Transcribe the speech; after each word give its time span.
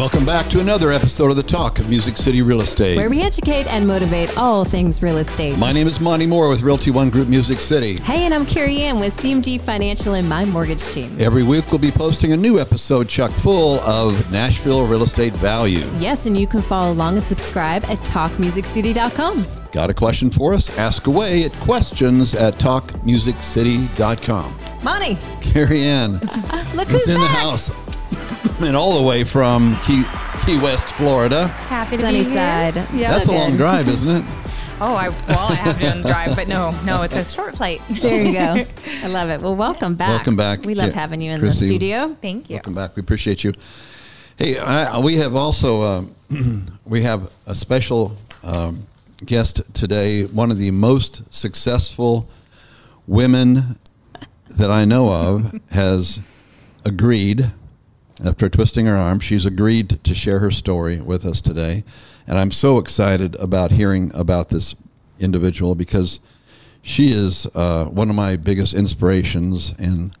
Welcome 0.00 0.24
back 0.24 0.48
to 0.48 0.60
another 0.60 0.92
episode 0.92 1.30
of 1.30 1.36
the 1.36 1.42
Talk 1.42 1.78
of 1.78 1.90
Music 1.90 2.16
City 2.16 2.40
Real 2.40 2.62
Estate. 2.62 2.96
where 2.96 3.10
we 3.10 3.20
educate 3.20 3.66
and 3.66 3.86
motivate 3.86 4.34
all 4.38 4.64
things 4.64 5.02
real 5.02 5.18
estate. 5.18 5.58
My 5.58 5.72
name 5.72 5.86
is 5.86 6.00
Monty 6.00 6.26
Moore 6.26 6.48
with 6.48 6.62
Realty 6.62 6.90
One 6.90 7.10
Group 7.10 7.28
Music 7.28 7.60
City. 7.60 7.98
hey, 7.98 8.24
and 8.24 8.32
I'm 8.32 8.46
Carrie 8.46 8.80
Ann 8.80 8.98
with 8.98 9.14
CMG 9.14 9.60
Financial 9.60 10.14
and 10.14 10.26
my 10.26 10.46
mortgage 10.46 10.82
team. 10.84 11.14
Every 11.20 11.42
week 11.42 11.70
we'll 11.70 11.80
be 11.80 11.90
posting 11.90 12.32
a 12.32 12.36
new 12.38 12.58
episode 12.58 13.10
chock 13.10 13.30
full 13.30 13.78
of 13.80 14.32
Nashville 14.32 14.86
real 14.86 15.02
estate 15.02 15.34
value. 15.34 15.86
Yes, 15.98 16.24
and 16.24 16.34
you 16.34 16.46
can 16.46 16.62
follow 16.62 16.92
along 16.92 17.18
and 17.18 17.26
subscribe 17.26 17.84
at 17.84 17.98
talkmusiccity.com. 17.98 19.46
Got 19.70 19.90
a 19.90 19.94
question 19.94 20.30
for 20.30 20.54
us? 20.54 20.78
Ask 20.78 21.08
away 21.08 21.44
at 21.44 21.52
questions 21.56 22.34
at 22.34 22.54
talkmusiccity.com. 22.54 24.54
Monty, 24.82 25.18
Carrie 25.42 25.84
Ann 25.84 26.12
look 26.74 26.88
is 26.88 27.04
who's 27.04 27.08
in 27.08 27.20
the 27.20 27.26
house. 27.26 27.70
And 28.68 28.76
all 28.76 28.96
the 28.96 29.02
way 29.02 29.24
from 29.24 29.76
Key, 29.84 30.04
Key 30.44 30.58
West, 30.58 30.92
Florida. 30.94 31.48
Happy 31.48 31.96
to 31.96 32.02
Sunny 32.02 32.18
be 32.18 32.24
here. 32.24 32.34
Yeah. 32.34 33.10
That's 33.10 33.26
a 33.28 33.32
long 33.32 33.56
drive, 33.56 33.88
isn't 33.96 34.08
it? 34.08 34.24
Oh, 34.82 34.94
I 34.94 35.08
well, 35.10 35.52
I 35.52 35.54
have 35.54 35.78
been 35.78 35.98
on 35.98 36.02
drive, 36.02 36.34
but 36.36 36.48
no, 36.48 36.70
no, 36.84 37.02
it's 37.02 37.14
a 37.16 37.24
short 37.24 37.56
flight. 37.56 37.80
There 37.88 38.22
you 38.24 38.32
go. 38.32 38.64
I 39.02 39.08
love 39.08 39.28
it. 39.28 39.40
Well, 39.40 39.54
welcome 39.54 39.94
back. 39.94 40.08
Welcome 40.08 40.36
back. 40.36 40.64
We 40.64 40.74
love 40.74 40.88
Yeah, 40.90 40.94
having 40.94 41.20
you 41.20 41.32
in 41.32 41.40
Chrissy. 41.40 41.60
the 41.60 41.66
studio. 41.68 42.16
Thank 42.20 42.48
you. 42.48 42.56
Welcome 42.56 42.74
back. 42.74 42.96
We 42.96 43.00
appreciate 43.00 43.44
you. 43.44 43.52
Hey, 44.38 44.58
I, 44.58 44.98
we 45.00 45.16
have 45.16 45.34
also 45.34 45.82
uh, 45.82 46.02
we 46.86 47.02
have 47.02 47.30
a 47.46 47.54
special 47.54 48.16
um, 48.42 48.86
guest 49.24 49.62
today. 49.74 50.24
One 50.24 50.50
of 50.50 50.56
the 50.58 50.70
most 50.70 51.22
successful 51.34 52.28
women 53.06 53.76
that 54.48 54.70
I 54.70 54.86
know 54.86 55.12
of 55.12 55.60
has 55.72 56.20
agreed 56.86 57.52
after 58.24 58.48
twisting 58.48 58.86
her 58.86 58.96
arm. 58.96 59.20
She's 59.20 59.46
agreed 59.46 60.02
to 60.04 60.14
share 60.14 60.40
her 60.40 60.50
story 60.50 61.00
with 61.00 61.24
us 61.24 61.40
today, 61.40 61.84
and 62.26 62.38
I'm 62.38 62.50
so 62.50 62.78
excited 62.78 63.34
about 63.36 63.72
hearing 63.72 64.10
about 64.14 64.48
this 64.48 64.74
individual 65.18 65.74
because 65.74 66.20
she 66.82 67.12
is 67.12 67.46
uh, 67.54 67.84
one 67.86 68.08
of 68.08 68.16
my 68.16 68.36
biggest 68.36 68.74
inspirations 68.74 69.74
and 69.78 70.16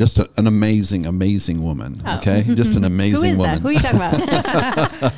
just 0.00 0.18
a, 0.18 0.30
an 0.38 0.46
amazing, 0.46 1.04
amazing 1.04 1.62
woman. 1.62 2.00
Oh. 2.06 2.16
Okay, 2.16 2.42
just 2.54 2.74
an 2.74 2.84
amazing 2.84 3.10
Oh. 3.10 3.20
Who 3.20 3.26
is 3.28 3.36
woman. 3.36 3.54
that? 3.54 3.60
Who 3.60 3.68
are 3.68 3.72
you 3.72 3.80
talking 3.80 5.08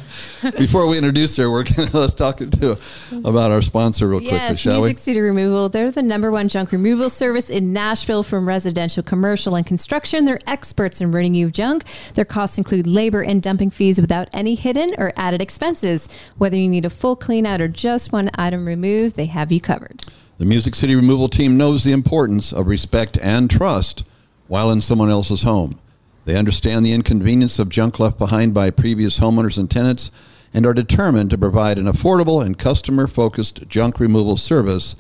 about? 0.43 0.57
Before 0.59 0.89
we 0.89 0.99
introduce 0.99 1.37
her, 1.37 1.49
we're 1.49 1.63
gonna 1.63 1.89
let's 1.93 2.17
talk 2.17 2.39
to 2.39 2.77
about 3.25 3.53
our 3.53 3.63
sponsor 3.63 4.09
real 4.09 4.19
quickly, 4.19 4.39
yes, 4.39 4.59
shall 4.59 4.81
Music 4.81 4.99
City 4.99 5.21
Removal. 5.21 5.69
They're 5.69 5.93
the 5.93 6.03
number 6.03 6.33
one 6.33 6.49
junk 6.49 6.73
removal 6.73 7.11
service 7.11 7.49
in 7.49 7.73
Nashville 7.73 8.25
from 8.25 8.49
residential, 8.49 9.05
commercial, 9.05 9.55
and 9.55 9.65
construction. 9.65 10.25
They're 10.25 10.41
experts 10.49 11.01
in 11.01 11.13
ridding 11.13 11.37
you 11.37 11.47
of 11.47 11.53
junk. 11.53 11.85
Their 12.15 12.25
costs 12.25 12.59
include 12.59 12.89
labor 12.89 13.23
and 13.23 13.41
dumping 13.41 13.71
fees 13.71 14.01
without 14.01 14.29
any 14.33 14.57
hidden 14.57 14.95
or 14.99 15.13
added 15.17 15.41
expenses. 15.41 16.09
Whether 16.39 16.57
you 16.57 16.69
need 16.69 16.85
a 16.85 16.91
full 16.91 17.15
clean 17.15 17.47
out 17.47 17.61
or 17.61 17.69
just 17.69 18.13
one 18.13 18.31
item 18.35 18.67
removed, 18.67 19.15
they 19.15 19.27
have 19.27 19.53
you 19.53 19.61
covered. 19.61 20.03
The 20.39 20.45
Music 20.45 20.75
City 20.75 20.97
Removal 20.97 21.29
Team 21.29 21.57
knows 21.57 21.85
the 21.85 21.93
importance 21.93 22.53
of 22.53 22.67
respect 22.67 23.17
and 23.19 23.49
trust 23.49 24.03
while 24.49 24.71
in 24.71 24.81
someone 24.81 25.11
else's 25.11 25.43
home. 25.43 25.79
They 26.25 26.37
understand 26.37 26.87
the 26.87 26.93
inconvenience 26.93 27.59
of 27.59 27.69
junk 27.69 27.99
left 27.99 28.17
behind 28.19 28.55
by 28.55 28.71
previous 28.71 29.19
homeowners 29.19 29.59
and 29.59 29.69
tenants 29.71 30.11
and 30.55 30.67
are 30.67 30.75
determined 30.75 31.31
to 31.31 31.39
provide 31.39 31.79
an 31.79 31.87
affordable 31.87 32.45
and 32.45 32.59
customer 32.59 33.07
focused 33.07 33.67
junk 33.69 33.99
removal 33.99 34.37
service 34.37 34.95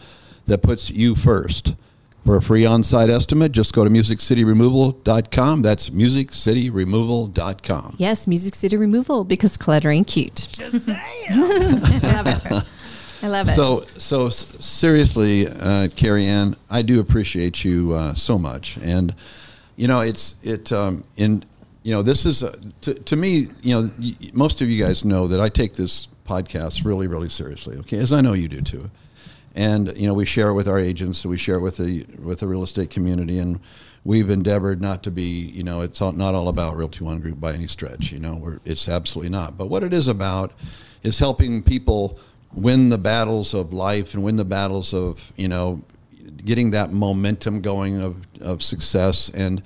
that 0.46 0.62
puts 0.62 0.90
you 0.90 1.14
first. 1.14 1.74
For 2.24 2.36
a 2.36 2.42
free 2.42 2.64
on 2.64 2.82
site 2.84 3.10
estimate, 3.10 3.52
just 3.52 3.74
go 3.74 3.84
to 3.84 3.90
musiccityremoval.com. 3.90 5.62
That's 5.62 5.90
musiccityremoval.com. 5.90 7.96
Yes, 7.98 8.26
Music 8.28 8.54
City 8.54 8.76
Removal 8.76 9.24
because 9.24 9.56
clutter 9.56 9.90
ain't 9.90 10.06
cute. 10.06 10.46
I 10.60 12.22
love 12.22 12.50
it. 12.50 12.64
I 13.22 13.28
love 13.28 13.48
it. 13.48 13.52
So, 13.52 13.84
so 13.98 14.28
seriously, 14.28 15.46
uh, 15.46 15.88
Carrie 15.94 16.26
Ann, 16.26 16.56
I 16.68 16.82
do 16.82 16.98
appreciate 16.98 17.64
you 17.64 17.92
uh, 17.92 18.14
so 18.14 18.36
much, 18.36 18.76
and 18.78 19.14
you 19.76 19.86
know, 19.86 20.00
it's 20.00 20.34
it 20.42 20.72
um, 20.72 21.04
in 21.16 21.44
you 21.84 21.94
know 21.94 22.02
this 22.02 22.26
is 22.26 22.42
uh, 22.42 22.56
to, 22.80 22.94
to 22.94 23.16
me, 23.16 23.46
you 23.62 23.74
know, 23.74 23.90
most 24.32 24.60
of 24.60 24.68
you 24.68 24.84
guys 24.84 25.04
know 25.04 25.28
that 25.28 25.40
I 25.40 25.48
take 25.48 25.74
this 25.74 26.08
podcast 26.26 26.84
really, 26.84 27.06
really 27.06 27.28
seriously. 27.28 27.76
Okay, 27.78 27.98
as 27.98 28.12
I 28.12 28.20
know 28.20 28.32
you 28.32 28.48
do 28.48 28.60
too, 28.60 28.90
and 29.54 29.96
you 29.96 30.08
know, 30.08 30.14
we 30.14 30.26
share 30.26 30.48
it 30.48 30.54
with 30.54 30.66
our 30.66 30.78
agents, 30.78 31.24
we 31.24 31.38
share 31.38 31.56
it 31.56 31.60
with 31.60 31.76
the 31.76 32.04
with 32.20 32.40
the 32.40 32.48
real 32.48 32.64
estate 32.64 32.90
community, 32.90 33.38
and 33.38 33.60
we've 34.04 34.30
endeavored 34.30 34.82
not 34.82 35.04
to 35.04 35.12
be, 35.12 35.22
you 35.54 35.62
know, 35.62 35.80
it's 35.80 36.00
all, 36.00 36.10
not 36.10 36.34
all 36.34 36.48
about 36.48 36.76
Realty 36.76 37.04
One 37.04 37.20
Group 37.20 37.40
by 37.40 37.52
any 37.52 37.68
stretch. 37.68 38.10
You 38.10 38.18
know, 38.18 38.58
it's 38.64 38.88
absolutely 38.88 39.30
not. 39.30 39.56
But 39.56 39.66
what 39.66 39.84
it 39.84 39.92
is 39.92 40.08
about 40.08 40.52
is 41.02 41.18
helping 41.18 41.62
people 41.62 42.18
win 42.54 42.88
the 42.88 42.98
battles 42.98 43.54
of 43.54 43.72
life 43.72 44.14
and 44.14 44.22
win 44.22 44.36
the 44.36 44.44
battles 44.44 44.92
of 44.92 45.32
you 45.36 45.48
know 45.48 45.82
getting 46.44 46.70
that 46.72 46.92
momentum 46.92 47.60
going 47.60 48.00
of, 48.00 48.16
of 48.40 48.62
success. 48.62 49.28
And 49.28 49.62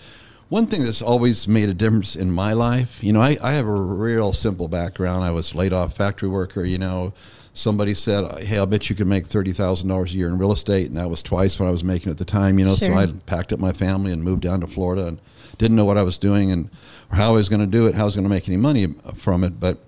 one 0.51 0.67
thing 0.67 0.85
that's 0.85 1.01
always 1.03 1.49
made 1.49 1.69
a 1.69 1.75
difference 1.75 2.15
in 2.15 2.31
my 2.31 2.53
life 2.53 3.03
you 3.03 3.13
know 3.13 3.21
I, 3.21 3.37
I 3.43 3.53
have 3.53 3.67
a 3.67 3.73
real 3.73 4.33
simple 4.33 4.69
background. 4.69 5.25
I 5.25 5.31
was 5.31 5.55
laid 5.55 5.73
off 5.73 5.97
factory 5.97 6.29
worker 6.29 6.65
you 6.65 6.79
know. 6.79 7.13
Somebody 7.55 7.95
said 7.95 8.45
hey 8.45 8.59
i'll 8.59 8.67
bet 8.67 8.91
you 8.91 8.97
can 8.97 9.09
make 9.09 9.25
$30000 9.25 10.05
a 10.05 10.11
year 10.11 10.29
in 10.29 10.39
real 10.39 10.53
estate. 10.53 10.89
And 10.89 10.97
that 10.99 11.11
was 11.11 11.23
twice 11.23 11.59
what 11.59 11.67
i 11.67 11.73
was 11.73 11.83
making 11.83 12.13
at 12.13 12.19
the 12.19 12.25
time 12.25 12.59
you 12.59 12.65
know. 12.65 12.77
So 12.77 12.93
i 12.95 13.07
packed 13.27 13.53
up 13.53 13.59
my 13.59 13.73
family 13.73 14.13
and 14.13 14.23
moved 14.23 14.43
down 14.43 14.61
to 14.61 14.67
florida 14.67 15.09
and 15.09 15.21
didn't 15.59 15.77
know 15.77 15.87
what 15.87 15.97
i 15.97 16.03
was 16.03 16.19
doing 16.19 16.53
and 16.53 16.69
or 17.11 17.17
how 17.17 17.29
i 17.31 17.33
was 17.33 17.49
going 17.49 17.61
to 17.61 17.67
do 17.67 17.87
it 17.87 17.95
how 17.95 18.03
i 18.03 18.05
was 18.05 18.15
going 18.15 18.25
to 18.25 18.31
make 18.31 18.47
any 18.47 18.59
money 18.59 18.89
from 19.15 19.43
it. 19.43 19.59
But 19.59 19.79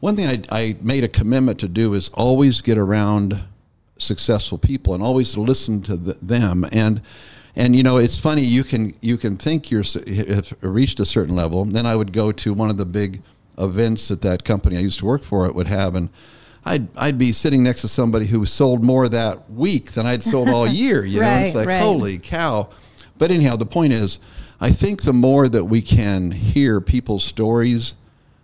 one 0.00 0.16
thing 0.16 0.26
I, 0.26 0.42
I 0.50 0.76
made 0.80 1.04
a 1.04 1.08
commitment 1.08 1.60
to 1.60 1.68
do 1.68 1.94
is 1.94 2.08
always 2.10 2.60
get 2.60 2.78
around 2.78 3.40
successful 3.98 4.58
people 4.58 4.94
and 4.94 5.02
always 5.02 5.36
listen 5.36 5.82
to 5.82 5.96
the, 5.96 6.14
them 6.22 6.66
and 6.72 7.02
and 7.54 7.76
you 7.76 7.82
know 7.82 7.98
it's 7.98 8.16
funny 8.16 8.40
you 8.40 8.64
can 8.64 8.94
you 9.02 9.18
can 9.18 9.36
think 9.36 9.70
you're 9.70 9.84
have 10.06 10.54
reached 10.62 10.98
a 11.00 11.04
certain 11.04 11.36
level 11.36 11.66
then 11.66 11.84
i 11.84 11.94
would 11.94 12.10
go 12.10 12.32
to 12.32 12.54
one 12.54 12.70
of 12.70 12.78
the 12.78 12.86
big 12.86 13.20
events 13.58 14.08
that 14.08 14.22
that 14.22 14.42
company 14.42 14.78
i 14.78 14.80
used 14.80 14.98
to 14.98 15.04
work 15.04 15.22
for 15.22 15.44
it 15.44 15.54
would 15.54 15.66
have 15.66 15.94
and 15.94 16.08
I'd, 16.64 16.94
I'd 16.96 17.18
be 17.18 17.32
sitting 17.32 17.62
next 17.62 17.80
to 17.82 17.88
somebody 17.88 18.26
who 18.26 18.44
sold 18.44 18.84
more 18.84 19.08
that 19.08 19.50
week 19.50 19.92
than 19.92 20.06
I'd 20.06 20.22
sold 20.22 20.48
all 20.48 20.66
year. 20.68 21.04
You 21.04 21.20
know, 21.20 21.30
it's 21.38 21.54
like, 21.54 21.66
right. 21.66 21.80
holy 21.80 22.18
cow. 22.18 22.68
But 23.16 23.30
anyhow, 23.30 23.56
the 23.56 23.66
point 23.66 23.94
is, 23.94 24.18
I 24.60 24.70
think 24.70 25.02
the 25.02 25.14
more 25.14 25.48
that 25.48 25.64
we 25.64 25.80
can 25.80 26.30
hear 26.30 26.80
people's 26.82 27.24
stories, 27.24 27.94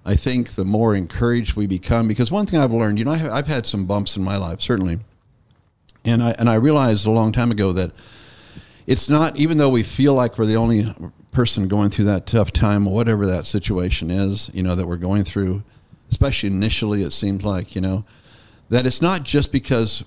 I 0.07 0.15
think 0.15 0.51
the 0.51 0.65
more 0.65 0.95
encouraged 0.95 1.57
we 1.57 1.67
become. 1.67 2.07
Because 2.07 2.31
one 2.31 2.47
thing 2.47 2.61
I've 2.61 2.71
learned, 2.71 3.01
you 3.01 3.05
know, 3.05 3.11
I 3.11 3.17
have, 3.17 3.33
I've 3.33 3.47
had 3.49 3.67
some 3.67 3.87
bumps 3.87 4.17
in 4.17 4.23
my 4.23 4.37
life, 4.37 4.61
certainly, 4.61 5.01
and 6.05 6.23
I 6.23 6.31
and 6.39 6.49
I 6.49 6.55
realized 6.55 7.07
a 7.07 7.11
long 7.11 7.33
time 7.33 7.51
ago 7.51 7.73
that 7.73 7.91
it's 8.87 9.11
not 9.11 9.37
even 9.37 9.59
though 9.59 9.69
we 9.69 9.83
feel 9.83 10.15
like 10.15 10.39
we're 10.39 10.47
the 10.47 10.57
only 10.57 10.95
person 11.33 11.67
going 11.67 11.91
through 11.91 12.05
that 12.05 12.25
tough 12.25 12.53
time, 12.53 12.87
or 12.87 12.95
whatever 12.95 13.27
that 13.27 13.47
situation 13.47 14.11
is, 14.11 14.49
you 14.55 14.63
know, 14.63 14.77
that 14.77 14.87
we're 14.87 14.97
going 14.97 15.25
through. 15.25 15.65
Especially 16.09 16.49
initially, 16.49 17.03
it 17.03 17.13
seems 17.13 17.45
like 17.45 17.75
you 17.75 17.81
know 17.81 18.05
that 18.71 18.87
it's 18.87 19.03
not 19.03 19.25
just 19.25 19.51
because 19.51 20.05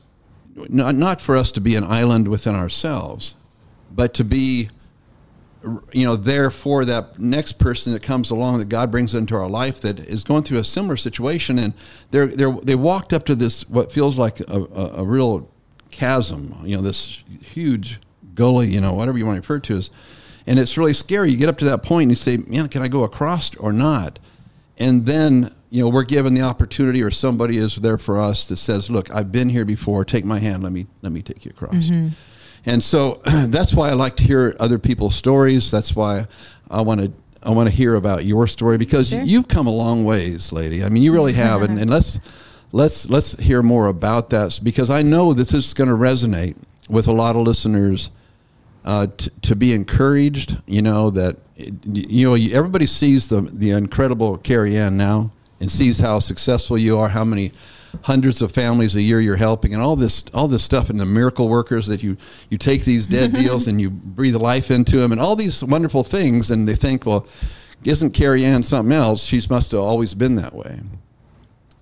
not 0.55 0.95
not 0.95 1.19
for 1.19 1.35
us 1.35 1.51
to 1.51 1.59
be 1.59 1.75
an 1.75 1.83
island 1.83 2.29
within 2.29 2.55
ourselves, 2.55 3.35
but 3.91 4.13
to 4.13 4.23
be 4.23 4.69
you 5.91 6.05
know 6.05 6.15
there 6.15 6.49
for 6.51 6.85
that 6.85 7.19
next 7.19 7.59
person 7.59 7.93
that 7.93 8.01
comes 8.01 8.31
along 8.31 8.59
that 8.59 8.69
God 8.69 8.91
brings 8.91 9.13
into 9.13 9.35
our 9.35 9.49
life 9.49 9.81
that 9.81 9.99
is 9.99 10.23
going 10.23 10.43
through 10.43 10.59
a 10.59 10.63
similar 10.63 10.97
situation. 10.97 11.59
And 11.59 11.73
they're 12.11 12.27
they 12.27 12.49
they 12.63 12.75
walked 12.75 13.13
up 13.13 13.25
to 13.25 13.35
this 13.35 13.67
what 13.69 13.91
feels 13.91 14.17
like 14.17 14.39
a, 14.41 14.67
a, 14.73 15.01
a 15.01 15.05
real 15.05 15.49
chasm 15.91 16.55
you 16.63 16.75
know 16.75 16.83
this 16.83 17.23
huge 17.41 17.99
gully 18.35 18.67
you 18.67 18.79
know 18.79 18.93
whatever 18.93 19.17
you 19.17 19.25
want 19.25 19.35
to 19.35 19.41
refer 19.41 19.59
to 19.59 19.75
as. 19.75 19.89
And 20.47 20.57
it's 20.57 20.77
really 20.77 20.93
scary. 20.93 21.29
You 21.29 21.37
get 21.37 21.49
up 21.49 21.59
to 21.59 21.65
that 21.65 21.83
point 21.83 22.03
and 22.03 22.11
you 22.11 22.15
say 22.15 22.37
man 22.37 22.69
can 22.69 22.81
I 22.81 22.87
go 22.87 23.03
across 23.03 23.55
or 23.57 23.73
not? 23.73 24.19
And 24.77 25.05
then 25.05 25.53
you 25.69 25.83
know 25.83 25.89
we're 25.89 26.03
given 26.03 26.33
the 26.33 26.41
opportunity 26.41 27.03
or 27.03 27.11
somebody 27.11 27.57
is 27.57 27.75
there 27.75 27.97
for 27.97 28.19
us 28.19 28.47
that 28.47 28.57
says 28.57 28.89
look 28.89 29.13
I've 29.13 29.31
been 29.31 29.49
here 29.49 29.65
before. 29.65 30.05
Take 30.05 30.23
my 30.23 30.39
hand. 30.39 30.63
Let 30.63 30.71
me 30.71 30.87
let 31.01 31.11
me 31.11 31.21
take 31.21 31.43
you 31.43 31.51
across 31.51 31.73
mm-hmm. 31.73 32.09
And 32.65 32.83
so 32.83 33.21
that's 33.47 33.73
why 33.73 33.89
I 33.89 33.93
like 33.93 34.15
to 34.17 34.23
hear 34.23 34.55
other 34.59 34.79
people's 34.79 35.15
stories. 35.15 35.71
That's 35.71 35.95
why 35.95 36.25
I 36.69 36.81
want 36.81 37.01
to 37.01 37.11
I 37.41 37.51
want 37.51 37.69
to 37.69 37.75
hear 37.75 37.95
about 37.95 38.25
your 38.25 38.47
story 38.47 38.77
because 38.77 39.09
Sure. 39.09 39.21
you've 39.21 39.47
come 39.47 39.65
a 39.67 39.71
long 39.71 40.03
ways, 40.03 40.51
lady. 40.51 40.83
I 40.83 40.89
mean, 40.89 41.03
you 41.03 41.13
really 41.13 41.33
have, 41.45 41.61
and, 41.61 41.79
and 41.79 41.89
let's 41.89 42.19
let's 42.71 43.09
let's 43.09 43.37
hear 43.39 43.61
more 43.63 43.87
about 43.87 44.29
that 44.31 44.59
because 44.61 44.89
I 44.89 45.01
know 45.01 45.33
that 45.33 45.45
this 45.49 45.53
is 45.67 45.73
going 45.73 45.89
to 45.89 45.95
resonate 45.95 46.55
with 46.89 47.07
a 47.07 47.13
lot 47.13 47.35
of 47.35 47.43
listeners. 47.43 48.11
Uh, 48.85 49.07
t- 49.17 49.29
to 49.41 49.55
be 49.57 49.73
encouraged, 49.73 50.57
you 50.65 50.81
know 50.81 51.09
that 51.09 51.35
you 51.57 52.25
know 52.27 52.35
everybody 52.55 52.85
sees 52.85 53.27
the 53.27 53.41
the 53.41 53.71
incredible 53.71 54.37
Carrie 54.37 54.77
Ann 54.77 54.95
now 54.95 55.31
and 55.59 55.69
sees 55.69 55.99
how 55.99 56.19
successful 56.19 56.77
you 56.77 56.97
are, 56.97 57.09
how 57.09 57.25
many 57.25 57.51
hundreds 58.03 58.41
of 58.41 58.51
families 58.51 58.95
a 58.95 59.01
year 59.01 59.19
you're 59.19 59.35
helping, 59.35 59.73
and 59.73 59.81
all 59.81 59.95
this 59.95 60.23
all 60.33 60.47
this 60.47 60.63
stuff, 60.63 60.89
and 60.89 60.99
the 60.99 61.05
miracle 61.05 61.49
workers 61.49 61.87
that 61.87 62.03
you 62.03 62.17
you 62.49 62.57
take 62.57 62.85
these 62.85 63.07
dead 63.07 63.33
deals 63.41 63.67
and 63.67 63.79
you 63.79 63.89
breathe 63.89 64.35
life 64.35 64.71
into 64.71 64.97
them, 64.97 65.11
and 65.11 65.19
all 65.19 65.35
these 65.35 65.63
wonderful 65.63 66.03
things, 66.03 66.51
and 66.51 66.67
they 66.67 66.75
think, 66.75 67.05
well, 67.05 67.27
isn't 67.83 68.11
Carrie 68.11 68.45
Ann 68.45 68.63
something 68.63 68.93
else? 68.93 69.23
She 69.23 69.41
must 69.49 69.71
have 69.71 69.81
always 69.81 70.13
been 70.13 70.35
that 70.35 70.53
way. 70.53 70.81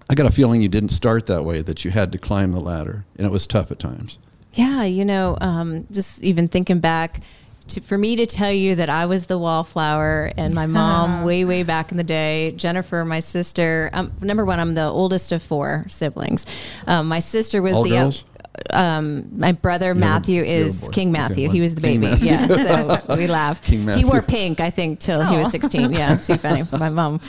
I 0.09 0.15
got 0.15 0.25
a 0.25 0.31
feeling 0.31 0.61
you 0.61 0.69
didn't 0.69 0.89
start 0.89 1.25
that 1.25 1.43
way; 1.43 1.61
that 1.61 1.83
you 1.83 1.91
had 1.91 2.11
to 2.11 2.17
climb 2.17 2.51
the 2.51 2.59
ladder, 2.59 3.05
and 3.17 3.25
it 3.25 3.31
was 3.31 3.45
tough 3.45 3.71
at 3.71 3.79
times. 3.79 4.19
Yeah, 4.53 4.83
you 4.83 5.05
know, 5.05 5.37
um, 5.41 5.85
just 5.91 6.23
even 6.23 6.47
thinking 6.47 6.79
back. 6.79 7.21
To, 7.69 7.81
for 7.81 7.97
me 7.97 8.15
to 8.15 8.25
tell 8.25 8.51
you 8.51 8.75
that 8.75 8.89
I 8.89 9.05
was 9.05 9.27
the 9.27 9.37
wallflower 9.37 10.31
and 10.37 10.53
my 10.53 10.65
mom 10.67 11.23
way 11.25 11.43
way 11.45 11.63
back 11.63 11.91
in 11.91 11.97
the 11.97 12.03
day, 12.03 12.51
Jennifer, 12.55 13.03
my 13.05 13.19
sister. 13.19 13.89
Um, 13.93 14.13
number 14.21 14.45
one, 14.45 14.59
I'm 14.59 14.73
the 14.73 14.85
oldest 14.85 15.31
of 15.31 15.41
four 15.43 15.85
siblings. 15.89 16.45
Um, 16.85 17.07
my 17.07 17.19
sister 17.19 17.61
was 17.61 17.75
All 17.75 17.83
the 17.83 17.89
girls? 17.89 18.23
um, 18.71 19.27
my 19.37 19.51
brother 19.51 19.93
Matthew 19.93 20.35
you're 20.37 20.45
is 20.45 20.81
born. 20.81 20.93
King 20.93 21.11
Matthew. 21.11 21.47
one. 21.47 21.55
he 21.55 21.61
was 21.61 21.75
the 21.75 21.81
King 21.81 22.01
baby. 22.01 22.11
Matthew. 22.11 22.27
Yeah, 22.27 22.99
so 23.05 23.15
we 23.15 23.27
laugh. 23.27 23.61
King 23.61 23.85
Matthew. 23.85 24.05
He 24.05 24.09
wore 24.11 24.21
pink, 24.21 24.59
I 24.59 24.69
think, 24.69 24.99
till 24.99 25.23
he 25.23 25.37
was 25.37 25.51
16. 25.51 25.91
Yeah, 25.91 26.13
it's 26.13 26.27
too 26.27 26.37
funny. 26.37 26.63
My 26.77 26.89
mom 26.89 27.21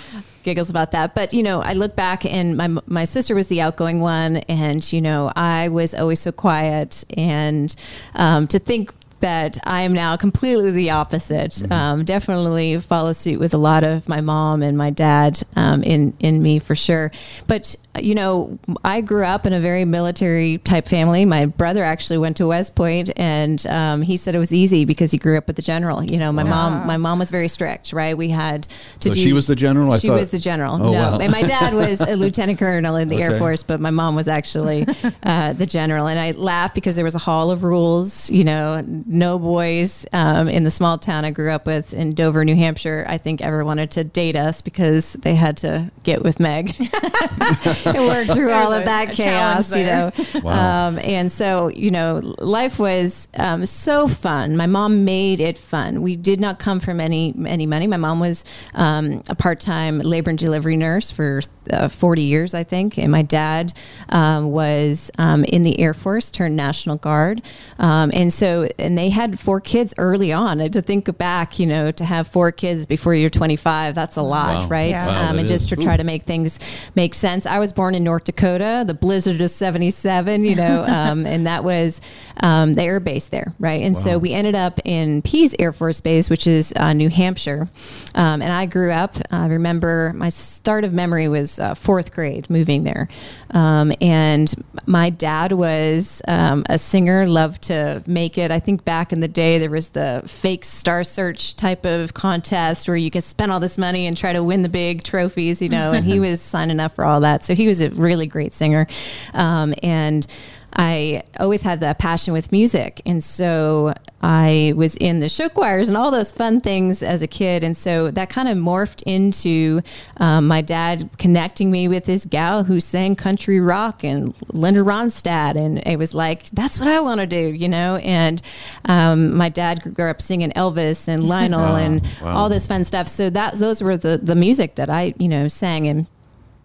giggles 0.44 0.70
about 0.70 0.92
that. 0.92 1.14
But 1.14 1.34
you 1.34 1.42
know, 1.42 1.60
I 1.60 1.74
look 1.74 1.94
back 1.94 2.24
and 2.24 2.56
my 2.56 2.68
my 2.86 3.04
sister 3.04 3.34
was 3.34 3.48
the 3.48 3.60
outgoing 3.60 4.00
one, 4.00 4.38
and 4.48 4.90
you 4.92 5.00
know, 5.00 5.30
I 5.36 5.68
was 5.68 5.94
always 5.94 6.20
so 6.20 6.32
quiet. 6.32 7.04
And 7.16 7.74
um, 8.14 8.46
to 8.48 8.58
think 8.58 8.92
that 9.20 9.58
I 9.64 9.82
am 9.82 9.92
now 9.92 10.16
completely 10.16 10.70
the 10.70 10.90
opposite. 10.90 11.52
Mm-hmm. 11.52 11.72
Um, 11.72 12.04
definitely 12.04 12.78
follow 12.80 13.12
suit 13.12 13.40
with 13.40 13.54
a 13.54 13.58
lot 13.58 13.84
of 13.84 14.08
my 14.08 14.20
mom 14.20 14.62
and 14.62 14.76
my 14.76 14.90
dad 14.90 15.42
um, 15.56 15.82
in 15.82 16.14
in 16.20 16.42
me 16.42 16.58
for 16.58 16.74
sure. 16.74 17.10
But 17.46 17.76
you 18.04 18.14
know, 18.14 18.58
I 18.84 19.00
grew 19.00 19.24
up 19.24 19.46
in 19.46 19.52
a 19.52 19.60
very 19.60 19.84
military 19.84 20.58
type 20.58 20.86
family. 20.88 21.24
My 21.24 21.46
brother 21.46 21.82
actually 21.84 22.18
went 22.18 22.36
to 22.38 22.46
West 22.46 22.74
Point, 22.76 23.10
and 23.16 23.64
um, 23.66 24.02
he 24.02 24.16
said 24.16 24.34
it 24.34 24.38
was 24.38 24.52
easy 24.54 24.84
because 24.84 25.10
he 25.10 25.18
grew 25.18 25.36
up 25.38 25.46
with 25.46 25.56
the 25.56 25.62
general. 25.62 26.02
You 26.04 26.18
know, 26.18 26.32
my 26.32 26.44
mom 26.44 26.86
my 26.86 26.96
mom 26.96 27.18
was 27.18 27.30
very 27.30 27.48
strict. 27.48 27.92
Right, 27.92 28.16
we 28.16 28.28
had 28.28 28.64
to 29.00 29.08
So 29.08 29.14
do. 29.14 29.20
she 29.20 29.32
was 29.32 29.46
the 29.46 29.56
general? 29.56 29.92
I 29.92 29.98
she 29.98 30.08
thought- 30.08 30.18
was 30.18 30.30
the 30.30 30.38
general. 30.38 30.74
Oh, 30.74 30.78
no, 30.78 30.92
wow. 30.92 31.18
and 31.18 31.30
my 31.32 31.42
dad 31.42 31.74
was 31.74 32.00
a 32.00 32.14
lieutenant 32.22 32.58
colonel 32.58 32.96
in 32.96 33.08
the 33.08 33.20
Air 33.22 33.38
Force, 33.38 33.62
but 33.62 33.80
my 33.80 33.90
mom 33.90 34.14
was 34.14 34.28
actually 34.28 34.86
uh, 35.22 35.52
the 35.52 35.66
general. 35.66 36.06
And 36.06 36.18
I 36.18 36.32
laughed 36.32 36.74
because 36.74 36.96
there 36.96 37.04
was 37.04 37.14
a 37.14 37.18
hall 37.18 37.50
of 37.50 37.62
rules. 37.64 38.30
You 38.30 38.44
know, 38.44 38.82
no 38.86 39.38
boys 39.38 40.06
um, 40.12 40.48
in 40.48 40.64
the 40.64 40.70
small 40.70 40.98
town 40.98 41.24
I 41.24 41.30
grew 41.30 41.50
up 41.50 41.66
with 41.66 41.92
in 41.94 42.10
Dover, 42.10 42.44
New 42.44 42.56
Hampshire. 42.56 43.04
I 43.08 43.18
think 43.18 43.40
ever 43.40 43.64
wanted 43.64 43.90
to 43.92 44.04
date 44.04 44.36
us 44.36 44.60
because 44.62 45.14
they 45.14 45.34
had 45.34 45.56
to 45.58 45.90
get 46.02 46.22
with 46.22 46.40
Meg 46.40 46.76
and 47.96 48.06
work 48.06 48.26
through 48.28 48.52
all 48.52 48.72
of 48.72 48.84
that 48.84 49.12
chaos. 49.12 49.74
You 49.74 49.84
know, 49.84 50.12
Wow. 50.42 50.88
um, 50.88 50.98
and 50.98 51.30
so 51.30 51.68
you 51.68 51.90
know, 51.90 52.20
life 52.38 52.78
was 52.78 53.28
um, 53.36 53.66
so 53.66 54.06
fun. 54.08 54.56
My 54.56 54.66
mom 54.66 55.04
made 55.04 55.40
it 55.40 55.58
fun. 55.58 56.02
We 56.02 56.16
did 56.16 56.40
not 56.40 56.58
come 56.58 56.80
from 56.80 57.00
any 57.00 57.34
any 57.46 57.66
money. 57.66 57.86
My 57.86 57.96
mom 57.96 58.20
was 58.20 58.44
um, 58.74 59.22
a 59.28 59.34
part 59.34 59.60
time 59.60 59.98
labor 60.00 60.30
and 60.30 60.38
delivery 60.38 60.76
nurse 60.76 61.10
for 61.10 61.40
uh, 61.72 61.88
forty 61.88 62.22
years, 62.22 62.54
I 62.54 62.64
think, 62.64 62.98
and 62.98 63.10
my 63.12 63.22
dad 63.22 63.72
um, 64.08 64.50
was 64.50 65.10
um, 65.18 65.44
in 65.44 65.62
the 65.64 65.78
Air 65.80 65.94
Force, 65.94 66.30
turned 66.30 66.56
National 66.56 66.96
Guard, 66.96 67.42
um, 67.78 68.10
and 68.14 68.32
so 68.32 68.68
and 68.78 68.96
they 68.96 69.10
had 69.10 69.38
four 69.38 69.60
kids 69.60 69.94
early 69.98 70.32
on. 70.32 70.60
And 70.60 70.72
to 70.72 70.82
think 70.82 71.16
back, 71.18 71.58
you 71.58 71.66
know, 71.66 71.90
to 71.92 72.04
have 72.04 72.28
four 72.28 72.52
kids 72.52 72.86
before 72.86 73.14
you're 73.14 73.30
25, 73.30 73.94
that's 73.94 74.16
a 74.16 74.22
lot, 74.22 74.62
Wow. 74.64 74.68
right? 74.68 74.90
Yeah. 74.90 75.06
Wow, 75.06 75.30
um, 75.30 75.36
that 75.36 75.40
and 75.40 75.48
just 75.48 75.64
is. 75.64 75.68
to 75.70 75.76
try 75.76 75.96
to 75.96 76.04
make 76.04 76.24
things 76.24 76.58
make 76.94 77.14
sense. 77.14 77.46
I 77.46 77.58
was 77.58 77.72
born 77.78 77.94
in 77.94 78.02
North 78.02 78.24
Dakota, 78.24 78.82
the 78.84 78.92
blizzard 78.92 79.40
of 79.40 79.52
77, 79.52 80.42
you 80.42 80.56
know, 80.56 80.82
um, 80.88 81.24
and 81.24 81.46
that 81.46 81.62
was 81.62 82.00
um, 82.40 82.74
the 82.74 82.82
air 82.82 82.98
base 82.98 83.26
there, 83.26 83.54
right? 83.60 83.82
And 83.82 83.96
so 83.96 84.18
we 84.18 84.32
ended 84.32 84.56
up 84.56 84.80
in 84.84 85.22
Pease 85.22 85.54
Air 85.60 85.72
Force 85.72 86.00
Base, 86.00 86.28
which 86.28 86.48
is 86.48 86.72
uh, 86.74 86.92
New 86.92 87.08
Hampshire. 87.08 87.68
Um, 88.16 88.42
and 88.42 88.52
I 88.52 88.66
grew 88.66 88.90
up, 88.90 89.16
I 89.30 89.46
remember 89.46 90.12
my 90.16 90.28
start 90.28 90.84
of 90.84 90.92
memory 90.92 91.28
was 91.28 91.60
uh, 91.60 91.74
fourth 91.74 92.12
grade 92.12 92.50
moving 92.50 92.82
there. 92.82 93.08
Um, 93.50 93.92
and 94.00 94.52
my 94.86 95.10
dad 95.10 95.52
was 95.52 96.20
um, 96.26 96.64
a 96.68 96.78
singer, 96.78 97.26
loved 97.26 97.62
to 97.62 98.02
make 98.06 98.38
it. 98.38 98.50
I 98.50 98.58
think 98.58 98.84
back 98.84 99.12
in 99.12 99.20
the 99.20 99.28
day, 99.28 99.58
there 99.58 99.70
was 99.70 99.88
the 99.88 100.22
fake 100.26 100.64
Star 100.64 101.04
Search 101.04 101.54
type 101.54 101.86
of 101.86 102.14
contest 102.14 102.88
where 102.88 102.96
you 102.96 103.10
could 103.10 103.22
spend 103.22 103.52
all 103.52 103.60
this 103.60 103.78
money 103.78 104.06
and 104.06 104.16
try 104.16 104.32
to 104.32 104.42
win 104.42 104.62
the 104.62 104.68
big 104.68 105.04
trophies, 105.04 105.62
you 105.62 105.68
know, 105.68 105.92
and 105.92 106.04
he 106.04 106.18
was 106.28 106.40
signing 106.40 106.80
up 106.80 106.94
for 106.94 107.04
all 107.04 107.20
that. 107.20 107.44
So 107.44 107.54
he 107.58 107.66
was 107.66 107.80
a 107.80 107.90
really 107.90 108.26
great 108.26 108.54
singer. 108.54 108.86
Um, 109.34 109.74
and 109.82 110.26
I 110.74 111.24
always 111.40 111.62
had 111.62 111.80
that 111.80 111.98
passion 111.98 112.32
with 112.32 112.52
music. 112.52 113.02
And 113.04 113.22
so 113.24 113.94
I 114.22 114.74
was 114.76 114.96
in 114.96 115.18
the 115.18 115.28
show 115.28 115.48
choirs 115.48 115.88
and 115.88 115.96
all 115.96 116.10
those 116.10 116.30
fun 116.30 116.60
things 116.60 117.02
as 117.02 117.20
a 117.20 117.26
kid. 117.26 117.64
And 117.64 117.76
so 117.76 118.12
that 118.12 118.28
kind 118.28 118.48
of 118.48 118.56
morphed 118.56 119.02
into 119.02 119.80
um, 120.18 120.46
my 120.46 120.60
dad 120.60 121.08
connecting 121.18 121.70
me 121.70 121.88
with 121.88 122.04
this 122.04 122.24
gal 122.24 122.64
who 122.64 122.78
sang 122.78 123.16
country 123.16 123.58
rock 123.58 124.04
and 124.04 124.34
Linda 124.52 124.80
Ronstadt. 124.80 125.56
And 125.56 125.84
it 125.86 125.98
was 125.98 126.14
like, 126.14 126.44
that's 126.50 126.78
what 126.78 126.88
I 126.88 127.00
want 127.00 127.20
to 127.20 127.26
do, 127.26 127.52
you 127.54 127.68
know? 127.68 127.96
And 127.96 128.40
um, 128.84 129.36
my 129.36 129.48
dad 129.48 129.94
grew 129.94 130.10
up 130.10 130.22
singing 130.22 130.52
Elvis 130.52 131.08
and 131.08 131.26
Lionel 131.26 131.60
Wow, 131.60 131.76
and 131.76 132.06
wow. 132.22 132.36
all 132.36 132.48
this 132.48 132.66
fun 132.68 132.84
stuff. 132.84 133.08
So 133.08 133.30
that 133.30 133.54
those 133.54 133.82
were 133.82 133.96
the, 133.96 134.18
the 134.18 134.36
music 134.36 134.76
that 134.76 134.90
I, 134.90 135.14
you 135.18 135.28
know, 135.28 135.48
sang. 135.48 135.88
And 135.88 136.06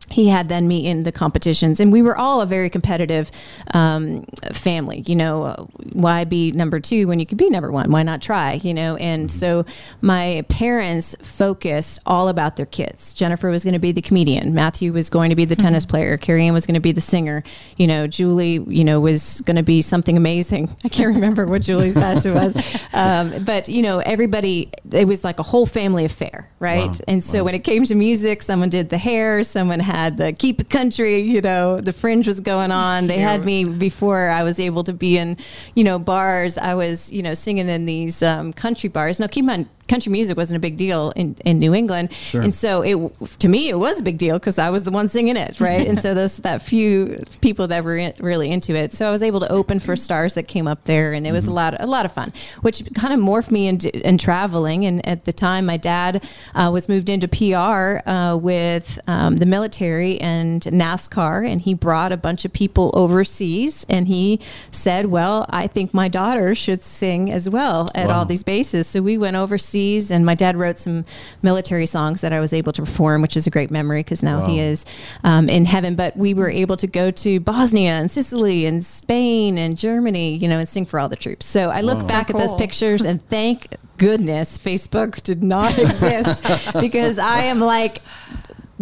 he 0.10 0.28
had 0.28 0.50
then 0.50 0.68
me 0.68 0.88
in 0.88 1.04
the 1.04 1.12
competitions. 1.12 1.80
And 1.80 1.92
we 1.92 2.02
were 2.02 2.18
all 2.18 2.42
a 2.42 2.46
very 2.46 2.70
competitive 2.70 3.32
um, 3.74 4.24
family 4.52 5.04
you 5.08 5.16
know 5.16 5.70
why 5.92 6.24
be 6.24 6.52
number 6.52 6.80
two 6.80 7.08
when 7.08 7.20
you 7.20 7.26
could 7.26 7.38
be 7.38 7.50
number 7.50 7.72
one? 7.72 7.92
Why 7.92 8.04
not 8.04 8.22
try 8.22 8.54
you 8.54 8.74
know? 8.74 8.96
And 8.98 9.30
so 9.30 9.66
my 10.02 10.46
parents 10.50 11.16
focused 11.22 12.00
all 12.06 12.28
about 12.28 12.56
their 12.56 12.66
kids. 12.66 13.14
Jennifer 13.14 13.50
was 13.50 13.64
going 13.64 13.74
to 13.74 13.80
be 13.80 13.92
the 13.92 14.02
comedian. 14.02 14.54
Matthew 14.54 14.94
was 14.94 15.10
going 15.10 15.30
to 15.30 15.36
be 15.36 15.46
the 15.46 15.56
tennis 15.56 15.86
player. 15.86 16.18
Carrie 16.18 16.48
ann 16.48 16.54
was 16.54 16.66
going 16.66 16.76
to 16.76 16.82
be 16.82 16.92
the 16.92 17.02
singer. 17.02 17.44
You 17.78 17.88
know 17.88 18.08
julie 18.08 18.64
you 18.68 18.84
know 18.84 19.00
was 19.00 19.42
going 19.42 19.58
to 19.58 19.64
be 19.64 19.82
something 19.82 20.18
amazing. 20.18 20.76
I 20.84 20.90
can't 20.90 21.16
remember 21.16 21.46
what 21.46 21.62
julie's 21.62 21.96
passion 21.96 22.34
was. 22.34 22.54
Um, 22.94 23.44
but 23.44 23.70
you 23.70 23.82
know 23.82 24.00
everybody 24.00 24.70
it 24.92 25.08
was 25.08 25.24
like 25.24 25.40
a 25.40 25.44
whole 25.44 25.66
family 25.66 26.06
affair 26.06 26.50
right? 26.60 26.88
Wow. 26.88 27.06
and 27.08 27.24
so 27.24 27.44
when 27.44 27.56
it 27.56 27.64
came 27.64 27.84
to 27.86 27.96
music, 27.96 28.42
someone 28.42 28.70
did 28.70 28.90
the 28.90 28.98
hair, 28.98 29.44
someone 29.44 29.82
had 29.82 29.93
the 30.18 30.34
keep 30.34 30.60
it 30.60 30.70
country, 30.70 31.22
you 31.22 31.42
know, 31.42 31.78
the 31.78 31.94
fringe 31.94 32.28
was 32.28 32.40
going 32.40 32.72
on. 32.72 33.08
They 33.08 33.20
had 33.20 33.46
me 33.46 33.64
before 33.64 34.30
I 34.30 34.44
was 34.44 34.60
able 34.60 34.84
to 34.86 34.94
be 34.94 35.18
in, 35.18 35.38
you 35.76 35.84
know, 35.84 36.00
bars. 36.00 36.58
I 36.58 36.74
was, 36.74 37.12
you 37.12 37.22
know, 37.22 37.34
singing 37.34 37.70
in 37.70 37.86
these 37.86 38.24
um, 38.24 38.54
country 38.54 38.90
bars. 38.90 39.20
Now, 39.20 39.28
keep 39.28 39.44
in 39.44 39.46
mind, 39.46 39.70
country 39.88 40.12
music 40.12 40.38
wasn't 40.38 40.58
a 40.58 40.60
big 40.60 40.78
deal 40.78 41.12
in, 41.16 41.36
in 41.46 41.60
New 41.60 41.74
England. 41.74 42.10
And 42.34 42.54
so 42.54 42.82
it, 42.82 43.40
to 43.40 43.48
me, 43.48 43.70
it 43.70 43.78
was 43.78 44.00
a 44.00 44.04
big 44.04 44.18
deal 44.18 44.40
because 44.40 44.58
I 44.58 44.70
was 44.70 44.84
the 44.84 44.92
one 44.92 45.08
singing 45.08 45.36
it. 45.38 45.60
Right. 45.60 45.86
and 45.88 46.00
so 46.02 46.14
those, 46.20 46.38
that 46.38 46.62
few 46.62 47.18
people 47.42 47.68
that 47.68 47.84
were 47.84 47.98
in, 47.98 48.14
really 48.20 48.50
into 48.52 48.74
it. 48.76 48.94
So 48.94 49.08
I 49.08 49.12
was 49.12 49.22
able 49.24 49.40
to 49.42 49.50
open 49.52 49.80
for 49.80 49.96
stars 49.96 50.34
that 50.36 50.48
came 50.48 50.68
up 50.68 50.84
there 50.86 51.14
and 51.14 51.28
it 51.28 51.32
was 51.32 51.48
a 51.48 51.52
lot, 51.52 51.76
a 51.80 51.86
lot 51.88 52.06
of 52.06 52.12
fun, 52.14 52.32
which 52.62 52.84
kind 52.96 53.14
of 53.14 53.20
morphed 53.20 53.52
me 53.52 53.68
into 53.68 53.90
in 54.08 54.18
traveling. 54.18 54.86
And 54.86 55.06
at 55.08 55.26
the 55.26 55.34
time, 55.34 55.66
my 55.66 55.78
dad 55.78 56.24
uh, 56.56 56.70
was 56.72 56.88
moved 56.90 57.10
into 57.10 57.28
PR 57.28 58.08
uh, 58.10 58.38
with 58.38 59.00
um, 59.08 59.38
the 59.38 59.46
military 59.46 60.20
and 60.22 60.62
NASCAR, 60.62 61.48
and 61.48 61.62
he 61.62 61.74
brought 61.74 62.12
a 62.12 62.18
bunch 62.18 62.46
of 62.46 62.54
people 62.54 62.92
overseas. 62.94 63.86
And 63.90 64.08
he 64.08 64.40
said, 64.72 65.08
"Well, 65.08 65.46
I 65.50 65.68
think 65.68 65.94
my 65.94 66.08
daughter 66.08 66.56
should 66.56 66.84
sing 66.84 67.32
as 67.32 67.50
well 67.50 67.90
at 67.96 68.08
Wow. 68.08 68.20
all 68.20 68.26
these 68.26 68.44
bases." 68.44 68.88
So 68.88 69.02
we 69.02 69.18
went 69.18 69.36
overseas, 69.36 69.73
and 69.74 70.26
my 70.26 70.36
dad 70.36 70.56
wrote 70.56 70.78
some 70.80 71.06
military 71.42 71.86
songs 71.86 72.22
that 72.22 72.32
I 72.32 72.40
was 72.40 72.54
able 72.54 72.72
to 72.74 72.82
perform, 72.84 73.22
which 73.22 73.36
is 73.36 73.48
a 73.48 73.50
great 73.50 73.72
memory 73.72 74.02
because 74.02 74.22
now 74.22 74.46
he 74.46 74.60
is 74.60 74.86
um, 75.24 75.50
in 75.50 75.66
heaven. 75.66 75.96
But 75.96 76.16
we 76.16 76.34
were 76.34 76.50
able 76.50 76.78
to 76.78 76.88
go 76.88 77.10
to 77.12 77.40
Bosnia 77.40 77.92
and 77.92 78.12
Sicily 78.12 78.66
and 78.66 78.86
Spain 78.86 79.58
and 79.58 79.76
Germany, 79.78 80.36
you 80.36 80.48
know, 80.48 80.60
and 80.60 80.70
sing 80.70 80.86
for 80.86 81.00
all 81.00 81.10
the 81.10 81.16
troops. 81.16 81.46
So 81.46 81.70
I 81.70 81.82
look 81.82 82.00
Wow. 82.04 82.08
back 82.08 82.30
So 82.30 82.38
at 82.38 82.40
those 82.46 82.54
pictures 82.56 83.04
and 83.04 83.26
thank 83.30 83.76
goodness 83.98 84.58
Facebook 84.58 85.22
did 85.24 85.44
not 85.44 85.78
exist 85.78 86.44
because 86.80 87.18
I 87.18 87.44
am 87.44 87.60
like, 87.60 88.02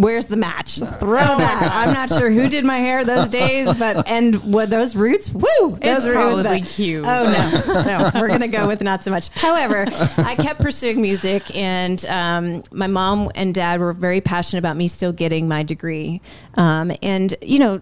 where's 0.01 0.27
the 0.27 0.37
match? 0.37 0.75
Throw 0.75 1.19
that. 1.19 1.71
I'm 1.73 1.93
not 1.93 2.09
sure 2.09 2.29
who 2.29 2.49
did 2.49 2.65
my 2.65 2.77
hair 2.77 3.05
those 3.05 3.29
days, 3.29 3.73
but 3.75 4.07
and 4.07 4.35
what 4.53 4.69
those 4.69 4.95
roots, 4.95 5.31
woo, 5.31 5.41
those 5.59 5.79
It's 5.81 6.05
roots, 6.05 6.15
probably 6.15 6.61
cute. 6.61 7.05
Oh 7.05 7.23
no, 7.23 7.83
no, 7.83 8.11
we're 8.19 8.27
gonna 8.27 8.47
go 8.47 8.67
with 8.67 8.81
not 8.81 9.03
so 9.03 9.11
much. 9.11 9.29
However, 9.29 9.85
I 10.17 10.35
kept 10.35 10.59
pursuing 10.59 11.01
music, 11.01 11.55
and 11.55 12.03
um, 12.05 12.63
my 12.71 12.87
mom 12.87 13.31
and 13.35 13.53
dad 13.53 13.79
were 13.79 13.93
very 13.93 14.21
passionate 14.21 14.59
about 14.59 14.77
me 14.77 14.87
still 14.87 15.13
getting 15.13 15.47
my 15.47 15.63
degree, 15.63 16.21
um, 16.55 16.91
and 17.01 17.33
you 17.41 17.59
know. 17.59 17.81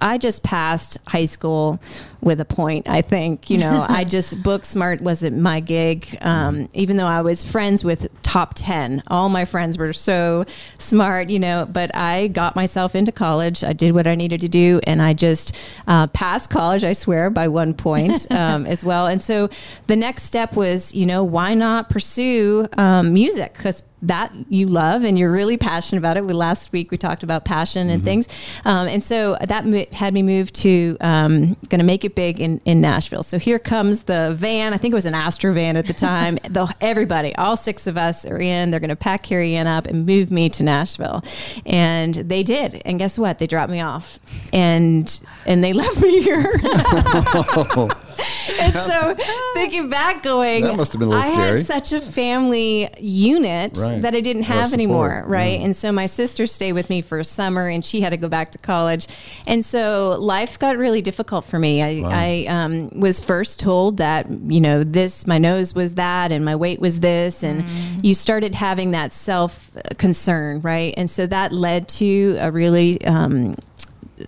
I- 0.00 0.18
just 0.18 0.42
passed 0.42 0.96
high 1.06 1.26
school 1.26 1.78
with 2.22 2.40
a 2.40 2.44
point. 2.44 2.88
I 2.88 3.02
think 3.02 3.48
you 3.50 3.58
know 3.58 3.84
I 3.88 4.04
just 4.04 4.42
book 4.42 4.64
smart 4.64 5.00
wasn't 5.00 5.38
my 5.38 5.60
gig. 5.60 6.16
Um, 6.20 6.68
even 6.72 6.96
though 6.96 7.06
I 7.06 7.22
was 7.22 7.44
friends 7.44 7.84
with 7.84 8.08
top 8.22 8.52
ten, 8.54 9.02
all 9.08 9.28
my 9.28 9.44
friends 9.44 9.78
were 9.78 9.92
so 9.92 10.44
smart, 10.78 11.30
you 11.30 11.38
know. 11.38 11.66
But 11.70 11.94
I 11.94 12.28
got 12.28 12.56
myself 12.56 12.94
into 12.94 13.12
college. 13.12 13.62
I 13.64 13.72
did 13.72 13.92
what 13.92 14.06
I 14.06 14.14
needed 14.14 14.40
to 14.42 14.48
do, 14.48 14.80
and 14.84 15.00
I 15.02 15.12
just 15.14 15.56
uh, 15.86 16.06
passed 16.08 16.50
college. 16.50 16.84
I 16.84 16.92
swear 16.92 17.30
by 17.30 17.48
one 17.48 17.74
point 17.74 18.30
um, 18.32 18.66
as 18.66 18.84
well. 18.84 19.06
And 19.06 19.22
so 19.22 19.48
the 19.86 19.96
next 19.96 20.24
step 20.24 20.56
was, 20.56 20.94
you 20.94 21.06
know, 21.06 21.24
why 21.24 21.54
not 21.54 21.90
pursue 21.90 22.66
um, 22.76 23.12
music 23.12 23.54
because 23.54 23.82
that 24.02 24.32
you 24.48 24.66
love 24.66 25.04
and 25.04 25.18
you're 25.18 25.30
really 25.30 25.56
passionate 25.56 25.98
about 25.98 26.16
it. 26.16 26.24
We 26.24 26.32
last 26.32 26.72
week 26.72 26.90
we 26.90 26.96
talked 26.96 27.22
about 27.22 27.44
passion 27.44 27.88
and 27.90 28.00
Mm-hmm. 28.00 28.04
things, 28.04 28.28
um, 28.64 28.88
and 28.88 29.04
so 29.04 29.36
that 29.46 29.66
mo- 29.66 29.84
had 29.92 30.14
me 30.14 30.22
move 30.22 30.52
to 30.54 30.96
um, 31.00 31.54
going 31.68 31.80
to 31.80 31.84
make 31.84 32.04
it 32.04 32.14
big 32.14 32.40
in, 32.40 32.60
in 32.64 32.80
Nashville. 32.80 33.22
So 33.22 33.38
here 33.38 33.58
comes 33.58 34.02
the 34.04 34.34
van. 34.38 34.72
I 34.72 34.78
think 34.78 34.92
it 34.92 34.94
was 34.94 35.04
an 35.06 35.14
Astro 35.14 35.52
van 35.52 35.76
at 35.76 35.86
the 35.86 35.92
time. 35.92 36.38
the, 36.50 36.72
everybody, 36.80 37.34
all 37.36 37.56
six 37.56 37.86
of 37.86 37.96
us 37.98 38.24
are 38.24 38.38
in. 38.38 38.70
They're 38.70 38.80
going 38.80 38.88
to 38.90 38.96
pack 38.96 39.22
Carrie 39.22 39.54
Ann 39.54 39.66
up 39.66 39.86
and 39.86 40.06
move 40.06 40.30
me 40.30 40.48
to 40.50 40.62
Nashville, 40.62 41.22
and 41.66 42.14
they 42.14 42.42
did. 42.42 42.80
And 42.86 42.98
guess 42.98 43.18
what? 43.18 43.38
They 43.38 43.46
dropped 43.46 43.70
me 43.70 43.80
off, 43.80 44.18
and 44.52 45.20
and 45.46 45.62
they 45.62 45.72
left 45.82 46.00
me 46.00 46.22
here. 46.22 46.50
and 48.60 48.74
so 48.74 49.14
thinking 49.54 49.88
back, 49.88 50.22
going, 50.22 50.64
That 50.64 50.76
must 50.76 50.92
have 50.92 51.00
been 51.00 51.08
a 51.08 51.12
little 51.12 51.24
I 51.24 51.32
scary. 51.32 51.58
had 51.58 51.66
such 51.66 51.92
a 51.92 52.00
family 52.00 52.88
unit 52.98 53.76
Right. 53.76 54.02
that 54.02 54.14
I 54.14 54.20
didn't 54.20 54.44
A 54.44 54.48
lot 54.48 54.56
of 54.56 54.62
have 54.64 54.72
anymore, 54.74 55.24
right? 55.26 55.58
yeah. 55.58 55.64
And 55.66 55.76
so 55.76 55.92
my 55.92 56.06
sister 56.06 56.46
stayed 56.46 56.72
with 56.72 56.90
me 56.90 57.02
for 57.02 57.18
a 57.18 57.24
summer, 57.24 57.68
and 57.68 57.84
she 57.84 58.00
had 58.00 58.10
to 58.10 58.16
go 58.16 58.28
back 58.28 58.52
to 58.52 58.58
college, 58.58 59.06
and 59.46 59.64
so 59.64 60.16
life 60.20 60.58
got 60.58 60.76
really 60.76 61.02
difficult 61.02 61.44
for 61.44 61.58
me. 61.58 61.82
I, 61.82 62.02
I 62.06 62.46
um, 62.46 62.90
was 62.90 63.20
first 63.20 63.60
told 63.60 63.96
that 63.98 64.28
you 64.30 64.60
know 64.60 64.82
this, 64.84 65.26
my 65.26 65.38
nose 65.38 65.74
was 65.74 65.94
that, 65.94 66.32
and 66.32 66.44
my 66.44 66.56
weight 66.56 66.80
was 66.80 67.00
this, 67.00 67.42
and 67.42 67.64
you 68.04 68.14
started 68.14 68.54
having 68.54 68.90
that 68.92 69.12
self 69.12 69.70
concern, 69.98 70.60
right? 70.62 70.94
And 70.96 71.10
so 71.10 71.26
that 71.26 71.52
led 71.52 71.88
to 72.00 72.36
a 72.40 72.50
really 72.50 73.04
um, 73.04 73.56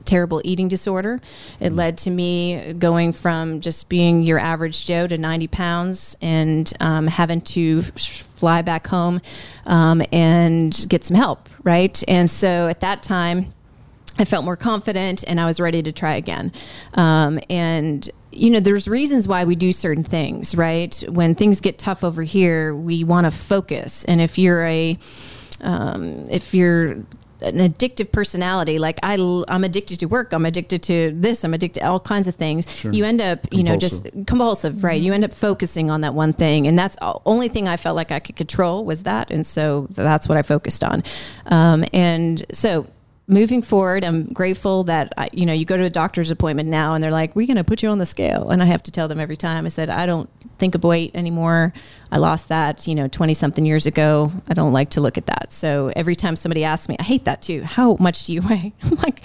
terrible 0.05 0.41
eating 0.45 0.69
disorder. 0.69 1.21
It 1.61 1.73
led 1.73 1.99
to 1.99 2.11
me 2.11 2.73
going 2.75 3.13
from 3.13 3.61
just 3.61 3.89
being 3.89 4.23
your 4.23 4.39
average 4.39 4.85
Joe 4.85 5.07
to 5.07 5.19
90 5.19 5.49
pounds 5.49 6.17
and 6.21 6.73
um, 6.81 7.07
having 7.07 7.41
to 7.43 7.83
fly 7.83 8.63
back 8.63 8.87
home 8.87 9.21
um, 9.67 10.03
and 10.13 10.87
get 10.89 11.05
some 11.05 11.17
help, 11.17 11.49
right? 11.63 12.03
And 12.09 12.29
so 12.29 12.69
at 12.69 12.81
that 12.81 13.03
time, 13.03 13.53
I 14.19 14.25
felt 14.25 14.45
more 14.45 14.57
confident 14.57 15.25
and 15.27 15.41
I 15.41 15.47
was 15.47 15.59
ready 15.59 15.83
to 15.83 15.93
try 15.93 16.17
again. 16.17 16.53
Um, 16.95 17.41
and 17.49 18.09
you 18.31 18.51
know, 18.51 18.61
there's 18.61 18.89
reasons 18.89 19.29
why 19.29 19.45
we 19.45 19.55
do 19.55 19.73
certain 19.73 20.05
things, 20.05 20.55
right? 20.55 21.03
When 21.09 21.35
things 21.35 21.61
get 21.61 21.79
tough 21.79 22.03
over 22.03 22.23
here, 22.23 22.75
we 22.75 23.05
want 23.05 23.27
to 23.27 23.31
focus. 23.31 24.05
And 24.05 24.21
if 24.21 24.39
you're 24.39 24.65
a, 24.65 24.99
um, 25.61 26.29
if 26.31 26.55
you're 26.55 27.05
an 27.43 27.59
addictive 27.59 28.13
personality, 28.13 28.79
like 28.79 28.99
I, 29.03 29.15
I'm 29.49 29.65
addicted 29.65 29.99
to 30.01 30.07
work, 30.07 30.33
I'm 30.33 30.47
addicted 30.47 30.83
to 30.85 31.13
this, 31.15 31.45
I'm 31.45 31.55
addicted 31.55 31.81
to 31.81 31.87
all 31.87 32.01
kinds 32.01 32.27
of 32.27 32.35
things. 32.37 32.67
You 32.95 33.05
end 33.05 33.21
up, 33.21 33.41
you 33.53 33.63
know, 33.63 33.77
just 33.77 34.09
compulsive, 34.27 34.83
right? 34.85 35.01
You 35.01 35.13
end 35.13 35.25
up 35.25 35.33
focusing 35.33 35.91
on 35.91 36.03
that 36.03 36.15
one 36.15 36.33
thing, 36.33 36.67
and 36.67 36.79
that's 36.79 36.97
the 36.97 37.19
only 37.27 37.49
thing 37.49 37.69
I 37.69 37.77
felt 37.77 37.97
like 37.97 38.11
I 38.11 38.21
could 38.21 38.37
control 38.37 38.85
was 38.85 39.03
that, 39.05 39.31
and 39.31 39.47
so 39.47 39.87
that's 39.91 40.29
what 40.29 40.39
I 40.39 40.43
focused 40.43 40.85
on. 40.85 41.03
Um, 41.47 41.85
and 41.93 42.45
so 42.53 42.87
moving 43.27 43.63
forward, 43.63 44.05
I'm 44.05 44.25
grateful 44.27 44.85
that 44.85 45.13
I, 45.17 45.29
you 45.33 45.47
know 45.47 45.53
you 45.53 45.65
go 45.65 45.77
to 45.77 45.85
a 45.85 45.91
doctor's 45.91 46.31
appointment 46.31 46.69
now, 46.69 46.95
and 46.95 47.03
they're 47.03 47.11
like, 47.11 47.35
"We're 47.37 47.47
going 47.47 47.57
to 47.57 47.65
put 47.65 47.83
you 47.83 47.89
on 47.89 47.99
the 47.99 48.07
scale," 48.07 48.51
and 48.51 48.63
I 48.63 48.67
have 48.67 48.83
to 48.85 48.91
tell 48.91 49.09
them 49.09 49.21
every 49.21 49.37
time. 49.37 49.65
I 49.65 49.69
said, 49.69 49.91
"I 49.91 50.07
don't 50.07 50.29
think 50.59 50.75
of 50.75 50.85
weight 50.85 51.13
anymore. 51.15 51.73
I 52.11 52.19
lost 52.19 52.49
that, 52.49 52.87
you 52.87 52.95
know, 52.95 53.09
20 53.09 53.35
something 53.35 53.65
years 53.65 53.87
ago. 53.87 54.33
I 54.49 54.55
don't 54.55 54.73
like 54.73 54.91
to 54.91 55.01
look 55.01 55.17
at 55.19 55.27
that." 55.27 55.53
So 55.53 55.93
every 55.97 56.17
time 56.17 56.37
somebody 56.37 56.65
asks 56.65 56.89
me, 56.89 56.97
I 56.99 57.05
hate 57.05 57.25
that 57.25 57.43
too. 57.43 57.63
How 57.63 57.97
much 57.99 58.25
do 58.25 58.33
you 58.33 58.43
weigh? 58.49 58.73
I'm 58.83 58.97
like. 58.97 59.23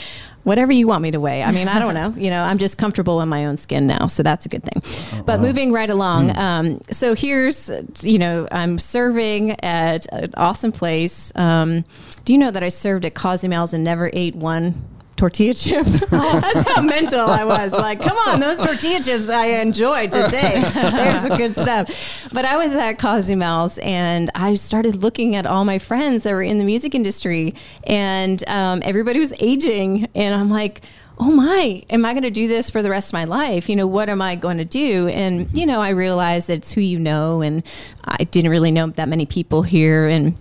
Whatever 0.48 0.72
you 0.72 0.88
want 0.88 1.02
me 1.02 1.12
to 1.12 1.20
weigh. 1.20 1.44
I 1.44 1.52
mean, 1.52 1.68
I 1.68 1.78
don't 1.78 1.94
know. 2.02 2.14
You 2.16 2.30
know, 2.30 2.42
I'm 2.42 2.58
just 2.58 2.78
comfortable 2.78 3.20
in 3.20 3.28
my 3.28 3.48
own 3.48 3.58
skin 3.58 3.86
now, 3.86 4.08
so 4.08 4.24
that's 4.24 4.46
a 4.46 4.50
good 4.50 4.64
thing. 4.64 4.82
But 5.26 5.42
moving 5.42 5.74
right 5.74 5.90
along, 5.90 6.38
um, 6.38 6.80
so 6.90 7.16
here's, 7.16 7.70
you 8.02 8.18
know, 8.18 8.48
I'm 8.50 8.80
serving 8.80 9.60
at 9.60 10.06
an 10.14 10.34
awesome 10.38 10.72
place. 10.72 11.34
Um, 11.36 11.84
do 12.24 12.32
you 12.32 12.40
know 12.40 12.50
that 12.50 12.64
I 12.64 12.70
served 12.70 13.04
at 13.04 13.14
Cozumel's 13.14 13.74
and 13.74 13.84
never 13.84 14.10
ate 14.14 14.38
one 14.38 14.74
tortilla 15.18 15.54
chip? 15.54 15.86
That's 16.10 16.72
how 16.72 16.82
mental 16.82 17.20
I 17.20 17.44
was. 17.44 17.74
Like, 17.74 18.00
come 18.00 18.18
on, 18.30 18.40
those 18.40 18.58
tortilla 18.58 19.02
chips 19.02 19.28
I 19.28 19.48
enjoy 19.48 20.08
today. 20.08 20.64
There's 20.74 21.22
some 21.22 21.38
good 21.38 21.56
stuff. 21.56 21.90
But 22.32 22.46
I 22.46 22.56
was 22.56 22.74
at 22.74 22.98
Cozumel's 22.98 23.78
and 23.80 24.30
I 24.36 24.56
started 24.56 25.04
looking 25.04 25.36
at 25.36 25.46
all 25.46 25.66
my 25.66 25.80
friends 25.80 26.24
that 26.24 26.32
were 26.32 26.44
in 26.44 26.58
the 26.60 26.66
music 26.66 26.96
industry, 26.96 27.56
and 27.84 28.48
um, 28.48 28.82
everybody 28.84 29.20
was 29.20 29.34
aging, 29.40 30.08
and 30.16 30.34
I'm 30.34 30.50
like 30.50 30.82
oh 31.20 31.32
my, 31.32 31.84
am 31.90 32.06
I 32.06 32.14
going 32.14 32.24
to 32.24 32.32
do 32.32 32.48
this 32.48 32.70
for 32.70 32.84
the 32.84 32.90
rest 32.90 33.10
of 33.10 33.14
my 33.14 33.24
life? 33.24 33.70
You 33.70 33.76
know, 33.76 33.88
what 33.88 34.10
am 34.10 34.22
I 34.22 34.36
going 34.36 34.58
to 34.58 34.66
do? 34.66 35.08
And, 35.08 35.50
you 35.52 35.66
know, 35.66 35.82
I 35.82 35.90
realized 35.90 36.48
that 36.48 36.58
it's 36.58 36.72
who 36.72 36.82
you 36.82 37.00
know. 37.00 37.42
And 37.42 37.64
I 38.06 38.24
didn't 38.26 38.52
really 38.52 38.72
know 38.72 38.88
that 38.88 39.10
many 39.10 39.26
people 39.26 39.64
here. 39.64 40.08
And 40.08 40.38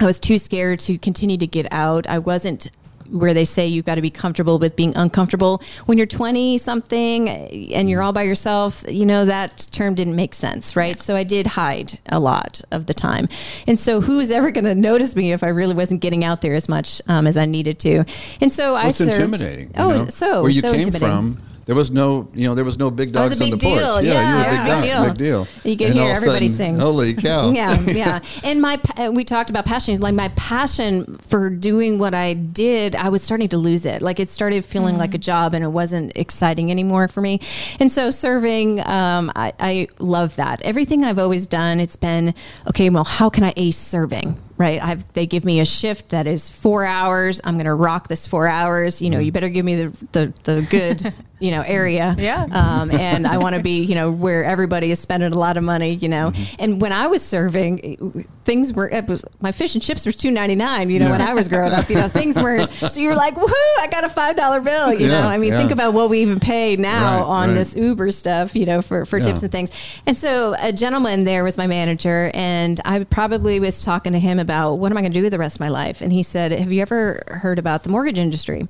I 0.00 0.04
was 0.04 0.18
too 0.18 0.38
scared 0.38 0.80
to 0.80 0.98
continue 0.98 1.38
to 1.38 1.46
get 1.46 1.66
out. 1.72 2.06
I 2.06 2.18
wasn't 2.18 2.70
where 3.10 3.34
they 3.34 3.44
say 3.44 3.66
you've 3.66 3.84
got 3.84 3.96
to 3.96 4.02
be 4.02 4.10
comfortable 4.10 4.58
with 4.58 4.76
being 4.76 4.94
uncomfortable 4.96 5.62
when 5.86 5.98
you're 5.98 6.06
20 6.06 6.58
something 6.58 7.28
and 7.28 7.88
you're 7.90 8.02
all 8.02 8.12
by 8.12 8.22
yourself 8.22 8.84
you 8.88 9.04
know 9.06 9.24
that 9.24 9.66
term 9.72 9.94
didn't 9.94 10.16
make 10.16 10.34
sense 10.34 10.74
right 10.76 10.98
so 10.98 11.16
i 11.16 11.22
did 11.24 11.46
hide 11.46 11.98
a 12.10 12.18
lot 12.20 12.60
of 12.70 12.86
the 12.86 12.94
time 12.94 13.28
and 13.66 13.78
so 13.78 14.00
who's 14.00 14.30
ever 14.30 14.50
going 14.50 14.64
to 14.64 14.74
notice 14.74 15.14
me 15.16 15.32
if 15.32 15.42
i 15.42 15.48
really 15.48 15.74
wasn't 15.74 16.00
getting 16.00 16.24
out 16.24 16.40
there 16.42 16.54
as 16.54 16.68
much 16.68 17.00
um, 17.08 17.26
as 17.26 17.36
i 17.36 17.44
needed 17.44 17.78
to 17.78 18.04
and 18.40 18.52
so 18.52 18.74
i 18.74 18.88
It's 18.88 18.98
served 18.98 19.10
intimidating. 19.12 19.70
oh 19.76 19.90
know? 19.96 20.06
so 20.08 20.42
where 20.42 20.50
you 20.50 20.60
so 20.60 20.70
came 20.72 20.80
intimidating. 20.80 21.08
from, 21.08 21.42
there 21.64 21.74
was 21.74 21.90
no, 21.90 22.28
you 22.34 22.48
know, 22.48 22.54
there 22.54 22.64
was 22.64 22.78
no 22.78 22.90
big 22.90 23.12
dogs 23.12 23.40
a 23.40 23.44
on 23.44 23.50
the 23.50 23.56
big 23.56 23.60
deal. 23.60 23.92
porch. 23.92 24.04
Yeah, 24.04 24.30
you 24.30 24.36
were 24.36 24.42
a 24.42 24.50
big 24.50 24.58
big 24.58 24.66
dog, 24.66 24.82
deal. 24.82 25.04
big 25.04 25.14
deal. 25.18 25.48
You 25.70 25.76
can 25.76 25.86
And 25.88 25.94
hear 25.94 26.02
all 26.02 26.08
of 26.10 26.14
a 26.14 26.16
everybody 26.16 26.48
sudden, 26.48 26.72
sings. 26.80 26.82
Holy 26.84 27.14
cow! 27.14 27.50
yeah, 27.52 27.80
yeah. 27.82 28.20
And 28.44 28.60
my 28.60 28.80
we 29.10 29.24
talked 29.24 29.50
about 29.50 29.64
passion. 29.64 30.00
Like 30.00 30.14
my 30.14 30.28
passion 30.30 31.18
for 31.18 31.50
doing 31.50 31.98
what 31.98 32.14
I 32.14 32.34
did, 32.34 32.96
I 32.96 33.08
was 33.10 33.22
starting 33.22 33.48
to 33.50 33.56
lose 33.58 33.84
it. 33.86 34.02
Like 34.02 34.18
it 34.20 34.28
started 34.30 34.64
feeling 34.64 34.96
like 34.98 35.14
a 35.14 35.18
job, 35.18 35.54
and 35.54 35.64
it 35.64 35.68
wasn't 35.68 36.12
exciting 36.16 36.70
anymore 36.70 37.08
for 37.08 37.20
me. 37.20 37.40
And 37.78 37.90
so 37.92 38.10
serving, 38.10 38.80
um, 38.86 39.30
I, 39.36 39.52
I 39.60 39.88
love 39.98 40.36
that. 40.36 40.62
Everything 40.62 41.04
I've 41.04 41.18
always 41.18 41.46
done, 41.46 41.78
it's 41.80 41.96
been 41.96 42.34
okay. 42.68 42.90
Well, 42.90 43.04
how 43.04 43.30
can 43.30 43.44
I 43.44 43.52
ace 43.56 43.78
serving? 43.78 44.38
Right? 44.58 44.82
I've 44.82 45.10
they 45.14 45.26
give 45.26 45.44
me 45.44 45.60
a 45.60 45.64
shift 45.64 46.10
that 46.10 46.26
is 46.26 46.48
four 46.48 46.84
hours. 46.84 47.40
I'm 47.44 47.54
going 47.54 47.66
to 47.66 47.74
rock 47.74 48.08
this 48.08 48.26
four 48.26 48.46
hours. 48.48 49.00
You 49.02 49.10
know, 49.10 49.18
you 49.18 49.32
better 49.32 49.48
give 49.48 49.64
me 49.64 49.76
the 49.84 50.06
the, 50.12 50.32
the 50.44 50.62
good. 50.70 51.14
You 51.42 51.50
know, 51.50 51.62
area. 51.62 52.14
Yeah. 52.16 52.44
Um, 52.52 52.92
and 52.92 53.26
I 53.26 53.38
want 53.38 53.56
to 53.56 53.62
be, 53.64 53.82
you 53.82 53.96
know, 53.96 54.12
where 54.24 54.44
everybody 54.44 54.92
is 54.92 55.00
spending 55.00 55.32
a 55.32 55.36
lot 55.36 55.56
of 55.56 55.64
money, 55.64 55.94
you 55.94 56.08
know. 56.08 56.30
Mm-hmm. 56.30 56.54
And 56.60 56.80
when 56.80 56.92
I 56.92 57.08
was 57.08 57.20
serving, 57.20 58.24
things 58.44 58.72
were, 58.72 58.88
it 58.88 59.08
was, 59.08 59.24
my 59.40 59.50
fish 59.50 59.74
and 59.74 59.82
chips 59.82 60.06
was 60.06 60.16
two 60.16 60.30
ninety 60.30 60.54
nine. 60.54 60.88
You 60.88 61.00
know, 61.00 61.10
when 61.10 61.20
I 61.20 61.34
was 61.34 61.48
growing 61.48 61.72
up, 61.72 61.88
you 61.90 61.96
know, 61.96 62.06
things 62.06 62.40
were. 62.40 62.68
So 62.68 63.00
you're 63.00 63.16
like, 63.16 63.34
woohoo! 63.34 63.52
I 63.80 63.88
got 63.90 64.04
a 64.04 64.08
five 64.08 64.36
dollar 64.36 64.60
bill. 64.60 64.92
You 64.92 65.08
Yeah, 65.08 65.22
know, 65.22 65.26
I 65.26 65.36
mean, 65.36 65.50
yeah. 65.52 65.58
think 65.58 65.72
about 65.72 65.94
what 65.94 66.10
we 66.10 66.20
even 66.22 66.38
pay 66.38 66.76
now 66.76 67.18
Right, 67.18 67.24
on 67.26 67.48
right. 67.48 67.54
this 67.54 67.74
Uber 67.74 68.12
stuff. 68.12 68.54
You 68.54 68.66
know, 68.66 68.80
for 68.80 69.04
for 69.04 69.18
Yeah. 69.18 69.24
tips 69.24 69.42
and 69.42 69.50
things. 69.50 69.72
And 70.06 70.16
so 70.16 70.54
a 70.60 70.72
gentleman 70.72 71.24
there 71.24 71.42
was 71.42 71.58
my 71.58 71.66
manager, 71.66 72.30
and 72.34 72.80
I 72.84 73.02
probably 73.02 73.58
was 73.58 73.82
talking 73.84 74.12
to 74.12 74.20
him 74.20 74.38
about 74.42 74.74
what 74.74 74.92
am 74.92 74.98
I 74.98 75.00
going 75.00 75.12
to 75.12 75.18
do 75.18 75.22
with 75.22 75.32
the 75.32 75.38
rest 75.38 75.56
of 75.56 75.60
my 75.60 75.70
life. 75.70 76.02
And 76.02 76.12
he 76.12 76.22
said, 76.22 76.52
"Have 76.52 76.70
you 76.70 76.82
ever 76.82 77.22
heard 77.28 77.58
about 77.58 77.84
the 77.84 77.88
mortgage 77.88 78.18
industry?" 78.18 78.68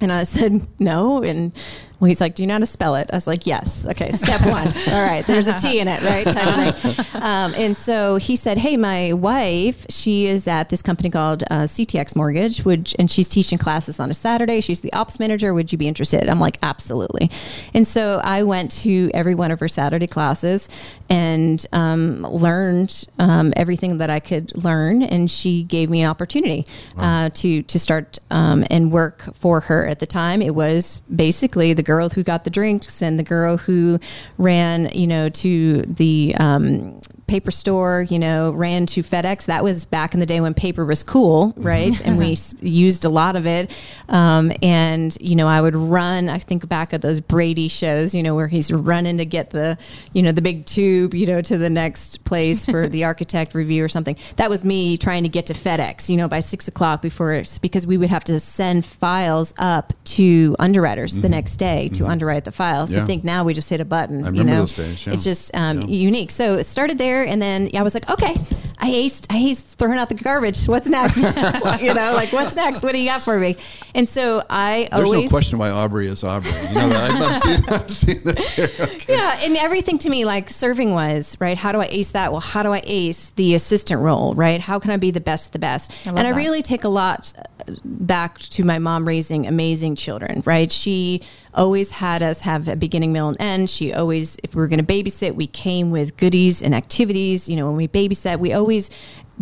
And 0.00 0.12
I 0.12 0.24
said, 0.24 0.66
no. 0.78 1.22
And 1.22 1.52
well, 1.98 2.08
he's 2.08 2.20
like, 2.20 2.34
do 2.34 2.42
you 2.42 2.46
know 2.46 2.54
how 2.54 2.60
to 2.60 2.66
spell 2.66 2.94
it? 2.96 3.08
I 3.10 3.16
was 3.16 3.26
like, 3.26 3.46
yes. 3.46 3.86
Okay, 3.86 4.10
step 4.10 4.40
one. 4.42 4.66
All 4.88 5.02
right, 5.02 5.24
there's 5.26 5.46
a 5.46 5.54
T 5.54 5.80
in 5.80 5.88
it, 5.88 6.02
right? 6.02 6.26
Type 6.26 6.46
of 6.46 6.78
thing. 6.78 7.06
Um, 7.16 7.54
and 7.56 7.76
so 7.76 8.16
he 8.16 8.36
said, 8.36 8.58
hey, 8.58 8.76
my 8.76 9.12
wife, 9.12 9.86
she 9.88 10.26
is 10.26 10.46
at 10.46 10.68
this 10.68 10.82
company 10.82 11.10
called 11.10 11.42
uh, 11.44 11.62
CTX 11.62 12.14
Mortgage, 12.14 12.64
which, 12.64 12.94
and 12.98 13.10
she's 13.10 13.28
teaching 13.28 13.58
classes 13.58 13.98
on 13.98 14.10
a 14.10 14.14
Saturday. 14.14 14.60
She's 14.60 14.80
the 14.80 14.92
ops 14.92 15.18
manager. 15.18 15.52
Would 15.54 15.72
you 15.72 15.78
be 15.78 15.88
interested? 15.88 16.28
I'm 16.28 16.38
like, 16.38 16.58
absolutely. 16.62 17.30
And 17.74 17.86
so 17.86 18.20
I 18.22 18.42
went 18.42 18.70
to 18.82 19.10
every 19.14 19.34
one 19.34 19.50
of 19.50 19.58
her 19.60 19.68
Saturday 19.68 20.06
classes 20.06 20.68
and 21.08 21.66
um, 21.72 22.22
learned 22.22 23.06
um, 23.18 23.52
everything 23.56 23.98
that 23.98 24.10
I 24.10 24.20
could 24.20 24.56
learn. 24.62 25.02
And 25.02 25.30
she 25.30 25.62
gave 25.62 25.90
me 25.90 26.02
an 26.02 26.10
opportunity 26.10 26.66
uh, 26.96 27.30
to 27.30 27.62
to 27.62 27.78
start 27.78 28.18
um, 28.30 28.64
and 28.70 28.92
work 28.92 29.34
for 29.34 29.60
her. 29.60 29.86
At 29.86 30.00
the 30.00 30.06
time, 30.06 30.42
it 30.42 30.54
was 30.54 30.98
basically 31.14 31.72
the 31.72 31.82
girl 31.86 32.10
who 32.10 32.22
got 32.22 32.44
the 32.44 32.50
drinks 32.50 33.00
and 33.00 33.18
the 33.18 33.22
girl 33.22 33.56
who 33.56 33.98
ran, 34.36 34.90
you 34.94 35.06
know, 35.06 35.28
to 35.30 35.82
the 35.82 36.34
um, 36.38 37.00
paper 37.26 37.50
store, 37.50 38.06
you 38.08 38.18
know, 38.18 38.52
ran 38.52 38.86
to 38.86 39.02
FedEx. 39.02 39.46
That 39.46 39.64
was 39.64 39.84
back 39.84 40.14
in 40.14 40.20
the 40.20 40.26
day 40.26 40.40
when 40.40 40.54
paper 40.54 40.84
was 40.84 41.02
cool, 41.02 41.52
right? 41.56 42.00
and 42.04 42.18
we 42.18 42.32
s- 42.32 42.54
used 42.60 43.04
a 43.04 43.08
lot 43.08 43.34
of 43.34 43.46
it. 43.46 43.70
Um, 44.08 44.52
and, 44.62 45.16
you 45.20 45.34
know, 45.34 45.48
I 45.48 45.60
would 45.60 45.74
run, 45.74 46.28
I 46.28 46.38
think 46.38 46.68
back 46.68 46.94
at 46.94 47.02
those 47.02 47.20
Brady 47.20 47.66
shows, 47.68 48.14
you 48.14 48.22
know, 48.22 48.34
where 48.36 48.46
he's 48.46 48.72
running 48.72 49.18
to 49.18 49.24
get 49.24 49.50
the, 49.50 49.76
you 50.12 50.22
know, 50.22 50.30
the 50.30 50.40
big 50.42 50.66
tube, 50.66 51.14
you 51.14 51.26
know, 51.26 51.40
to 51.42 51.58
the 51.58 51.68
next 51.68 52.24
place 52.24 52.64
for 52.64 52.88
the 52.88 53.02
architect 53.10 53.54
review 53.54 53.84
or 53.84 53.88
something. 53.88 54.16
That 54.36 54.48
was 54.48 54.64
me 54.64 54.96
trying 54.96 55.24
to 55.24 55.28
get 55.28 55.46
to 55.46 55.52
FedEx, 55.54 56.08
you 56.08 56.16
know, 56.16 56.28
by 56.28 56.38
six 56.40 56.68
o'clock 56.68 57.02
before, 57.02 57.32
it's 57.34 57.58
because 57.58 57.86
we 57.86 57.96
would 57.96 58.10
have 58.10 58.22
to 58.24 58.38
send 58.38 58.84
files 58.84 59.52
up 59.58 59.92
to 60.04 60.54
underwriters 60.60 61.18
the 61.20 61.28
next 61.28 61.56
day 61.56 61.88
to 61.94 62.06
underwrite 62.06 62.44
the 62.44 62.52
files. 62.52 62.94
Yeah. 62.94 63.02
I 63.02 63.06
think 63.06 63.24
now 63.24 63.42
we 63.42 63.52
just 63.54 63.68
hit 63.68 63.80
a 63.80 63.84
button. 63.84 64.18
I 64.22 64.26
you 64.28 64.38
remember 64.40 64.52
know? 64.52 64.60
those 64.60 64.74
days, 64.74 65.06
yeah. 65.06 65.12
It's 65.12 65.24
just 65.24 65.54
um, 65.56 65.80
Yeah. 65.82 65.86
unique. 65.88 66.30
So 66.30 66.54
it 66.54 66.64
started 66.64 66.98
there, 66.98 67.15
and 67.22 67.40
then 67.40 67.70
I 67.74 67.82
was 67.82 67.94
like, 67.94 68.08
okay, 68.10 68.34
I 68.78 68.90
aced, 68.90 69.26
I 69.30 69.36
aced 69.36 69.74
throwing 69.76 69.98
out 69.98 70.08
the 70.08 70.14
garbage. 70.14 70.66
What's 70.66 70.88
next? 70.88 71.16
you 71.80 71.94
know, 71.94 72.12
like 72.12 72.32
what's 72.32 72.54
next? 72.54 72.82
What 72.82 72.92
do 72.92 72.98
you 72.98 73.08
got 73.08 73.22
for 73.22 73.40
me? 73.40 73.56
And 73.94 74.06
so 74.08 74.42
I 74.50 74.88
There's 74.92 75.04
always 75.04 75.24
no 75.24 75.28
question 75.30 75.58
why 75.58 75.70
Aubrey 75.70 76.08
is 76.08 76.22
Aubrey. 76.22 76.50
You 76.50 76.74
know 76.74 76.88
that? 76.90 77.10
I'm, 77.10 77.22
I'm, 77.22 77.34
seeing, 77.36 77.68
I'm 77.68 77.88
seeing 77.88 78.20
this 78.22 78.48
here. 78.48 78.70
Okay. 78.86 79.14
yeah, 79.14 79.38
and 79.42 79.56
everything 79.56 79.98
to 79.98 80.10
me, 80.10 80.24
like 80.24 80.50
serving 80.50 80.92
was 80.92 81.36
right. 81.40 81.56
How 81.56 81.72
do 81.72 81.80
I 81.80 81.86
ace 81.90 82.10
that? 82.10 82.30
Well, 82.30 82.40
how 82.40 82.62
do 82.62 82.72
I 82.72 82.82
ace 82.84 83.30
the 83.30 83.54
assistant 83.54 84.00
role? 84.00 84.34
Right? 84.34 84.60
How 84.60 84.78
can 84.78 84.90
I 84.90 84.96
be 84.96 85.10
the 85.10 85.20
best, 85.20 85.46
of 85.46 85.52
the 85.52 85.58
best? 85.58 85.90
I 86.04 86.10
love 86.10 86.18
and 86.18 86.26
I 86.26 86.32
that. 86.32 86.36
really 86.36 86.62
take 86.62 86.84
a 86.84 86.88
lot 86.88 87.32
uh, 87.36 87.72
back 87.84 88.38
to 88.38 88.64
my 88.64 88.78
mom 88.78 89.06
raising 89.06 89.46
amazing 89.46 89.96
children. 89.96 90.42
Right? 90.44 90.70
She 90.70 91.22
always 91.56 91.90
had 91.90 92.22
us 92.22 92.40
have 92.40 92.68
a 92.68 92.76
beginning, 92.76 93.12
middle, 93.12 93.28
and 93.28 93.40
end. 93.40 93.70
She 93.70 93.92
always, 93.92 94.36
if 94.42 94.54
we 94.54 94.60
were 94.60 94.68
going 94.68 94.84
to 94.84 94.86
babysit, 94.86 95.34
we 95.34 95.46
came 95.46 95.90
with 95.90 96.16
goodies 96.16 96.62
and 96.62 96.74
activities. 96.74 97.48
You 97.48 97.56
know, 97.56 97.66
when 97.66 97.76
we 97.76 97.88
babysat, 97.88 98.38
we 98.38 98.52
always 98.52 98.90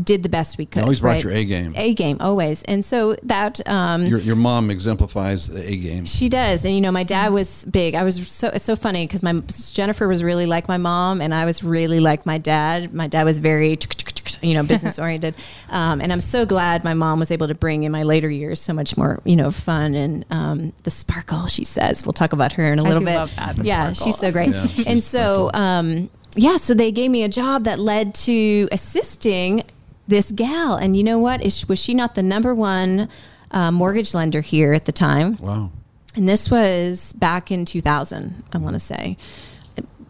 did 0.03 0.25
the 0.25 0.29
best 0.29 0.59
we 0.59 0.67
could. 0.67 0.83
always 0.83 0.99
brought 1.01 1.13
right? 1.13 1.23
your 1.25 1.33
A 1.33 1.45
game. 1.45 1.73
A 1.77 1.95
game, 1.95 2.17
always. 2.19 2.63
And 2.65 2.85
so 2.85 3.15
that 3.23 3.67
um, 3.69 4.05
Your, 4.07 4.19
your 4.19 4.35
mom 4.35 4.71
exemplifies 4.71 5.49
the 5.49 5.65
A 5.69 5.77
game. 5.77 6.05
she 6.05 6.29
does, 6.29 6.65
and 6.65 6.75
you 6.75 6.81
know, 6.81 6.91
my 6.91 7.05
dad 7.05 7.33
was 7.33 7.65
big. 7.67 7.95
I 7.95 8.03
was 8.03 8.27
so 8.29 8.49
it's 8.49 8.65
so 8.65 8.75
funny 8.75 9.07
because 9.07 9.23
my 9.23 9.41
Jennifer 9.73 10.09
was 10.09 10.23
really 10.25 10.47
like 10.47 10.67
my 10.67 10.79
mom, 10.79 11.21
and 11.21 11.33
I 11.33 11.45
was 11.45 11.63
really 11.63 12.01
like 12.01 12.27
my 12.27 12.39
dad. 12.39 12.93
My 12.93 13.07
dad 13.07 13.23
was 13.25 13.39
very, 13.39 13.77
you 14.43 14.55
know, 14.55 14.63
business 14.63 14.99
oriented, 15.05 15.35
um, 15.71 16.01
and 16.01 16.13
I'm 16.13 16.21
so 16.21 16.45
glad 16.47 16.85
my 16.85 16.95
mom 16.95 17.19
was 17.19 17.31
able 17.31 17.49
to 17.49 17.55
bring 17.55 17.85
in 17.85 17.93
my 17.93 18.03
later 18.03 18.31
years 18.31 18.61
so 18.61 18.73
much 18.73 18.97
more, 18.97 19.21
you 19.25 19.37
know, 19.37 19.51
fun 19.51 19.95
and 19.95 20.25
um, 20.31 20.73
the 20.85 20.91
sparkle. 20.91 21.47
She 21.47 21.65
says 21.65 22.05
we'll 22.05 22.13
talk 22.13 22.33
about 22.33 22.53
her 22.55 22.73
in 22.73 22.79
a 22.79 22.83
I 22.85 22.89
little 22.89 23.01
do 23.01 23.07
bit. 23.07 23.15
love 23.17 23.31
that, 23.37 23.57
the 23.57 23.65
yeah, 23.65 23.93
sparkle. 23.93 24.05
she's 24.13 24.19
so 24.19 24.33
great. 24.33 24.51
Yeah, 24.51 24.67
she's 24.67 24.87
and 24.87 25.03
so, 25.03 25.51
um, 25.55 26.11
yeah, 26.37 26.57
so 26.57 26.75
they 26.75 26.91
gave 26.93 27.11
me 27.11 27.23
a 27.23 27.29
job 27.29 27.65
that 27.65 27.79
led 27.79 28.15
to 28.17 28.69
assisting 28.73 29.63
this 30.09 30.31
gal, 30.33 30.77
and 30.77 30.97
you 30.97 31.05
know 31.05 31.19
what? 31.19 31.43
Is 31.45 31.67
was 31.69 31.79
she 31.79 31.95
not 31.95 32.15
the 32.15 32.23
number 32.23 32.55
one? 32.55 33.09
Uh, 33.51 33.71
mortgage 33.71 34.15
lender 34.15 34.41
here 34.41 34.73
at 34.73 34.85
the 34.85 34.91
time. 34.91 35.37
Wow. 35.37 35.71
And 36.17 36.29
this 36.29 36.51
was 36.51 37.13
back 37.13 37.53
in 37.53 37.65
2000, 37.65 38.43
I 38.53 38.59
want 38.59 38.75
to 38.75 38.81
say. 38.81 39.17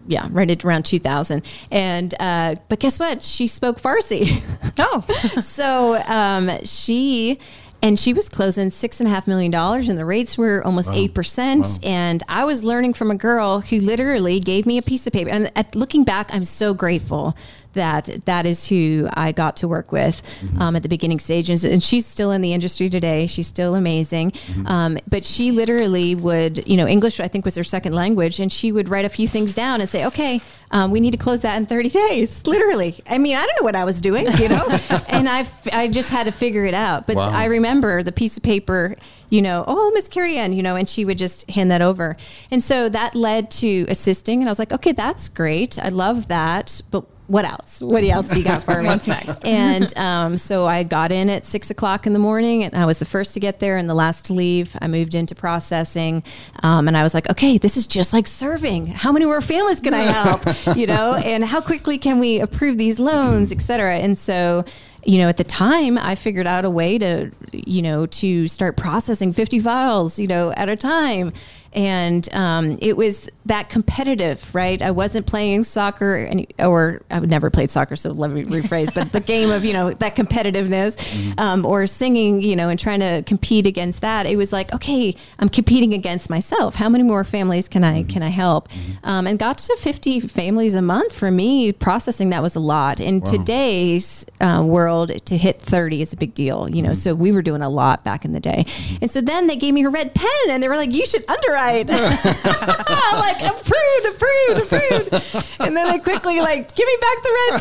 Yeah, 0.06 0.28
right 0.30 0.50
at 0.50 0.64
around 0.64 0.84
2000. 0.84 1.42
And, 1.70 2.14
uh, 2.20 2.56
but 2.68 2.78
guess 2.78 2.98
what? 2.98 3.22
She 3.22 3.46
spoke 3.46 3.80
Farsi. 3.80 4.42
Oh, 4.78 5.02
so 5.40 5.96
um, 6.06 6.50
she, 6.64 7.38
and 7.80 7.98
she 7.98 8.12
was 8.12 8.28
closing 8.28 8.70
six 8.70 8.98
and 9.00 9.06
a 9.06 9.10
half 9.10 9.26
million 9.28 9.50
dollars, 9.52 9.88
and 9.88 9.96
the 9.98 10.04
rates 10.04 10.36
were 10.36 10.62
almost 10.64 10.88
Wow. 10.90 10.96
eight 10.96 11.14
percent. 11.14 11.64
Wow. 11.64 11.78
And 11.90 12.22
I 12.28 12.44
was 12.44 12.64
learning 12.64 12.94
from 12.94 13.10
a 13.10 13.14
girl 13.14 13.60
who 13.60 13.78
literally 13.78 14.40
gave 14.40 14.66
me 14.66 14.76
a 14.78 14.82
piece 14.82 15.06
of 15.06 15.12
paper. 15.12 15.30
And 15.30 15.50
at 15.56 15.74
looking 15.76 16.02
back, 16.04 16.34
I'm 16.34 16.44
so 16.44 16.74
grateful 16.74 17.36
that 17.74 18.08
that 18.24 18.46
is 18.46 18.66
who 18.68 19.08
I 19.12 19.32
got 19.32 19.56
to 19.58 19.68
work 19.68 19.92
with 19.92 20.22
Mm-hmm. 20.24 20.60
um, 20.62 20.76
at 20.76 20.82
the 20.82 20.88
beginning 20.88 21.18
stages. 21.20 21.64
And 21.64 21.82
she's 21.82 22.06
still 22.06 22.30
in 22.30 22.40
the 22.40 22.52
industry 22.52 22.88
today. 22.90 23.26
She's 23.26 23.46
still 23.46 23.74
amazing. 23.74 24.30
Mm-hmm. 24.32 24.66
Um, 24.66 24.98
but 25.08 25.24
she 25.24 25.50
literally 25.52 26.14
would, 26.14 26.66
you 26.66 26.76
know, 26.76 26.86
English 26.86 27.20
I 27.20 27.28
think 27.28 27.44
was 27.44 27.54
her 27.56 27.64
second 27.64 27.94
language, 27.94 28.40
and 28.40 28.52
she 28.52 28.72
would 28.72 28.88
write 28.88 29.04
a 29.04 29.08
few 29.08 29.28
things 29.28 29.54
down 29.54 29.80
and 29.80 29.88
say, 29.88 30.04
"Okay, 30.06 30.40
um, 30.70 30.90
we 30.90 31.00
need 31.00 31.10
to 31.12 31.16
close 31.18 31.40
that 31.42 31.56
in 31.56 31.66
30 31.66 31.88
days." 31.90 32.46
Literally. 32.46 33.00
I 33.08 33.18
mean, 33.18 33.36
I 33.36 33.44
don't 33.46 33.56
know 33.60 33.64
what 33.64 33.76
I 33.76 33.84
was 33.84 34.00
doing, 34.00 34.26
you 34.38 34.48
know, 34.48 34.66
and 35.08 35.28
I 35.28 35.46
I 35.72 35.88
just 35.88 36.10
had 36.10 36.24
to 36.26 36.32
figure 36.32 36.64
it 36.64 36.74
out. 36.74 37.06
But 37.06 37.16
Wow. 37.16 37.30
I 37.30 37.44
remember 37.44 38.02
the 38.02 38.12
piece 38.12 38.36
of 38.36 38.42
paper. 38.42 38.96
You 39.30 39.42
know, 39.42 39.64
oh, 39.66 39.90
Miss 39.94 40.06
Carrie 40.06 40.36
Ann, 40.38 40.52
you 40.52 40.62
know, 40.62 40.76
and 40.76 40.88
she 40.88 41.04
would 41.04 41.18
just 41.18 41.50
hand 41.50 41.68
that 41.72 41.82
over. 41.82 42.16
And 42.52 42.62
so 42.62 42.88
that 42.90 43.16
led 43.16 43.50
to 43.52 43.84
assisting. 43.88 44.38
And 44.40 44.48
I 44.48 44.52
was 44.52 44.60
like, 44.60 44.70
okay, 44.70 44.92
that's 44.92 45.28
great. 45.28 45.76
I 45.76 45.88
love 45.88 46.28
that. 46.28 46.80
But 46.92 47.04
what 47.26 47.46
else? 47.46 47.80
What 47.80 48.04
else 48.04 48.28
do 48.28 48.38
you 48.38 48.44
got 48.44 48.62
for 48.62 48.82
me? 48.82 48.88
What's 48.88 49.06
next? 49.06 49.44
And 49.46 49.96
um, 49.96 50.36
so 50.36 50.66
I 50.66 50.82
got 50.82 51.10
in 51.10 51.30
at 51.30 51.46
six 51.46 51.70
o'clock 51.70 52.06
in 52.06 52.12
the 52.12 52.18
morning, 52.18 52.64
and 52.64 52.74
I 52.76 52.84
was 52.84 52.98
the 52.98 53.06
first 53.06 53.32
to 53.34 53.40
get 53.40 53.60
there 53.60 53.78
and 53.78 53.88
the 53.88 53.94
last 53.94 54.26
to 54.26 54.34
leave. 54.34 54.76
I 54.80 54.88
moved 54.88 55.14
into 55.14 55.34
processing, 55.34 56.22
um, 56.62 56.86
and 56.86 56.96
I 56.96 57.02
was 57.02 57.14
like, 57.14 57.30
okay, 57.30 57.56
this 57.56 57.78
is 57.78 57.86
just 57.86 58.12
like 58.12 58.26
serving. 58.26 58.88
How 58.88 59.10
many 59.10 59.24
more 59.24 59.40
families 59.40 59.80
can 59.80 59.94
I 59.94 60.02
help? 60.02 60.76
you 60.76 60.86
know, 60.86 61.14
and 61.14 61.44
how 61.44 61.62
quickly 61.62 61.96
can 61.96 62.18
we 62.18 62.40
approve 62.40 62.76
these 62.76 62.98
loans, 62.98 63.52
et 63.52 63.62
cetera? 63.62 63.96
And 63.96 64.18
so. 64.18 64.64
You 65.06 65.18
know, 65.18 65.28
at 65.28 65.36
the 65.36 65.44
time, 65.44 65.98
I 65.98 66.14
figured 66.14 66.46
out 66.46 66.64
a 66.64 66.70
way 66.70 66.96
to, 66.96 67.30
you 67.52 67.82
know, 67.82 68.06
to 68.06 68.48
start 68.48 68.78
processing 68.78 69.34
50 69.34 69.60
files, 69.60 70.18
you 70.18 70.26
know, 70.26 70.50
at 70.52 70.70
a 70.70 70.76
time. 70.76 71.34
And 71.74 72.32
um, 72.32 72.78
it 72.80 72.96
was 72.96 73.28
that 73.46 73.68
competitive, 73.68 74.54
right? 74.54 74.80
I 74.80 74.90
wasn't 74.90 75.26
playing 75.26 75.64
soccer, 75.64 76.16
any, 76.30 76.46
or 76.58 77.02
I 77.10 77.18
would 77.18 77.30
never 77.30 77.50
played 77.50 77.70
soccer, 77.70 77.96
so 77.96 78.12
let 78.12 78.30
me 78.30 78.44
rephrase. 78.44 78.94
But 78.94 79.12
the 79.12 79.20
game 79.20 79.50
of 79.50 79.64
you 79.64 79.72
know 79.72 79.92
that 79.92 80.14
competitiveness, 80.14 81.38
um, 81.38 81.66
or 81.66 81.86
singing, 81.86 82.42
you 82.42 82.56
know, 82.56 82.68
and 82.68 82.78
trying 82.78 83.00
to 83.00 83.22
compete 83.26 83.66
against 83.66 84.00
that, 84.02 84.26
it 84.26 84.36
was 84.36 84.52
like, 84.52 84.72
okay, 84.72 85.16
I'm 85.38 85.48
competing 85.48 85.94
against 85.94 86.30
myself. 86.30 86.76
How 86.76 86.88
many 86.88 87.04
more 87.04 87.24
families 87.24 87.68
can 87.68 87.82
I 87.82 88.04
can 88.04 88.22
I 88.22 88.28
help? 88.28 88.68
Um, 89.02 89.26
and 89.26 89.38
got 89.38 89.58
to 89.58 89.76
50 89.76 90.20
families 90.20 90.74
a 90.74 90.82
month 90.82 91.12
for 91.12 91.30
me. 91.30 91.72
Processing 91.72 92.30
that 92.30 92.42
was 92.42 92.54
a 92.54 92.60
lot. 92.60 93.00
In 93.00 93.20
today's 93.20 94.24
uh, 94.40 94.62
world, 94.64 95.10
to 95.26 95.36
hit 95.36 95.60
30 95.60 96.02
is 96.02 96.12
a 96.12 96.16
big 96.16 96.34
deal, 96.34 96.68
you 96.68 96.82
know. 96.82 96.94
So 96.94 97.14
we 97.14 97.32
were 97.32 97.42
doing 97.42 97.62
a 97.62 97.68
lot 97.68 98.04
back 98.04 98.24
in 98.24 98.32
the 98.32 98.40
day. 98.40 98.64
And 99.02 99.10
so 99.10 99.20
then 99.20 99.48
they 99.48 99.56
gave 99.56 99.74
me 99.74 99.84
a 99.84 99.90
red 99.90 100.14
pen, 100.14 100.30
and 100.48 100.62
they 100.62 100.68
were 100.68 100.76
like, 100.76 100.92
you 100.92 101.04
should 101.04 101.28
underwrite. 101.28 101.63
I'm 101.72 103.18
like, 103.18 103.40
approved, 103.42 104.06
approved, 104.06 104.72
approved. 104.72 105.56
And 105.60 105.76
then 105.76 105.90
they 105.90 105.98
quickly 105.98 106.40
like, 106.40 106.74
give 106.74 106.86
me 106.86 106.96
back 107.00 107.22
the 107.22 107.38
red 107.50 107.60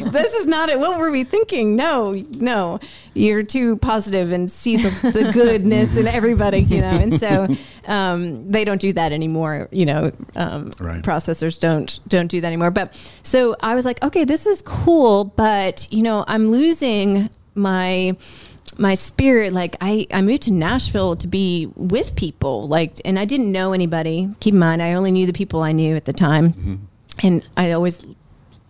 pen. 0.00 0.12
This 0.12 0.34
is 0.34 0.46
not 0.46 0.68
it. 0.68 0.78
What 0.78 0.98
were 0.98 1.10
we 1.10 1.24
thinking? 1.24 1.74
No, 1.76 2.12
no, 2.12 2.80
you're 3.14 3.42
too 3.42 3.76
positive 3.78 4.30
and 4.32 4.50
see 4.50 4.76
the, 4.76 4.90
the 5.12 5.30
goodness 5.32 5.96
in 5.96 6.06
everybody, 6.06 6.58
you 6.60 6.80
know. 6.80 6.88
And 6.90 7.18
so 7.18 7.48
um, 7.86 8.50
they 8.50 8.64
don't 8.64 8.80
do 8.80 8.92
that 8.92 9.12
anymore. 9.12 9.68
You 9.72 9.86
know, 9.86 10.12
um, 10.36 10.72
Right. 10.78 11.02
processors 11.02 11.58
don't 11.58 11.98
don't 12.08 12.28
do 12.28 12.40
that 12.40 12.46
anymore. 12.46 12.70
But 12.70 12.94
so 13.22 13.56
I 13.60 13.74
was 13.74 13.84
like, 13.84 14.02
okay, 14.04 14.24
this 14.24 14.46
is 14.46 14.62
cool, 14.62 15.24
but 15.24 15.88
you 15.90 16.02
know, 16.02 16.24
I'm 16.28 16.48
losing 16.50 17.30
my 17.54 18.16
my 18.80 18.94
spirit 18.94 19.52
like 19.52 19.76
I, 19.80 20.06
I 20.12 20.22
moved 20.22 20.42
to 20.42 20.52
nashville 20.52 21.14
to 21.16 21.26
be 21.26 21.70
with 21.76 22.16
people 22.16 22.66
like 22.66 22.94
and 23.04 23.18
i 23.18 23.24
didn't 23.24 23.52
know 23.52 23.72
anybody. 23.72 24.30
Keep 24.40 24.54
in 24.54 24.60
mind 24.60 24.82
i 24.82 24.94
only 24.94 25.12
knew 25.12 25.26
the 25.26 25.32
people 25.32 25.62
i 25.62 25.72
knew 25.72 25.94
at 25.96 26.06
the 26.06 26.12
time. 26.12 26.52
Mm-hmm. 26.52 26.74
And 27.22 27.46
i 27.56 27.72
always 27.72 28.04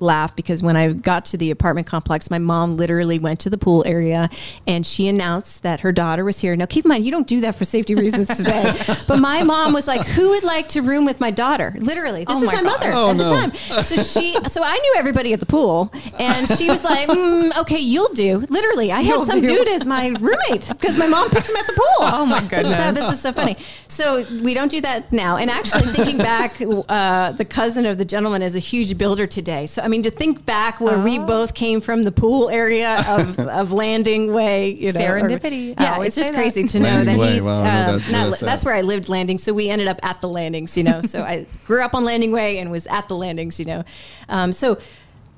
laugh 0.01 0.35
because 0.35 0.63
when 0.63 0.77
I 0.77 0.93
got 0.93 1.25
to 1.27 1.37
the 1.37 1.51
apartment 1.51 1.87
complex, 1.87 2.31
my 2.31 2.39
mom 2.39 2.77
literally 2.77 3.19
went 3.19 3.41
to 3.41 3.51
the 3.51 3.59
pool 3.59 3.85
area 3.87 4.29
and 4.67 4.87
she 4.87 5.09
announced 5.09 5.63
that 5.63 5.81
her 5.81 5.93
daughter 5.93 6.25
was 6.25 6.39
here. 6.39 6.57
Now, 6.57 6.67
keep 6.67 6.85
in 6.85 6.89
mind, 6.89 7.05
you 7.05 7.11
don't 7.13 7.27
do 7.27 7.41
that 7.43 7.55
for 7.55 7.65
safety 7.65 7.95
reasons 7.95 8.29
today. 8.29 8.73
but 9.09 9.19
my 9.19 9.43
mom 9.45 9.73
was 9.73 9.87
like, 9.87 10.07
"Who 10.09 10.31
would 10.31 10.45
like 10.45 10.69
to 10.71 10.81
room 10.83 11.05
with 11.05 11.21
my 11.21 11.31
daughter?" 11.31 11.75
Literally, 11.79 12.25
this 12.25 12.37
Oh 12.37 12.43
is 12.43 12.47
my 12.47 12.55
my, 12.57 12.63
mother 12.63 12.91
Oh, 12.93 13.11
at 13.11 13.17
no. 13.17 13.25
the 13.25 13.31
time. 13.31 13.83
So 13.83 13.97
she, 14.03 14.35
so 14.49 14.63
I 14.65 14.77
knew 14.77 14.95
everybody 14.99 15.33
at 15.33 15.41
the 15.41 15.47
pool, 15.47 15.93
and 16.19 16.49
she 16.49 16.69
was 16.71 16.83
like, 16.83 17.09
mm, 17.09 17.57
"Okay, 17.59 17.79
you'll 17.79 18.13
do." 18.15 18.45
Literally, 18.49 18.91
I 18.93 19.01
had 19.03 19.07
You'll 19.11 19.27
some 19.27 19.41
do. 19.41 19.47
dude 19.47 19.69
as 19.69 19.87
my 19.87 20.09
roommate 20.21 20.69
because 20.69 20.97
my 20.97 21.07
mom 21.07 21.31
picked 21.31 21.49
him 21.49 21.57
at 21.57 21.67
the 21.67 21.73
pool. 21.75 21.87
Oh, 22.13 22.27
my 22.27 22.41
This 22.41 22.67
is, 22.67 22.73
how- 22.75 22.87
goodness. 22.87 23.05
this 23.07 23.15
is 23.15 23.21
so 23.21 23.33
funny. 23.33 23.57
So 23.89 24.25
we 24.43 24.55
don't 24.55 24.71
do 24.71 24.81
that 24.83 25.13
now. 25.13 25.37
And 25.37 25.51
actually, 25.51 25.83
thinking 25.93 26.19
back, 26.19 26.61
uh, 26.89 27.33
the 27.33 27.45
cousin 27.45 27.87
of 27.87 27.99
the 27.99 28.05
gentleman 28.05 28.43
is 28.43 28.55
a 28.57 28.59
huge 28.59 28.97
builder 28.99 29.27
today. 29.27 29.67
So 29.67 29.83
I 29.83 29.89
mean, 29.91 30.03
to 30.05 30.11
think 30.11 30.47
back 30.47 30.81
where 30.81 30.99
we 30.99 31.19
Oh. 31.19 31.27
both 31.27 31.53
came 31.55 31.81
from, 31.81 32.05
the 32.05 32.13
pool 32.13 32.49
area 32.49 33.05
of, 33.09 33.39
of 33.61 33.73
Landing 33.73 34.33
Way, 34.33 34.71
you 34.71 34.93
know, 34.93 35.01
Serendipity. 35.01 35.75
I 35.77 35.83
yeah, 35.83 36.03
it's 36.03 36.17
just 36.17 36.29
say 36.29 36.35
that. 36.35 36.41
crazy 36.41 36.67
to 36.69 36.79
know 36.81 36.85
Landing 36.89 37.17
that 37.17 37.21
Way, 37.21 37.33
he's. 37.35 37.43
wow, 37.43 37.61
I 37.61 37.65
know 37.65 37.71
uh, 37.71 37.99
that- 37.99 38.11
not- 38.11 38.31
that's 38.31 38.41
that's 38.41 38.65
where 38.65 38.75
I 38.75 38.81
lived 38.83 39.09
Landing. 39.09 39.39
So 39.39 39.53
we 39.53 39.69
ended 39.69 39.89
up 39.89 40.01
at 40.03 40.21
the 40.21 40.29
landings, 40.29 40.77
you 40.77 40.85
know. 40.85 41.01
so 41.03 41.23
I 41.35 41.47
grew 41.67 41.83
up 41.83 41.95
on 41.95 42.05
Landing 42.05 42.33
Way 42.33 42.59
and 42.59 42.71
was 42.71 42.87
at 42.87 43.09
the 43.09 43.17
landings, 43.17 43.59
you 43.59 43.67
know. 43.67 43.85
Um, 44.29 44.53
so 44.53 44.79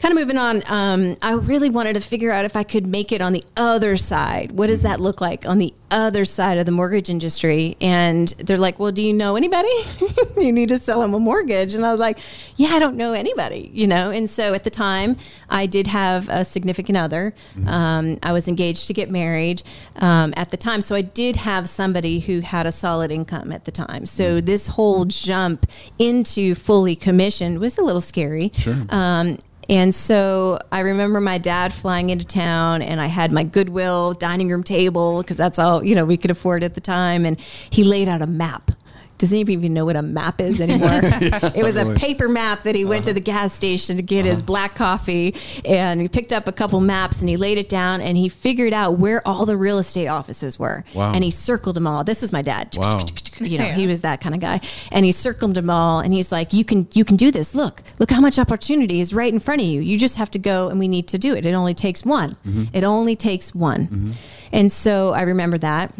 kind 0.02 0.12
of 0.12 0.18
moving 0.18 0.36
on, 0.36 0.62
um, 0.66 1.16
I 1.22 1.34
really 1.34 1.70
wanted 1.70 1.94
to 1.94 2.00
figure 2.00 2.32
out 2.32 2.44
if 2.44 2.56
I 2.56 2.64
could 2.64 2.88
make 2.88 3.12
it 3.12 3.20
on 3.20 3.32
the 3.32 3.44
other 3.56 3.96
side. 3.96 4.50
What 4.50 4.66
does 4.66 4.82
that 4.82 4.98
look 4.98 5.20
like 5.20 5.46
on 5.46 5.58
the 5.58 5.72
other 5.92 6.24
side 6.24 6.58
of 6.58 6.66
the 6.66 6.72
mortgage 6.72 7.08
industry? 7.08 7.76
And 7.80 8.28
they're 8.38 8.58
like, 8.58 8.80
"Well, 8.80 8.90
do 8.90 9.00
you 9.00 9.12
know 9.12 9.36
anybody? 9.36 9.72
you 10.36 10.50
need 10.50 10.70
to 10.70 10.78
sell 10.78 11.02
them 11.02 11.14
a 11.14 11.20
mortgage." 11.20 11.74
And 11.74 11.86
I 11.86 11.92
was 11.92 12.00
like, 12.00 12.18
"Yeah, 12.56 12.70
I 12.70 12.80
don't 12.80 12.96
know 12.96 13.12
anybody," 13.12 13.70
you 13.72 13.86
know. 13.86 14.10
And 14.10 14.28
so 14.28 14.54
at 14.54 14.64
the 14.64 14.70
time, 14.70 15.16
I 15.48 15.66
did 15.66 15.86
have 15.86 16.28
a 16.28 16.44
significant 16.44 16.98
other. 16.98 17.32
Um, 17.66 18.18
I 18.24 18.32
was 18.32 18.48
engaged 18.48 18.88
to 18.88 18.92
get 18.92 19.08
married 19.08 19.62
um, 19.96 20.34
at 20.36 20.50
the 20.50 20.56
time, 20.56 20.80
so 20.80 20.96
I 20.96 21.02
did 21.02 21.36
have 21.36 21.68
somebody 21.68 22.18
who 22.18 22.40
had 22.40 22.66
a 22.66 22.72
solid 22.72 23.12
income 23.12 23.52
at 23.52 23.66
the 23.66 23.70
time. 23.70 24.06
So 24.06 24.40
this 24.40 24.66
whole 24.66 25.04
jump 25.04 25.64
into 26.00 26.56
fully 26.56 26.96
commissioned 26.96 27.60
was 27.60 27.78
a 27.78 27.82
little 27.82 28.00
scary. 28.00 28.50
Sure. 28.56 28.84
Um, 28.88 29.38
and 29.68 29.94
so 29.94 30.58
I 30.70 30.80
remember 30.80 31.20
my 31.20 31.38
dad 31.38 31.72
flying 31.72 32.10
into 32.10 32.24
town, 32.24 32.82
and 32.82 33.00
I 33.00 33.06
had 33.06 33.32
my 33.32 33.44
Goodwill 33.44 34.14
dining 34.14 34.48
room 34.48 34.64
table 34.64 35.22
because 35.22 35.36
that's 35.36 35.58
all 35.58 35.84
you 35.84 35.94
know 35.94 36.04
we 36.04 36.16
could 36.16 36.30
afford 36.30 36.64
at 36.64 36.74
the 36.74 36.80
time. 36.80 37.24
And 37.24 37.38
he 37.70 37.84
laid 37.84 38.08
out 38.08 38.22
a 38.22 38.26
map. 38.26 38.72
Does 39.18 39.32
anybody 39.32 39.54
even 39.54 39.74
know 39.74 39.84
what 39.84 39.96
a 39.96 40.02
map 40.02 40.40
is 40.40 40.60
anymore? 40.60 40.90
it 41.02 41.64
was 41.64 41.76
a 41.76 41.94
paper 41.94 42.28
map 42.28 42.64
that 42.64 42.74
he 42.74 42.84
went 42.84 43.04
to 43.04 43.10
uh-huh. 43.10 43.14
the 43.14 43.20
gas 43.20 43.52
station 43.52 43.96
to 43.96 44.02
get 44.02 44.24
his 44.24 44.38
uh-huh. 44.38 44.46
black 44.46 44.74
coffee, 44.74 45.34
and 45.64 46.00
he 46.00 46.08
picked 46.08 46.32
up 46.32 46.48
a 46.48 46.52
couple 46.52 46.80
maps 46.80 47.20
and 47.20 47.28
he 47.28 47.36
laid 47.36 47.58
it 47.58 47.68
down 47.68 48.00
and 48.00 48.16
he 48.16 48.28
figured 48.28 48.72
out 48.72 48.98
where 48.98 49.26
all 49.26 49.46
the 49.46 49.56
real 49.56 49.78
estate 49.78 50.08
offices 50.08 50.58
were. 50.58 50.84
Wow. 50.94 51.12
And 51.12 51.22
he 51.22 51.30
circled 51.30 51.76
them 51.76 51.86
all. 51.86 52.04
This 52.04 52.22
was 52.22 52.32
my 52.32 52.42
dad. 52.42 52.76
Wow. 52.76 53.00
You 53.40 53.58
know, 53.58 53.64
he 53.64 53.88
was 53.88 54.02
that 54.02 54.20
kind 54.20 54.36
of 54.36 54.40
guy, 54.40 54.60
and 54.92 55.04
he 55.04 55.10
circled 55.10 55.54
them 55.54 55.68
all, 55.68 55.98
and 55.98 56.12
he's 56.12 56.30
like, 56.30 56.52
"You 56.52 56.64
can, 56.64 56.86
you 56.92 57.04
can 57.04 57.16
do 57.16 57.32
this. 57.32 57.56
Look, 57.56 57.82
look 57.98 58.10
how 58.10 58.20
much 58.20 58.38
opportunity 58.38 59.00
is 59.00 59.12
right 59.12 59.32
in 59.32 59.40
front 59.40 59.60
of 59.62 59.66
you. 59.66 59.80
You 59.80 59.98
just 59.98 60.16
have 60.16 60.30
to 60.32 60.38
go, 60.38 60.68
and 60.68 60.78
we 60.78 60.86
need 60.86 61.08
to 61.08 61.18
do 61.18 61.34
it. 61.34 61.44
It 61.44 61.52
only 61.52 61.74
takes 61.74 62.04
one. 62.04 62.36
Mm-hmm. 62.46 62.64
It 62.72 62.84
only 62.84 63.16
takes 63.16 63.52
one." 63.52 63.86
Mm-hmm. 63.86 64.12
And 64.52 64.70
so 64.70 65.12
I 65.12 65.22
remember 65.22 65.58
that, 65.58 65.92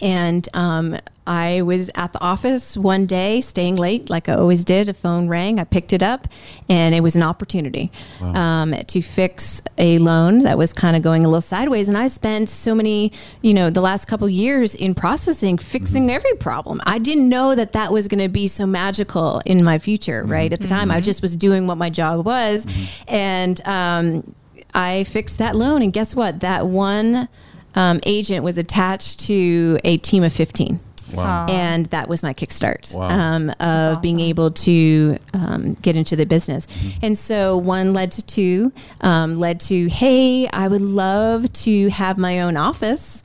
and 0.00 0.48
um, 0.54 0.96
I 1.26 1.62
was 1.62 1.88
at 1.94 2.12
the 2.12 2.20
office 2.20 2.76
one 2.76 3.06
day, 3.06 3.40
staying 3.40 3.76
late, 3.76 4.10
like 4.10 4.28
I 4.28 4.34
always 4.34 4.64
did. 4.64 4.88
A 4.88 4.94
phone 4.94 5.28
rang. 5.28 5.60
I 5.60 5.64
picked 5.64 5.92
it 5.92 6.02
up, 6.02 6.26
and 6.68 6.94
it 6.94 7.00
was 7.00 7.14
an 7.14 7.22
opportunity 7.22 7.92
um, 8.20 8.72
to 8.72 9.02
fix 9.02 9.62
a 9.78 9.98
loan 9.98 10.40
that 10.40 10.58
was 10.58 10.72
kind 10.72 10.96
of 10.96 11.02
going 11.02 11.24
a 11.24 11.28
little 11.28 11.40
sideways. 11.40 11.88
And 11.88 11.96
I 11.96 12.08
spent 12.08 12.48
so 12.48 12.74
many, 12.74 13.12
you 13.40 13.54
know, 13.54 13.70
the 13.70 13.80
last 13.80 14.06
couple 14.06 14.28
years 14.28 14.74
in 14.74 14.94
processing, 14.94 15.58
fixing 15.58 16.10
every 16.10 16.34
problem. 16.34 16.80
I 16.86 16.98
didn't 16.98 17.28
know 17.28 17.54
that 17.54 17.72
that 17.72 17.92
was 17.92 18.08
going 18.08 18.22
to 18.22 18.28
be 18.28 18.48
so 18.48 18.66
magical 18.66 19.40
in 19.46 19.62
my 19.62 19.78
future. 19.78 20.24
Right 20.24 20.52
at 20.52 20.60
the 20.60 20.68
time, 20.68 20.90
I 20.90 21.00
just 21.00 21.22
was 21.22 21.36
doing 21.36 21.66
what 21.68 21.78
my 21.78 21.90
job 21.90 22.26
was, 22.26 22.66
and 23.06 23.64
um, 23.66 24.34
I 24.74 25.04
fixed 25.04 25.38
that 25.38 25.54
loan. 25.54 25.82
And 25.82 25.92
guess 25.92 26.16
what? 26.16 26.40
That 26.40 26.66
one 26.66 27.28
um, 27.74 28.00
agent 28.04 28.44
was 28.44 28.58
attached 28.58 29.20
to 29.20 29.78
a 29.84 29.96
team 29.98 30.22
of 30.24 30.32
15. 30.32 30.80
Wow. 31.14 31.46
And 31.48 31.86
that 31.86 32.08
was 32.08 32.22
my 32.22 32.32
kickstart 32.32 32.94
Wow. 32.94 33.08
um, 33.10 33.50
of 33.60 34.00
being 34.00 34.20
able 34.20 34.50
to 34.50 35.18
um, 35.34 35.74
get 35.74 35.94
into 35.96 36.16
the 36.16 36.24
business. 36.24 36.66
And 37.02 37.18
so 37.18 37.58
one 37.58 37.92
led 37.92 38.12
to 38.12 38.24
two, 38.24 38.72
um, 39.02 39.36
led 39.36 39.60
to, 39.60 39.88
hey, 39.88 40.48
I 40.48 40.68
would 40.68 40.80
love 40.80 41.52
to 41.52 41.88
have 41.88 42.16
my 42.18 42.40
own 42.40 42.56
office. 42.56 43.24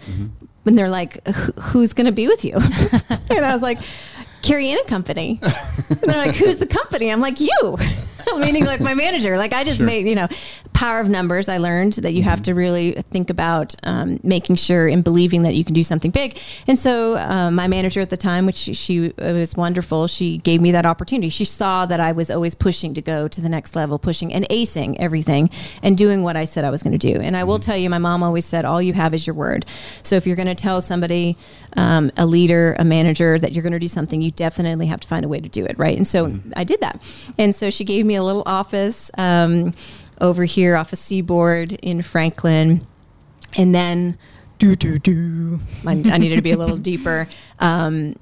And 0.66 0.78
they're 0.78 0.90
like, 0.90 1.26
who's 1.28 1.94
going 1.94 2.08
to 2.08 2.12
be 2.12 2.28
with 2.28 2.44
you? 2.44 2.56
and 3.30 3.46
I 3.46 3.54
was 3.54 3.62
like, 3.62 3.80
Carrie 4.42 4.70
Ann 4.70 4.80
a 4.80 4.84
Company. 4.84 5.40
and 5.90 6.00
they're 6.02 6.26
like, 6.26 6.36
who's 6.36 6.58
the 6.58 6.68
company? 6.68 7.10
I'm 7.12 7.22
like, 7.22 7.40
you. 7.40 7.78
Meaning 8.38 8.66
like 8.66 8.80
my 8.80 8.94
manager. 8.94 9.38
Like 9.38 9.54
I 9.54 9.64
just 9.64 9.80
made, 9.80 10.08
you 10.08 10.16
know, 10.16 10.28
power 10.74 11.00
of 11.00 11.10
numbers. 11.10 11.50
I 11.50 11.58
learned 11.58 11.94
that 11.94 12.14
you 12.14 12.24
have 12.24 12.42
to 12.44 12.54
really 12.54 12.94
think 13.12 13.30
about 13.30 13.76
um, 13.84 14.20
making 14.24 14.58
sure 14.58 14.88
and 14.88 15.04
believing 15.04 15.44
that 15.44 15.56
you 15.56 15.64
can 15.64 15.74
do 15.74 15.84
something 15.84 16.12
big. 16.12 16.40
And 16.68 16.78
so 16.78 17.18
um, 17.18 17.56
my 17.56 17.68
manager 17.68 18.02
at 18.02 18.10
the 18.10 18.18
time, 18.18 18.46
which 18.46 18.56
she, 18.56 18.74
she 18.74 19.14
was 19.18 19.56
wonderful, 19.56 20.08
she 20.08 20.38
gave 20.38 20.62
me 20.62 20.72
that 20.72 20.86
opportunity. 20.86 21.30
She 21.30 21.46
saw 21.46 21.86
that 21.86 22.00
I 22.00 22.12
was 22.12 22.30
always 22.30 22.54
pushing 22.54 22.94
to 22.94 23.02
go 23.02 23.28
to 23.28 23.42
the 23.42 23.50
next 23.50 23.76
level, 23.76 23.98
pushing 23.98 24.34
and 24.34 24.48
acing 24.50 24.96
everything 25.00 25.50
and 25.82 25.98
doing 25.98 26.24
what 26.24 26.36
I 26.36 26.46
said 26.46 26.64
I 26.64 26.70
was 26.70 26.84
going 26.84 26.98
to 26.98 27.14
do. 27.14 27.20
And 27.20 27.36
I 27.36 27.44
will 27.44 27.60
tell 27.60 27.78
you, 27.78 27.90
my 27.90 27.98
mom 27.98 28.24
always 28.24 28.46
said, 28.46 28.66
all 28.66 28.82
you 28.82 28.94
have 28.94 29.14
is 29.14 29.26
your 29.26 29.36
word. 29.36 29.66
So 30.04 30.16
if 30.16 30.28
you're 30.28 30.36
going 30.36 30.48
to 30.48 30.56
tell 30.56 30.82
somebody, 30.82 31.38
um, 31.76 32.12
a 32.18 32.26
leader, 32.26 32.76
a 32.80 32.84
manager, 32.84 33.38
that 33.40 33.54
you're 33.54 33.64
going 33.64 33.74
to 33.74 33.80
do 33.80 33.88
something, 33.88 34.22
you 34.22 34.32
definitely 34.32 34.88
have 34.88 35.00
to 35.00 35.08
find 35.08 35.24
a 35.24 35.28
way 35.28 35.40
to 35.40 35.50
do 35.50 35.66
it, 35.66 35.78
right? 35.78 35.96
And 35.96 36.08
so 36.08 36.38
I 36.56 36.64
did 36.64 36.82
that. 36.82 37.02
And 37.38 37.56
so 37.56 37.70
she 37.70 37.84
gave 37.84 38.06
me 38.06 38.16
a 38.18 38.24
little 38.24 38.44
office 38.46 39.10
um, 39.18 39.74
over 40.20 40.46
here 40.46 40.76
off 40.76 40.92
of 40.94 41.00
Seaboard 41.00 41.74
in 41.74 42.02
Franklin. 42.02 42.86
And 43.56 43.74
then, 43.74 44.18
do, 44.60 44.76
do, 44.76 45.00
do. 45.00 45.60
I, 45.86 45.92
I 45.92 46.18
needed 46.18 46.36
to 46.36 46.42
be 46.42 46.52
a 46.52 46.58
little 46.58 46.78
deeper. 46.92 47.28
Um, 47.60 48.16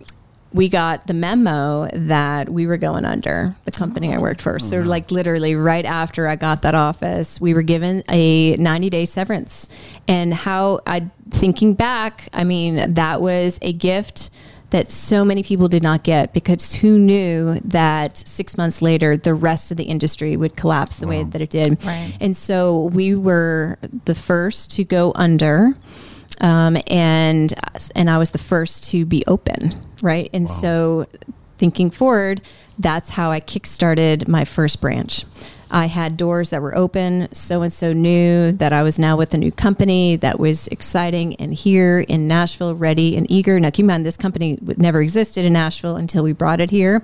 we 0.55 0.69
got 0.69 1.07
the 1.07 1.13
memo 1.13 1.89
that 1.91 2.47
we 2.47 2.65
were 2.65 2.77
going 2.77 3.03
under 3.03 3.53
the 3.65 3.71
company 3.71 4.13
I 4.13 4.19
worked 4.19 4.41
for. 4.41 4.57
So, 4.57 4.79
like, 4.79 5.11
literally 5.11 5.53
right 5.53 5.83
after 5.83 6.29
I 6.29 6.37
got 6.37 6.61
that 6.61 6.73
office, 6.73 7.41
we 7.41 7.53
were 7.53 7.61
given 7.61 8.03
a 8.09 8.55
90 8.55 8.89
day 8.89 9.03
severance. 9.03 9.67
And 10.07 10.33
how 10.33 10.79
I, 10.87 11.09
thinking 11.29 11.73
back, 11.73 12.29
I 12.31 12.45
mean, 12.45 12.93
that 12.93 13.21
was 13.21 13.59
a 13.61 13.73
gift 13.73 14.29
that 14.71 14.89
so 14.89 15.23
many 15.23 15.43
people 15.43 15.67
did 15.67 15.83
not 15.83 16.03
get 16.03 16.33
because 16.33 16.73
who 16.73 16.97
knew 16.97 17.59
that 17.63 18.17
six 18.17 18.57
months 18.57 18.81
later 18.81 19.15
the 19.15 19.33
rest 19.33 19.71
of 19.71 19.77
the 19.77 19.83
industry 19.83 20.35
would 20.35 20.55
collapse 20.55 20.97
the 20.97 21.07
way 21.07 21.23
that 21.23 21.41
it 21.41 21.49
did. 21.49 21.83
Right. 21.85 22.17
And 22.19 22.35
so 22.35 22.85
we 22.85 23.15
were 23.15 23.77
the 24.05 24.15
first 24.15 24.71
to 24.71 24.83
go 24.83 25.13
under 25.15 25.75
um, 26.41 26.77
and 26.87 27.53
and 27.95 28.09
I 28.09 28.17
was 28.17 28.31
the 28.31 28.37
first 28.37 28.89
to 28.91 29.05
be 29.05 29.23
open, 29.27 29.71
right? 30.01 30.29
And 30.33 30.49
so, 30.49 31.07
thinking 31.57 31.89
forward, 31.89 32.41
that's 32.77 33.09
how 33.09 33.31
I 33.31 33.39
kickstarted 33.39 34.27
my 34.27 34.43
first 34.43 34.81
branch. 34.81 35.23
I 35.71 35.87
had 35.87 36.17
doors 36.17 36.49
that 36.51 36.61
were 36.61 36.75
open. 36.75 37.33
So 37.33 37.61
and 37.61 37.71
so 37.71 37.93
knew 37.93 38.51
that 38.53 38.73
I 38.73 38.83
was 38.83 38.99
now 38.99 39.17
with 39.17 39.33
a 39.33 39.37
new 39.37 39.51
company 39.51 40.15
that 40.17 40.39
was 40.39 40.67
exciting 40.67 41.35
and 41.35 41.53
here 41.53 41.99
in 41.99 42.27
Nashville, 42.27 42.75
ready 42.75 43.15
and 43.17 43.29
eager. 43.29 43.59
Now, 43.59 43.69
keep 43.69 43.83
in 43.83 43.87
mind, 43.87 44.05
this 44.05 44.17
company 44.17 44.57
never 44.77 45.01
existed 45.01 45.45
in 45.45 45.53
Nashville 45.53 45.95
until 45.95 46.23
we 46.23 46.33
brought 46.33 46.61
it 46.61 46.71
here. 46.71 47.01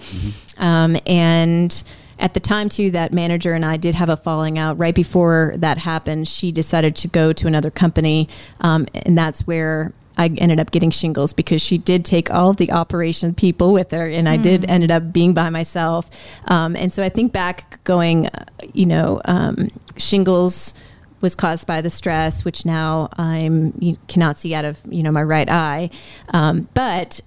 Um, 0.57 0.97
and 1.05 1.83
at 2.19 2.35
the 2.35 2.39
time 2.39 2.69
too 2.69 2.91
that 2.91 3.11
manager 3.11 3.53
and 3.53 3.65
i 3.65 3.75
did 3.75 3.95
have 3.95 4.07
a 4.07 4.15
falling 4.15 4.59
out 4.59 4.77
right 4.77 4.93
before 4.93 5.53
that 5.57 5.79
happened 5.79 6.27
she 6.27 6.51
decided 6.51 6.95
to 6.95 7.07
go 7.07 7.33
to 7.33 7.47
another 7.47 7.71
company 7.71 8.29
um, 8.59 8.87
and 8.93 9.17
that's 9.17 9.47
where 9.47 9.91
i 10.17 10.27
ended 10.37 10.59
up 10.59 10.71
getting 10.71 10.91
shingles 10.91 11.33
because 11.33 11.61
she 11.61 11.77
did 11.77 12.05
take 12.05 12.31
all 12.31 12.49
of 12.49 12.57
the 12.57 12.71
operation 12.71 13.33
people 13.33 13.73
with 13.73 13.91
her 13.91 14.07
and 14.07 14.27
i 14.27 14.37
did 14.37 14.69
ended 14.69 14.91
up 14.91 15.11
being 15.11 15.33
by 15.33 15.49
myself 15.49 16.09
um, 16.45 16.75
and 16.75 16.91
so 16.91 17.03
i 17.03 17.09
think 17.09 17.31
back 17.31 17.83
going 17.83 18.27
you 18.73 18.85
know 18.85 19.21
um, 19.25 19.67
shingles 19.97 20.73
was 21.21 21.35
caused 21.35 21.67
by 21.67 21.81
the 21.81 21.89
stress, 21.89 22.43
which 22.43 22.65
now 22.65 23.09
I'm 23.13 23.73
you 23.79 23.95
cannot 24.07 24.37
see 24.37 24.53
out 24.53 24.65
of 24.65 24.81
you 24.89 25.03
know 25.03 25.11
my 25.11 25.23
right 25.23 25.49
eye. 25.49 25.91
Um, 26.29 26.67
but 26.73 27.21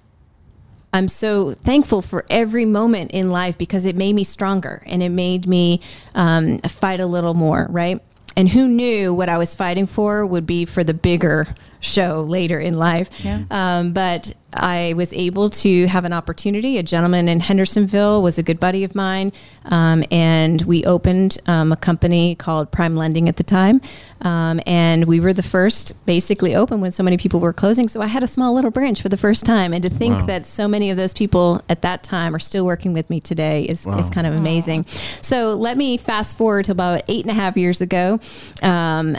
I'm 0.93 1.07
so 1.07 1.53
thankful 1.53 2.01
for 2.01 2.25
every 2.29 2.65
moment 2.65 3.11
in 3.11 3.29
life 3.29 3.57
because 3.57 3.85
it 3.85 3.95
made 3.95 4.13
me 4.13 4.23
stronger 4.23 4.81
and 4.85 5.01
it 5.03 5.09
made 5.09 5.45
me 5.47 5.81
um, 6.13 6.59
fight 6.59 6.99
a 6.99 7.05
little 7.05 7.33
more, 7.33 7.67
right? 7.69 8.01
And 8.37 8.47
who 8.47 8.67
knew 8.67 9.13
what 9.13 9.27
I 9.27 9.37
was 9.37 9.53
fighting 9.53 9.87
for 9.87 10.25
would 10.25 10.45
be 10.45 10.65
for 10.65 10.83
the 10.83 10.93
bigger 10.93 11.47
show 11.85 12.21
later 12.21 12.59
in 12.59 12.77
life. 12.77 13.09
Yeah. 13.23 13.43
Um, 13.49 13.93
but 13.93 14.33
I 14.55 14.93
was 14.95 15.11
able 15.13 15.49
to 15.49 15.87
have 15.87 16.05
an 16.05 16.13
opportunity. 16.13 16.77
A 16.77 16.83
gentleman 16.83 17.27
in 17.27 17.39
Hendersonville 17.39 18.21
was 18.21 18.37
a 18.37 18.43
good 18.43 18.59
buddy 18.59 18.83
of 18.83 18.95
mine, 18.95 19.31
um, 19.65 20.03
and 20.11 20.61
we 20.63 20.83
opened 20.85 21.37
um, 21.47 21.71
a 21.71 21.75
company 21.75 22.35
called 22.35 22.71
Prime 22.71 22.95
Lending 22.95 23.27
at 23.29 23.37
the 23.37 23.43
time. 23.43 23.81
Um, 24.21 24.59
and 24.65 25.05
we 25.05 25.19
were 25.19 25.33
the 25.33 25.43
first, 25.43 26.05
basically, 26.05 26.55
open 26.55 26.81
when 26.81 26.91
so 26.91 27.03
many 27.03 27.17
people 27.17 27.39
were 27.39 27.53
closing. 27.53 27.87
So 27.89 28.01
I 28.01 28.07
had 28.07 28.23
a 28.23 28.27
small 28.27 28.53
little 28.53 28.71
branch 28.71 29.01
for 29.01 29.09
the 29.09 29.17
first 29.17 29.45
time. 29.45 29.73
And 29.73 29.83
to 29.83 29.89
think 29.89 30.21
Wow. 30.21 30.25
that 30.27 30.45
so 30.45 30.67
many 30.67 30.89
of 30.89 30.97
those 30.97 31.13
people 31.13 31.61
at 31.69 31.81
that 31.83 32.01
time 32.01 32.33
are 32.33 32.39
still 32.39 32.65
working 32.65 32.93
with 32.93 33.09
me 33.09 33.19
today 33.19 33.63
is, 33.63 33.85
Wow. 33.85 33.99
is 33.99 34.09
kind 34.09 34.25
of 34.25 34.33
amazing. 34.33 34.85
So 35.21 35.53
let 35.53 35.77
me 35.77 35.97
fast 35.97 36.37
forward 36.37 36.65
to 36.65 36.71
about 36.71 37.01
eight 37.07 37.23
and 37.25 37.29
a 37.31 37.35
half 37.35 37.55
years 37.57 37.81
ago. 37.81 38.19
Um, 38.63 39.17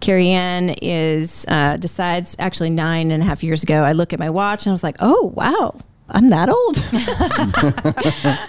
Carrie 0.00 0.28
Ann 0.28 0.76
is 0.82 1.46
uh, 1.48 1.76
decides 1.78 2.36
actually 2.38 2.70
nine 2.70 3.10
and 3.10 3.22
a 3.22 3.26
half 3.26 3.42
years 3.42 3.62
ago. 3.62 3.82
I 3.82 3.92
look 3.92 4.12
at 4.12 4.18
my 4.20 4.30
watch 4.30 4.66
and 4.66 4.70
I 4.70 4.73
was 4.74 4.82
like, 4.82 4.96
oh 5.00 5.32
wow, 5.34 5.74
I'm 6.08 6.28
that 6.28 6.48
old. 6.48 6.76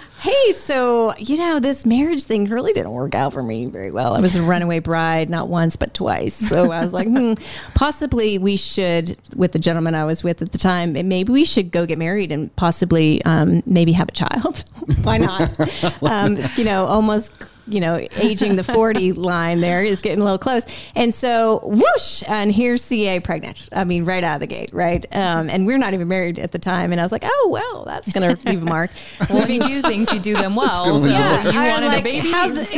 hey, 0.20 0.52
so 0.52 1.14
you 1.18 1.36
know 1.36 1.60
this 1.60 1.86
marriage 1.86 2.24
thing 2.24 2.46
really 2.46 2.72
didn't 2.72 2.90
work 2.92 3.14
out 3.14 3.32
for 3.32 3.42
me 3.42 3.66
very 3.66 3.90
well. 3.90 4.14
I 4.14 4.20
was 4.20 4.34
a 4.36 4.42
runaway 4.42 4.80
bride, 4.80 5.30
not 5.30 5.48
once 5.48 5.76
but 5.76 5.94
twice. 5.94 6.34
So 6.34 6.70
I 6.70 6.82
was 6.82 6.92
like, 6.92 7.06
hmm, 7.06 7.34
possibly 7.74 8.38
we 8.38 8.56
should, 8.56 9.16
with 9.36 9.52
the 9.52 9.58
gentleman 9.58 9.94
I 9.94 10.04
was 10.04 10.22
with 10.24 10.42
at 10.42 10.52
the 10.52 10.58
time, 10.58 10.92
maybe 10.92 11.32
we 11.32 11.44
should 11.44 11.70
go 11.70 11.86
get 11.86 11.98
married 11.98 12.32
and 12.32 12.54
possibly 12.56 13.24
um, 13.24 13.62
maybe 13.66 13.92
have 13.92 14.08
a 14.08 14.12
child. 14.12 14.64
Why 15.02 15.18
not? 15.18 16.02
um, 16.02 16.36
you 16.56 16.64
know, 16.64 16.86
almost 16.86 17.32
you 17.68 17.80
know, 17.80 18.06
aging 18.16 18.56
the 18.56 18.64
40 18.64 19.12
line 19.14 19.60
there 19.60 19.82
is 19.82 20.00
getting 20.00 20.20
a 20.20 20.24
little 20.24 20.38
close. 20.38 20.64
And 20.94 21.12
so, 21.14 21.60
whoosh, 21.64 22.22
and 22.28 22.52
here's 22.52 22.82
CA 22.84 23.20
pregnant. 23.20 23.68
I 23.72 23.84
mean, 23.84 24.04
right 24.04 24.22
out 24.22 24.34
of 24.34 24.40
the 24.40 24.46
gate, 24.46 24.70
right? 24.72 25.04
Um, 25.14 25.48
and 25.50 25.66
we're 25.66 25.78
not 25.78 25.94
even 25.94 26.08
married 26.08 26.38
at 26.38 26.52
the 26.52 26.58
time. 26.58 26.92
And 26.92 27.00
I 27.00 27.04
was 27.04 27.12
like, 27.12 27.24
oh, 27.24 27.48
well, 27.50 27.84
that's 27.84 28.12
going 28.12 28.36
to 28.36 28.48
leave 28.48 28.62
a 28.62 28.64
mark. 28.64 28.90
Well, 29.28 29.42
if 29.42 29.50
you 29.50 29.60
do 29.62 29.82
things, 29.82 30.12
you 30.12 30.20
do 30.20 30.34
them 30.34 30.54
well. 30.54 31.00
So 31.00 31.08
Yeah, 31.08 31.42
you 31.44 31.58
I 31.58 31.62
was 31.64 31.72
wanted 31.72 31.86
like, 31.88 32.00
a 32.00 32.04
baby. 32.04 32.28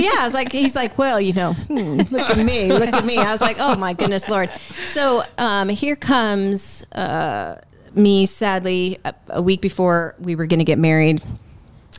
yeah, 0.02 0.14
I 0.18 0.24
was 0.24 0.34
like, 0.34 0.52
he's 0.52 0.74
like, 0.74 0.96
well, 0.98 1.20
you 1.20 1.32
know, 1.32 1.52
hmm, 1.52 2.00
look 2.10 2.30
at 2.30 2.38
me, 2.44 2.72
look 2.72 2.92
at 2.92 3.04
me. 3.04 3.18
I 3.18 3.30
was 3.32 3.40
like, 3.40 3.56
oh 3.60 3.76
my 3.76 3.92
goodness, 3.92 4.28
Lord. 4.28 4.50
So 4.86 5.22
um, 5.36 5.68
here 5.68 5.96
comes 5.96 6.84
uh, 6.92 7.60
me. 7.94 8.26
Sadly, 8.26 8.98
a, 9.04 9.14
a 9.28 9.42
week 9.42 9.60
before 9.60 10.14
we 10.18 10.34
were 10.34 10.46
going 10.46 10.58
to 10.60 10.64
get 10.64 10.78
married, 10.78 11.22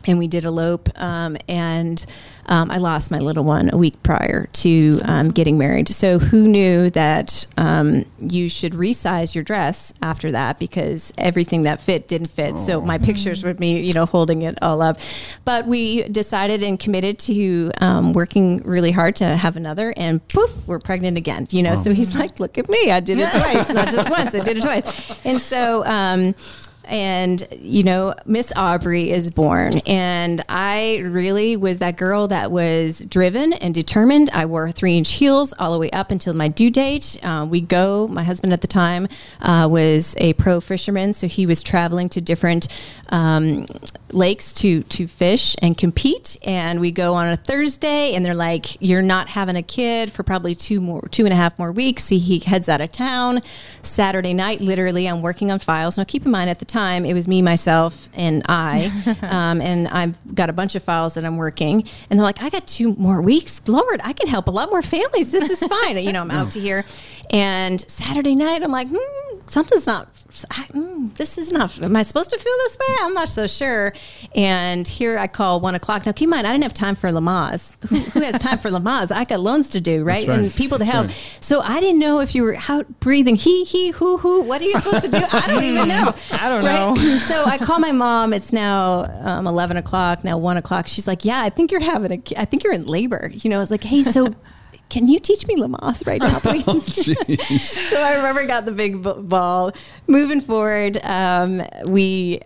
and 0.10 0.18
we 0.18 0.28
did 0.28 0.44
elope, 0.44 0.90
um, 1.00 1.38
and 1.48 2.04
um, 2.48 2.72
I 2.72 2.78
lost 2.78 3.12
my 3.12 3.20
little 3.20 3.44
one 3.44 3.70
a 3.72 3.78
week 3.78 4.02
prior 4.02 4.48
to 4.54 5.00
um, 5.06 5.30
getting 5.30 5.60
married. 5.60 5.88
So 5.90 6.18
who 6.18 6.48
knew 6.48 6.90
that 6.90 7.46
um, 7.58 8.06
you 8.18 8.50
should 8.50 8.74
resize 8.74 9.36
your 9.36 9.44
dress 9.44 9.94
after 10.02 10.32
that 10.32 10.58
because 10.58 11.14
everything 11.20 11.64
that 11.64 11.80
fit 11.80 12.08
didn't 12.08 12.32
fit. 12.32 12.58
So 12.58 12.82
my 12.82 12.98
pictures 12.98 13.44
with 13.44 13.60
me, 13.60 13.82
you 13.82 13.94
know, 13.94 14.08
holding 14.08 14.42
it 14.42 14.58
all 14.64 14.82
up. 14.82 14.98
But 15.46 15.68
we 15.68 16.04
decided 16.04 16.64
and 16.64 16.80
committed 16.80 17.20
to 17.20 17.72
um, 17.80 18.14
working 18.14 18.64
really 18.64 18.92
hard 18.92 19.16
to 19.18 19.26
have 19.38 19.56
another, 19.56 19.94
and 19.96 20.28
poof, 20.30 20.68
we're 20.68 20.80
pregnant 20.80 21.18
again. 21.18 21.48
You 21.52 21.62
know, 21.62 21.76
so 21.76 21.94
he's 21.94 22.18
like, 22.18 22.40
"Look 22.40 22.58
at 22.58 22.68
me, 22.68 22.90
I 22.90 23.00
did 23.00 23.20
it 23.20 23.30
twice, 23.32 23.70
not 23.70 23.90
just 23.90 24.10
once. 24.10 24.34
I 24.34 24.44
did 24.44 24.58
it 24.58 24.64
twice." 24.64 24.92
And 25.24 25.40
so. 25.40 25.84
And 26.90 27.48
you 27.62 27.84
know 27.84 28.16
miss 28.26 28.52
aubrey 28.56 29.12
is 29.12 29.32
born. 29.32 29.80
And 29.86 30.44
i 30.50 30.98
really 31.00 31.56
was 31.56 31.78
that 31.80 31.98
girl 31.98 32.28
that 32.28 32.52
was 32.52 33.00
driven 33.06 33.54
and 33.54 33.74
determined. 33.74 34.30
I 34.34 34.46
wore 34.46 34.72
three 34.72 34.98
inch 34.98 35.12
heels 35.12 35.54
all 35.60 35.72
the 35.72 35.80
way 35.80 35.90
up 35.92 36.12
until 36.12 36.34
my 36.34 36.48
due 36.48 36.70
date. 36.70 37.20
Uh, 37.24 37.48
we 37.50 37.62
go 37.62 38.08
my 38.08 38.24
husband 38.24 38.54
at 38.54 38.62
the 38.62 38.68
time 38.68 39.08
uh, 39.42 39.68
was 39.70 40.16
a 40.18 40.34
pro 40.34 40.60
fisherman 40.60 41.14
so 41.14 41.28
he 41.28 41.46
was 41.46 41.62
traveling 41.62 42.10
to 42.10 42.22
different 42.22 42.68
um, 43.10 43.66
lakes 44.12 44.54
to 44.54 44.84
to 44.84 45.08
fish 45.08 45.56
and 45.62 45.78
compete. 45.78 46.38
And 46.44 46.80
we 46.80 46.92
go 46.92 47.14
on 47.14 47.28
a 47.28 47.38
thursday 47.38 48.14
and 48.14 48.26
they're 48.26 48.34
like 48.36 48.82
you're 48.82 49.02
not 49.02 49.30
having 49.30 49.56
a 49.56 49.62
kid 49.62 50.12
for 50.12 50.24
probably 50.24 50.56
two 50.56 50.82
more 50.82 51.02
two 51.10 51.26
and 51.26 51.34
a 51.34 51.36
half 51.36 51.58
more 51.60 51.72
weeks. 51.72 52.10
He, 52.10 52.20
he 52.20 52.40
heads 52.40 52.70
out 52.70 52.82
of 52.82 52.92
town 52.92 53.42
saturday 53.82 54.34
night 54.34 54.62
literally 54.62 55.08
i'm 55.08 55.22
working 55.22 55.52
on 55.52 55.60
files. 55.60 55.98
Now 55.98 56.04
keep 56.04 56.26
in 56.26 56.32
mind 56.32 56.50
at 56.50 56.60
the 56.60 56.66
time 56.66 57.06
it 57.06 57.14
was 57.14 57.28
me 57.28 57.42
myself 57.42 58.10
and 58.14 58.44
i 58.48 58.92
um, 59.22 59.62
and 59.62 59.88
i've 59.90 60.18
got 60.36 60.50
a 60.50 60.54
bunch 60.54 60.76
of 60.76 60.84
files 60.84 61.14
that 61.16 61.26
i'm 61.26 61.38
working. 61.38 61.84
And 62.10 62.20
they're 62.20 62.26
like 62.26 62.42
i 62.42 62.50
got 62.50 62.68
two 62.68 62.96
more 62.96 63.22
weeks. 63.22 63.68
Lord 63.68 64.02
i 64.04 64.14
can 64.14 64.28
help 64.28 64.48
a 64.48 64.52
lot 64.52 64.70
more 64.70 64.82
families. 64.82 65.32
This 65.32 65.50
is 65.50 65.60
fine. 65.68 65.98
You 65.98 66.14
know 66.14 66.22
i'm 66.22 66.32
out 66.40 66.52
to 66.52 66.60
here. 66.60 66.86
And 67.32 67.82
saturday 67.90 68.36
night 68.36 68.64
i'm 68.64 68.72
like 68.72 68.88
hmm, 68.90 69.19
something's 69.50 69.86
not 69.88 70.08
I, 70.52 70.66
mm, 70.74 71.14
this 71.16 71.40
is 71.40 71.52
not 71.52 71.82
am 71.82 71.96
i 71.96 72.04
supposed 72.04 72.30
to 72.30 72.38
feel 72.38 72.54
this 72.66 72.78
way? 72.78 72.96
I'm 73.02 73.14
not 73.16 73.30
so 73.30 73.48
sure. 73.48 73.94
And 74.36 74.88
here 74.88 75.18
i 75.18 75.26
call 75.28 75.60
one 75.60 75.74
o'clock. 75.74 76.06
Now 76.06 76.12
keep 76.12 76.28
in 76.28 76.30
mind 76.30 76.46
i 76.46 76.52
didn't 76.52 76.64
have 76.64 76.74
time 76.74 76.96
for 76.96 77.10
lamaze. 77.10 77.74
Who, 77.90 77.98
who 78.12 78.20
has 78.22 78.40
time 78.40 78.60
for 78.60 78.70
lamaze? 78.70 79.12
I 79.12 79.24
got 79.24 79.40
loans 79.40 79.70
to 79.72 79.82
do 79.82 80.04
right, 80.04 80.28
right. 80.28 80.40
and 80.40 80.54
people 80.54 80.78
to 80.78 80.84
That's 80.84 80.94
help. 80.96 81.08
right. 81.08 81.16
so 81.40 81.62
i 81.62 81.80
didn't 81.80 82.00
know 82.00 82.20
if 82.20 82.36
you 82.36 82.44
were 82.44 82.54
how 82.54 82.84
breathing 83.00 83.36
he 83.36 83.64
he 83.64 83.90
who 83.90 84.18
who 84.18 84.42
what 84.42 84.62
are 84.62 84.66
you 84.66 84.78
supposed 84.78 85.06
to 85.06 85.12
do? 85.12 85.22
I 85.32 85.48
don't 85.48 85.64
even 85.64 85.88
know. 85.88 86.14
I 86.32 86.50
don't 86.50 86.64
Right? 86.64 86.96
know. 86.96 87.18
so 87.28 87.44
i 87.46 87.58
call 87.58 87.80
my 87.80 87.92
mom. 87.92 88.34
It's 88.34 88.54
now 88.54 89.06
um, 89.28 89.48
11 89.48 89.78
o'clock 89.78 90.24
now 90.24 90.38
1 90.38 90.58
o'clock. 90.58 90.88
She's 90.88 91.08
like 91.08 91.26
yeah 91.26 91.42
i 91.42 91.50
think 91.50 91.72
you're 91.72 91.82
having 91.82 92.12
a 92.12 92.18
ki- 92.20 92.38
i 92.38 92.46
think 92.46 92.64
you're 92.64 92.74
in 92.74 92.86
labor. 92.86 93.32
You 93.34 93.50
know 93.50 93.56
i 93.58 93.60
was 93.60 93.72
like 93.72 93.84
hey 93.84 94.04
so 94.04 94.36
can 94.90 95.08
you 95.08 95.20
teach 95.20 95.46
me 95.48 95.56
Lamaze 95.56 96.06
right 96.06 96.22
now, 96.22 96.40
please? 96.44 96.64
Jeez. 96.66 97.90
so 97.90 98.02
I 98.02 98.16
remember 98.16 98.46
got 98.46 98.66
the 98.66 98.72
big 98.72 99.02
ball. 99.02 99.72
Moving 100.08 100.42
forward, 100.42 100.98
um, 101.04 101.62
we 101.86 102.42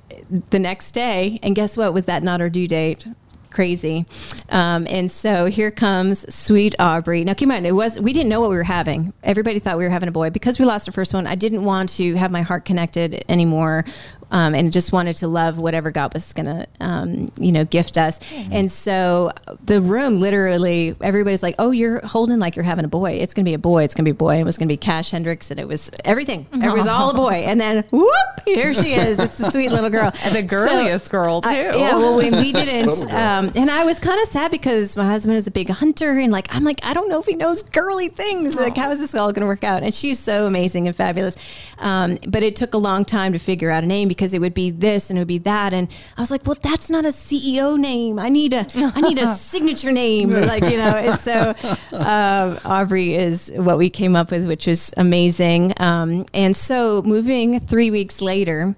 the 0.50 0.60
next 0.60 0.92
day, 0.92 1.40
and 1.42 1.56
guess 1.56 1.78
what? 1.78 1.94
Was 1.94 2.06
that 2.06 2.24
not 2.24 2.42
our 2.42 2.50
due 2.50 2.68
date? 2.68 3.08
Crazy, 3.52 4.08
um, 4.50 4.88
and 4.90 5.12
so 5.12 5.46
here 5.46 5.70
comes 5.70 6.34
sweet 6.34 6.74
Aubrey. 6.80 7.24
Now, 7.24 7.36
keep 7.36 7.44
in 7.44 7.50
mind, 7.50 7.68
it 7.68 7.74
was 7.74 8.00
we 8.00 8.12
didn't 8.12 8.30
know 8.30 8.42
what 8.42 8.50
we 8.50 8.56
were 8.56 8.64
having. 8.64 9.14
Everybody 9.24 9.60
thought 9.60 9.78
we 9.78 9.84
were 9.84 9.92
having 9.92 10.10
a 10.10 10.14
boy 10.14 10.32
because 10.32 10.58
we 10.58 10.66
lost 10.66 10.88
the 10.88 10.92
first 10.92 11.14
one. 11.14 11.28
I 11.28 11.36
didn't 11.36 11.64
want 11.64 11.90
to 11.90 12.16
have 12.16 12.32
my 12.32 12.42
heart 12.42 12.66
connected 12.66 13.24
anymore, 13.30 13.86
um, 14.34 14.54
and 14.54 14.74
just 14.74 14.92
wanted 14.92 15.16
to 15.18 15.28
love 15.30 15.58
whatever 15.58 15.92
God 15.92 16.14
was 16.14 16.34
going 16.34 16.48
to, 16.48 16.68
um, 16.82 17.32
you 17.38 17.52
know, 17.54 17.64
gift 17.64 17.98
us. 17.98 18.20
And 18.52 18.70
so 18.70 19.32
the 19.64 19.80
room 19.82 20.20
literally, 20.20 20.96
everybody's 21.00 21.42
like, 21.44 21.56
"Oh, 21.60 21.72
you're 21.72 22.06
holding 22.06 22.40
like 22.40 22.56
you're 22.58 22.64
having 22.66 22.84
a 22.84 22.90
boy. 22.90 23.12
It's 23.14 23.34
going 23.34 23.46
to 23.46 23.50
be 23.50 23.54
a 23.54 23.60
boy. 23.60 23.84
It's 23.84 23.94
going 23.94 24.04
to 24.04 24.12
be 24.12 24.16
a 24.16 24.16
boy." 24.16 24.32
And 24.32 24.42
it 24.42 24.46
was 24.46 24.58
going 24.58 24.68
to 24.68 24.74
be 24.74 24.78
Cash 24.78 25.12
Hendricks, 25.12 25.52
and 25.52 25.60
it 25.60 25.68
was 25.68 25.90
everything. 26.04 26.48
It 26.52 26.74
was 26.74 26.88
all 26.88 27.12
a 27.12 27.14
boy. 27.14 27.44
And 27.46 27.62
then 27.62 27.84
whoop, 27.92 28.10
here 28.46 28.74
she 28.74 28.94
is. 28.94 29.20
It's 29.20 29.40
a 29.40 29.52
sweet 29.52 29.70
little 29.70 29.90
girl, 29.90 30.12
And 30.24 30.36
the 30.36 30.42
girliest 30.44 31.10
girl 31.10 31.42
too. 31.42 31.50
I- 31.50 31.76
yeah, 31.76 31.96
well, 31.96 32.18
we, 32.18 32.30
we 32.32 32.52
didn't, 32.62 33.04
um, 33.12 33.52
and 33.56 33.70
I 33.72 33.84
was 33.86 34.00
kind 34.00 34.20
of 34.22 34.28
sad 34.30 34.52
because 34.52 34.98
my 34.98 35.06
husband 35.06 35.38
is 35.38 35.48
a 35.48 35.52
big 35.52 35.70
hunter, 35.70 36.18
and 36.18 36.32
like 36.32 36.48
I'm 36.54 36.64
like 36.64 36.80
I 36.84 36.94
don't 36.94 37.08
know 37.08 37.20
if 37.20 37.26
he 37.28 37.36
knows 37.36 37.62
girly 37.62 38.10
things. 38.10 38.56
Like 38.56 38.76
how 38.78 38.90
is 38.92 39.00
this 39.00 39.14
all 39.16 39.32
going 39.32 39.42
to 39.42 39.48
work 39.48 39.64
out? 39.64 39.84
And 39.84 39.94
she's 39.94 40.18
so 40.20 40.48
amazing 40.48 40.88
and 40.88 40.96
fabulous, 40.96 41.38
um, 41.78 42.18
but 42.28 42.42
it 42.44 42.56
took 42.56 42.74
a 42.74 42.78
long 42.80 43.06
time 43.06 43.34
to 43.34 43.40
figure 43.40 43.70
out 43.70 43.84
a 43.84 43.88
name 43.88 44.08
because 44.08 44.23
it 44.32 44.40
would 44.40 44.54
be 44.54 44.70
this 44.70 45.10
and 45.10 45.18
it 45.18 45.22
would 45.22 45.28
be 45.28 45.40
that, 45.40 45.74
and 45.74 45.88
I 46.16 46.22
was 46.22 46.30
like, 46.30 46.46
well, 46.46 46.58
that's 46.62 46.90
not 46.90 47.04
a 47.04 47.10
CEO 47.10 47.78
name. 47.78 48.20
I 48.20 48.30
need 48.30 48.54
a 48.54 48.68
I 48.76 49.02
need 49.02 49.18
a 49.18 49.34
signature 49.36 49.92
name, 49.92 50.30
like 50.30 50.64
you 50.64 50.78
know. 50.78 50.96
And 50.96 51.20
so 51.20 51.54
um, 51.92 52.60
Aubrey 52.64 53.16
is 53.16 53.52
what 53.56 53.78
we 53.78 53.90
came 53.90 54.16
up 54.16 54.32
with, 54.32 54.48
which 54.48 54.68
is 54.68 54.94
amazing. 54.98 55.74
Um, 55.78 56.26
and 56.34 56.56
so 56.56 57.02
moving 57.02 57.60
three 57.60 57.90
weeks 57.90 58.22
later, 58.22 58.76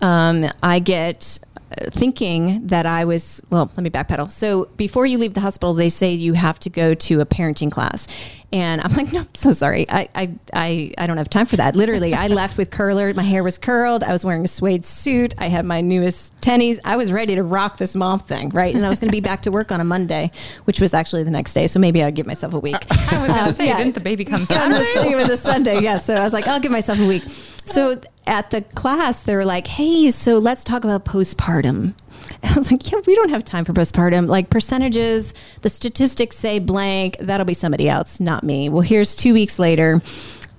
um, 0.00 0.50
I 0.62 0.80
get 0.80 1.38
uh, 1.42 1.43
thinking 1.90 2.66
that 2.66 2.86
I 2.86 3.04
was, 3.04 3.42
well, 3.50 3.70
let 3.76 3.82
me 3.82 3.90
backpedal. 3.90 4.30
So 4.32 4.66
before 4.76 5.06
you 5.06 5.18
leave 5.18 5.34
the 5.34 5.40
hospital, 5.40 5.74
they 5.74 5.88
say 5.90 6.12
you 6.12 6.32
have 6.34 6.58
to 6.60 6.70
go 6.70 6.94
to 6.94 7.20
a 7.20 7.26
parenting 7.26 7.70
class. 7.70 8.06
And 8.52 8.80
I'm 8.82 8.92
like, 8.92 9.12
no, 9.12 9.20
I'm 9.20 9.34
so 9.34 9.50
sorry. 9.52 9.84
I, 9.90 10.08
I, 10.14 10.34
I, 10.52 10.92
I 10.96 11.06
don't 11.08 11.16
have 11.16 11.28
time 11.28 11.46
for 11.46 11.56
that. 11.56 11.74
Literally, 11.74 12.14
I 12.14 12.26
left 12.42 12.56
with 12.56 12.70
curler. 12.70 13.12
My 13.14 13.22
hair 13.24 13.42
was 13.42 13.58
curled. 13.58 14.04
I 14.04 14.12
was 14.12 14.24
wearing 14.24 14.44
a 14.44 14.48
suede 14.48 14.86
suit. 14.86 15.34
I 15.38 15.48
had 15.48 15.64
my 15.64 15.80
newest 15.80 16.36
tennies. 16.40 16.78
I 16.84 16.96
was 16.96 17.10
ready 17.10 17.34
to 17.34 17.42
rock 17.42 17.78
this 17.78 17.96
mom 17.96 18.20
thing, 18.20 18.50
right? 18.50 18.72
And 18.74 18.86
I 18.86 18.88
was 18.88 19.00
going 19.00 19.08
to 19.10 19.16
be 19.16 19.20
back 19.20 19.42
to 19.42 19.50
work 19.50 19.72
on 19.72 19.80
a 19.80 19.84
Monday, 19.84 20.30
which 20.66 20.80
was 20.80 20.94
actually 20.94 21.24
the 21.24 21.30
next 21.32 21.52
day. 21.54 21.66
So 21.66 21.80
maybe 21.80 22.02
I'll 22.02 22.12
give 22.12 22.26
myself 22.26 22.54
a 22.54 22.58
week. 22.60 22.76
I 22.90 23.18
was 23.18 23.26
going 23.28 23.30
Uh, 23.30 23.46
to 23.48 23.52
say, 23.54 23.66
yeah. 23.66 23.76
didn't 23.78 23.94
the 23.94 24.00
baby 24.00 24.24
come 24.24 24.44
Saturday? 24.44 25.10
it 25.10 25.16
was 25.16 25.28
a 25.30 25.36
Sunday, 25.36 25.80
yeah. 25.80 25.98
So 25.98 26.14
I 26.14 26.22
was 26.22 26.32
like, 26.32 26.46
I'll 26.46 26.60
give 26.60 26.70
myself 26.72 27.00
a 27.00 27.06
week. 27.06 27.24
So 27.64 28.00
at 28.26 28.50
the 28.50 28.62
class, 28.62 29.20
they 29.22 29.34
were 29.34 29.44
like, 29.44 29.66
hey, 29.66 30.10
so 30.10 30.38
let's 30.38 30.64
talk 30.64 30.84
about 30.84 31.04
postpartum. 31.04 31.94
And 32.42 32.54
I 32.54 32.54
was 32.54 32.70
like, 32.70 32.90
yeah, 32.90 33.00
we 33.06 33.14
don't 33.14 33.30
have 33.30 33.44
time 33.44 33.64
for 33.64 33.72
postpartum. 33.72 34.28
Like 34.28 34.50
percentages, 34.50 35.34
the 35.62 35.68
statistics 35.68 36.36
say 36.36 36.58
blank. 36.58 37.16
That'll 37.20 37.46
be 37.46 37.54
somebody 37.54 37.88
else, 37.88 38.20
not 38.20 38.44
me. 38.44 38.68
Well, 38.68 38.82
here's 38.82 39.14
two 39.14 39.34
weeks 39.34 39.58
later. 39.58 40.00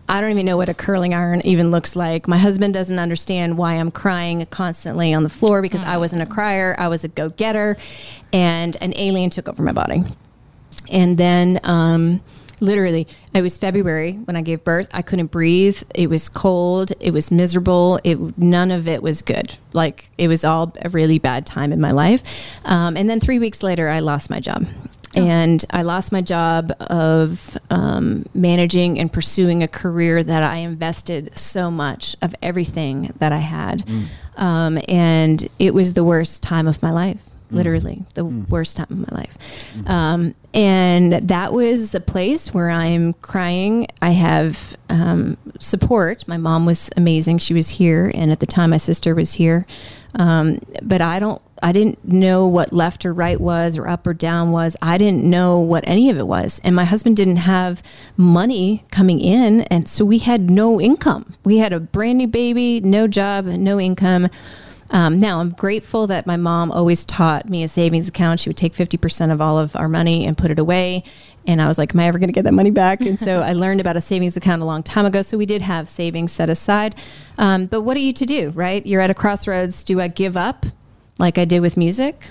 I 0.07 0.21
don't 0.21 0.29
even 0.29 0.45
know 0.45 0.57
what 0.57 0.69
a 0.69 0.73
curling 0.75 1.15
iron 1.15 1.41
even 1.45 1.71
looks 1.71 1.95
like. 1.95 2.27
My 2.27 2.37
husband 2.37 2.75
doesn't 2.75 2.99
understand 2.99 3.57
why 3.57 3.73
I'm 3.73 3.89
crying 3.89 4.45
constantly 4.47 5.13
on 5.13 5.23
the 5.23 5.29
floor 5.29 5.63
because 5.63 5.81
I 5.81 5.97
wasn't 5.97 6.21
a 6.21 6.27
crier. 6.27 6.75
I 6.77 6.87
was 6.87 7.03
a 7.03 7.07
go 7.07 7.29
getter, 7.29 7.75
and 8.31 8.77
an 8.81 8.93
alien 8.97 9.31
took 9.31 9.49
over 9.49 9.63
my 9.63 9.71
body. 9.71 10.03
And 10.91 11.17
then, 11.17 11.59
um, 11.63 12.21
literally, 12.59 13.07
it 13.33 13.41
was 13.41 13.57
February 13.57 14.13
when 14.13 14.35
I 14.35 14.41
gave 14.41 14.63
birth. 14.63 14.89
I 14.93 15.01
couldn't 15.01 15.27
breathe. 15.27 15.81
It 15.93 16.09
was 16.09 16.29
cold. 16.29 16.91
It 16.99 17.11
was 17.11 17.31
miserable. 17.31 17.99
It 18.03 18.37
none 18.37 18.71
of 18.71 18.87
it 18.87 19.01
was 19.01 19.21
good. 19.21 19.55
Like 19.73 20.09
it 20.17 20.27
was 20.27 20.45
all 20.45 20.73
a 20.81 20.89
really 20.89 21.19
bad 21.19 21.45
time 21.45 21.71
in 21.71 21.81
my 21.81 21.91
life. 21.91 22.23
Um, 22.65 22.97
and 22.97 23.09
then 23.09 23.19
three 23.19 23.39
weeks 23.39 23.63
later, 23.63 23.89
I 23.89 23.99
lost 23.99 24.29
my 24.29 24.39
job. 24.39 24.65
And 25.17 25.63
I 25.71 25.83
lost 25.83 26.11
my 26.11 26.21
job 26.21 26.73
of 26.81 27.57
um, 27.69 28.25
managing 28.33 28.99
and 28.99 29.09
pursuing 29.11 29.63
a 29.63 29.67
career 29.67 30.21
that 30.21 30.43
I 30.43 30.57
invested 30.57 31.37
so 31.37 31.71
much 31.71 32.17
of 32.21 32.35
everything 32.41 33.13
that 33.19 33.31
I 33.31 33.37
had. 33.37 33.87
Um, 34.35 34.77
and 34.89 35.47
it 35.57 35.73
was 35.73 35.93
the 35.93 36.03
worst 36.03 36.43
time 36.43 36.67
of 36.67 36.83
my 36.83 36.91
life 36.91 37.23
literally 37.55 38.03
the 38.13 38.25
worst 38.25 38.77
time 38.77 38.87
of 38.89 39.11
my 39.11 39.17
life. 39.17 39.37
Um, 39.85 40.35
and 40.53 41.13
that 41.27 41.53
was 41.53 41.93
a 41.95 41.99
place 41.99 42.53
where 42.53 42.69
I'm 42.69 43.13
crying. 43.13 43.87
I 44.01 44.11
have 44.11 44.75
um, 44.89 45.37
support. 45.59 46.27
My 46.27 46.37
mom 46.37 46.65
was 46.65 46.89
amazing. 46.95 47.39
She 47.39 47.53
was 47.53 47.69
here, 47.69 48.11
and 48.13 48.31
at 48.31 48.39
the 48.39 48.45
time, 48.45 48.69
my 48.69 48.77
sister 48.77 49.13
was 49.15 49.33
here. 49.33 49.65
Um, 50.17 50.59
but 50.81 51.01
I 51.01 51.19
don't. 51.19 51.41
I 51.63 51.71
didn't 51.71 52.05
know 52.05 52.47
what 52.47 52.73
left 52.73 53.05
or 53.05 53.13
right 53.13 53.39
was, 53.39 53.77
or 53.77 53.87
up 53.87 54.05
or 54.05 54.13
down 54.13 54.51
was. 54.51 54.75
I 54.81 54.97
didn't 54.97 55.23
know 55.23 55.59
what 55.59 55.83
any 55.87 56.09
of 56.09 56.17
it 56.17 56.27
was. 56.27 56.59
And 56.63 56.75
my 56.75 56.83
husband 56.83 57.17
didn't 57.17 57.37
have 57.37 57.81
money 58.17 58.85
coming 58.91 59.19
in, 59.19 59.61
and 59.63 59.89
so 59.89 60.05
we 60.05 60.19
had 60.19 60.49
no 60.49 60.79
income. 60.79 61.33
We 61.43 61.57
had 61.57 61.73
a 61.73 61.79
brand 61.79 62.17
new 62.17 62.27
baby, 62.27 62.81
no 62.81 63.07
job, 63.07 63.45
no 63.45 63.79
income. 63.79 64.29
Um, 64.95 65.19
now, 65.19 65.41
I'm 65.41 65.49
grateful 65.49 66.07
that 66.07 66.25
my 66.25 66.37
mom 66.37 66.71
always 66.71 67.03
taught 67.03 67.49
me 67.49 67.63
a 67.63 67.67
savings 67.67 68.07
account. 68.07 68.39
She 68.39 68.47
would 68.47 68.55
take 68.55 68.73
50% 68.73 69.29
of 69.29 69.41
all 69.41 69.59
of 69.59 69.75
our 69.75 69.89
money 69.89 70.25
and 70.25 70.37
put 70.37 70.51
it 70.51 70.57
away. 70.57 71.03
And 71.45 71.61
I 71.61 71.67
was 71.67 71.77
like, 71.77 71.93
Am 71.93 71.99
I 71.99 72.07
ever 72.07 72.17
going 72.17 72.29
to 72.29 72.33
get 72.33 72.45
that 72.45 72.53
money 72.53 72.71
back? 72.71 73.01
And 73.01 73.19
so 73.19 73.41
I 73.41 73.51
learned 73.63 73.81
about 73.81 73.97
a 73.97 74.01
savings 74.01 74.37
account 74.37 74.61
a 74.61 74.65
long 74.65 74.83
time 74.83 75.05
ago. 75.05 75.21
So 75.21 75.37
we 75.37 75.45
did 75.45 75.61
have 75.61 75.89
savings 75.89 76.31
set 76.31 76.47
aside. 76.47 76.95
Um, 77.37 77.65
but 77.65 77.81
what 77.81 77.97
are 77.97 77.99
you 77.99 78.13
to 78.13 78.25
do, 78.25 78.51
right? 78.51 78.85
You're 78.85 79.01
at 79.01 79.09
a 79.09 79.13
crossroads. 79.13 79.83
Do 79.83 79.99
I 79.99 80.07
give 80.07 80.37
up 80.37 80.65
like 81.19 81.37
I 81.37 81.43
did 81.43 81.59
with 81.59 81.75
music? 81.75 82.29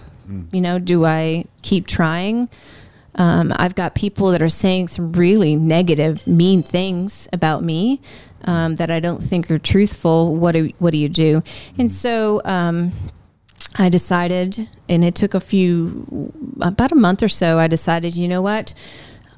You 0.55 0.62
know, 0.62 0.79
do 0.79 1.05
I 1.05 1.44
keep 1.61 1.87
trying? 1.87 2.48
Um, 3.16 3.53
I've 3.57 3.74
got 3.74 3.94
people 3.94 4.31
that 4.31 4.40
are 4.40 4.48
saying 4.48 4.88
some 4.88 5.12
really 5.12 5.55
negative, 5.55 6.27
mean 6.27 6.62
things 6.62 7.29
about 7.31 7.62
me 7.62 8.00
um, 8.44 8.76
that 8.76 8.90
I 8.90 9.00
don't 9.00 9.22
think 9.22 9.50
are 9.50 9.59
truthful. 9.59 10.37
What 10.37 10.52
do 10.52 10.70
what 10.78 10.92
do 10.92 10.98
you 10.98 11.09
do? 11.09 11.42
And 11.78 11.90
so 11.90 12.40
um, 12.44 12.92
I 13.76 13.88
decided, 13.88 14.68
and 14.88 15.04
it 15.04 15.14
took 15.14 15.35
a 15.35 15.40
few, 15.40 16.33
about 16.61 16.92
a 16.92 16.96
month 16.96 17.22
or 17.22 17.28
so. 17.28 17.59
I 17.59 17.66
decided, 17.66 18.16
you 18.16 18.28
know 18.28 18.42
what? 18.42 18.74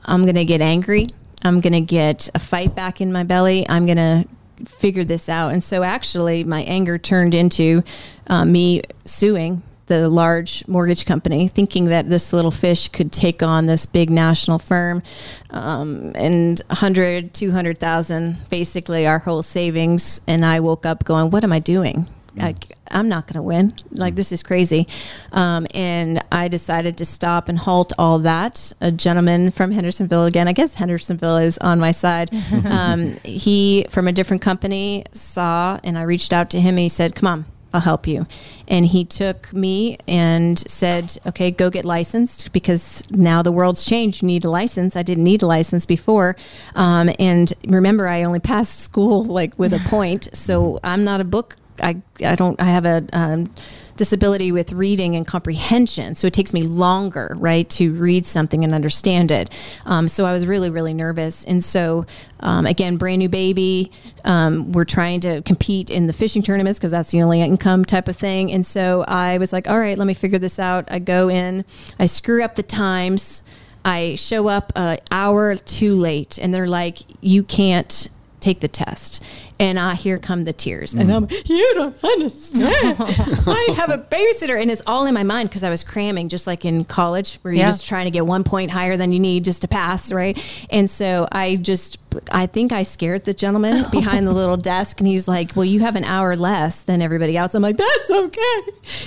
I'm 0.05 0.23
going 0.23 0.35
to 0.35 0.45
get 0.45 0.61
angry. 0.61 1.07
I'm 1.42 1.61
going 1.61 1.73
to 1.73 1.81
get 1.81 2.29
a 2.35 2.38
fight 2.38 2.75
back 2.75 3.01
in 3.01 3.12
my 3.12 3.23
belly. 3.23 3.66
I'm 3.69 3.87
going 3.87 3.97
to 3.97 4.29
figure 4.66 5.05
this 5.05 5.29
out. 5.29 5.53
And 5.53 5.64
so, 5.64 5.83
actually, 5.83 6.45
my 6.45 6.62
anger 6.62 6.99
turned 6.99 7.35
into 7.35 7.83
uh, 8.27 8.45
me 8.45 8.83
suing 9.05 9.62
the 9.87 10.09
large 10.09 10.66
mortgage 10.66 11.07
company, 11.07 11.49
thinking 11.49 11.87
that 11.87 12.11
this 12.11 12.33
little 12.33 12.51
fish 12.51 12.88
could 12.88 13.12
take 13.12 13.42
on 13.42 13.66
this 13.66 13.87
big 13.87 14.11
national 14.11 14.59
firm 14.59 15.03
um, 15.51 16.12
and 16.14 16.61
100, 16.68 17.33
200,000, 17.33 18.49
basically 18.51 19.07
our 19.07 19.20
whole 19.20 19.42
savings. 19.42 20.20
And 20.27 20.44
I 20.44 20.61
woke 20.61 20.87
up 20.87 21.05
going, 21.05 21.31
what 21.31 21.44
am 21.44 21.53
I 21.53 21.61
doing? 21.61 22.07
I, 22.38 22.55
I'm 22.90 23.09
not 23.09 23.27
going 23.27 23.37
to 23.37 23.42
win. 23.42 23.72
Like, 23.92 24.14
this 24.14 24.31
is 24.31 24.42
crazy. 24.42 24.87
Um, 25.33 25.66
and 25.75 26.22
I 26.31 26.49
decided 26.49 26.99
to 26.99 27.05
stop 27.05 27.49
and 27.49 27.59
halt 27.59 27.92
all 27.99 28.18
that. 28.20 28.72
A 28.81 28.90
gentleman 28.90 29.51
from 29.51 29.70
Hendersonville, 29.70 30.25
again, 30.25 30.49
I 30.49 30.53
guess 30.53 30.75
Hendersonville 30.75 31.38
is 31.38 31.59
on 31.59 31.79
my 31.79 31.92
side. 31.92 32.31
um, 32.66 33.16
he, 33.25 33.87
from 33.90 34.09
a 34.09 34.12
different 34.12 34.42
company, 34.42 35.05
saw, 35.12 35.81
and 35.83 35.96
I 35.96 36.03
reached 36.03 36.33
out 36.33 36.51
to 36.51 36.61
him 36.61 36.75
and 36.75 36.81
he 36.81 36.88
said, 36.88 37.14
Come 37.14 37.27
on, 37.27 37.44
I'll 37.72 37.81
help 37.81 38.07
you. 38.07 38.26
And 38.68 38.87
he 38.87 39.05
took 39.05 39.52
me 39.52 39.98
and 40.09 40.59
said, 40.70 41.18
okay, 41.26 41.50
go 41.50 41.68
get 41.68 41.85
licensed 41.85 42.52
because 42.52 43.02
now 43.11 43.42
the 43.42 43.52
world's 43.52 43.85
changed. 43.85 44.22
You 44.22 44.26
need 44.26 44.44
a 44.44 44.50
license. 44.50 44.96
I 44.96 45.02
didn't 45.02 45.24
need 45.24 45.42
a 45.42 45.46
license 45.46 45.85
before. 45.85 46.37
Um, 46.74 47.11
and 47.18 47.52
remember, 47.66 48.09
I 48.09 48.22
only 48.22 48.40
passed 48.40 48.81
school 48.81 49.24
like 49.24 49.59
with 49.59 49.72
a 49.72 49.81
point. 49.88 50.29
So 50.33 50.81
I'm 50.83 51.05
not 51.05 51.20
a 51.20 51.24
book. 51.24 51.57
I, 51.83 52.00
I 52.24 52.35
don't, 52.37 52.61
I 52.61 52.64
have 52.64 52.87
a, 52.87 53.07
um, 53.12 53.52
disability 53.97 54.53
with 54.53 54.73
reading 54.73 55.17
and 55.17 55.27
comprehension. 55.27 56.15
So 56.15 56.27
it 56.27 56.33
takes 56.33 56.53
me 56.53 56.63
longer, 56.63 57.35
right, 57.37 57.69
to 57.71 57.93
read 57.95 58.27
something 58.27 58.65
and 58.65 58.75
understand 58.75 59.31
it. 59.31 59.51
Um, 59.85 60.09
so 60.09 60.25
I 60.25 60.33
was 60.33 60.47
really, 60.47 60.71
really 60.71 60.95
nervous. 60.95 61.45
And 61.45 61.63
so, 61.65 62.07
um, 62.41 62.67
again, 62.67 62.97
brand 62.97 63.19
new 63.19 63.29
baby. 63.29 63.91
Um, 64.25 64.73
we're 64.73 64.85
trying 64.85 65.21
to 65.21 65.43
compete 65.43 65.91
in 65.91 66.07
the 66.07 66.13
fishing 66.13 66.43
tournaments 66.43 66.79
because 66.79 66.91
that's 66.91 67.11
the 67.11 67.23
only 67.23 67.41
income 67.41 67.85
type 67.85 68.09
of 68.09 68.17
thing. 68.17 68.53
And 68.53 68.65
so 68.65 69.05
I 69.07 69.39
was 69.39 69.53
like, 69.53 69.69
all 69.69 69.79
right, 69.79 69.97
let 69.97 70.07
me 70.07 70.15
figure 70.15 70.39
this 70.39 70.59
out. 70.59 70.85
I 70.89 70.99
go 70.99 71.29
in, 71.29 71.65
I 71.99 72.07
screw 72.07 72.43
up 72.43 72.55
the 72.55 72.63
times. 72.63 73.43
I 73.85 74.17
show 74.17 74.49
up 74.49 74.73
an 74.75 74.99
hour 75.13 75.55
too 75.55 75.95
late, 75.95 76.39
and 76.39 76.53
they're 76.53 76.67
like, 76.67 76.99
you 77.21 77.45
can't 77.45 78.09
take 78.40 78.61
the 78.61 78.68
test. 78.68 79.22
And 79.59 79.79
I 79.79 79.94
here 79.94 80.18
come 80.18 80.44
the 80.44 80.53
tears. 80.53 80.92
And 80.92 81.09
mm. 81.09 81.16
I'm, 81.16 81.29
you 81.46 81.75
don't 81.75 82.05
understand. 82.05 82.96
I 83.01 83.72
have 83.75 83.88
a 83.90 83.96
babysitter. 83.96 84.61
And 84.61 84.70
it's 84.70 84.83
all 84.87 85.07
in 85.07 85.14
my 85.14 85.22
mind 85.22 85.49
because 85.49 85.62
I 85.62 85.70
was 85.70 85.83
cramming 85.83 86.29
just 86.29 86.46
like 86.46 86.66
in 86.66 86.85
college 86.85 87.38
where 87.40 87.55
you're 87.55 87.62
Yeah. 87.64 87.70
just 87.70 87.87
trying 87.87 88.05
to 88.05 88.11
get 88.11 88.27
one 88.27 88.44
point 88.44 88.70
higher 88.70 88.99
than 88.99 89.12
you 89.12 89.18
need 89.18 89.44
just 89.44 89.62
to 89.62 89.68
pass, 89.68 90.12
right? 90.12 90.38
And 90.68 90.90
so 90.90 91.27
I 91.33 91.57
just, 91.57 91.96
I 92.31 92.44
think 92.46 92.70
I 92.70 92.83
scared 92.83 93.25
the 93.25 93.33
gentleman 93.33 93.83
behind 93.90 94.27
the 94.27 94.33
little 94.35 94.59
desk. 94.59 95.01
And 95.01 95.07
he's 95.09 95.27
like, 95.27 95.53
well, 95.57 95.64
you 95.64 95.81
have 95.81 95.96
an 95.96 96.05
hour 96.05 96.37
less 96.37 96.83
than 96.83 97.01
everybody 97.01 97.35
else. 97.38 97.55
I'm 97.55 97.62
like, 97.62 97.79
that's 97.79 98.11
okay. 98.11 98.61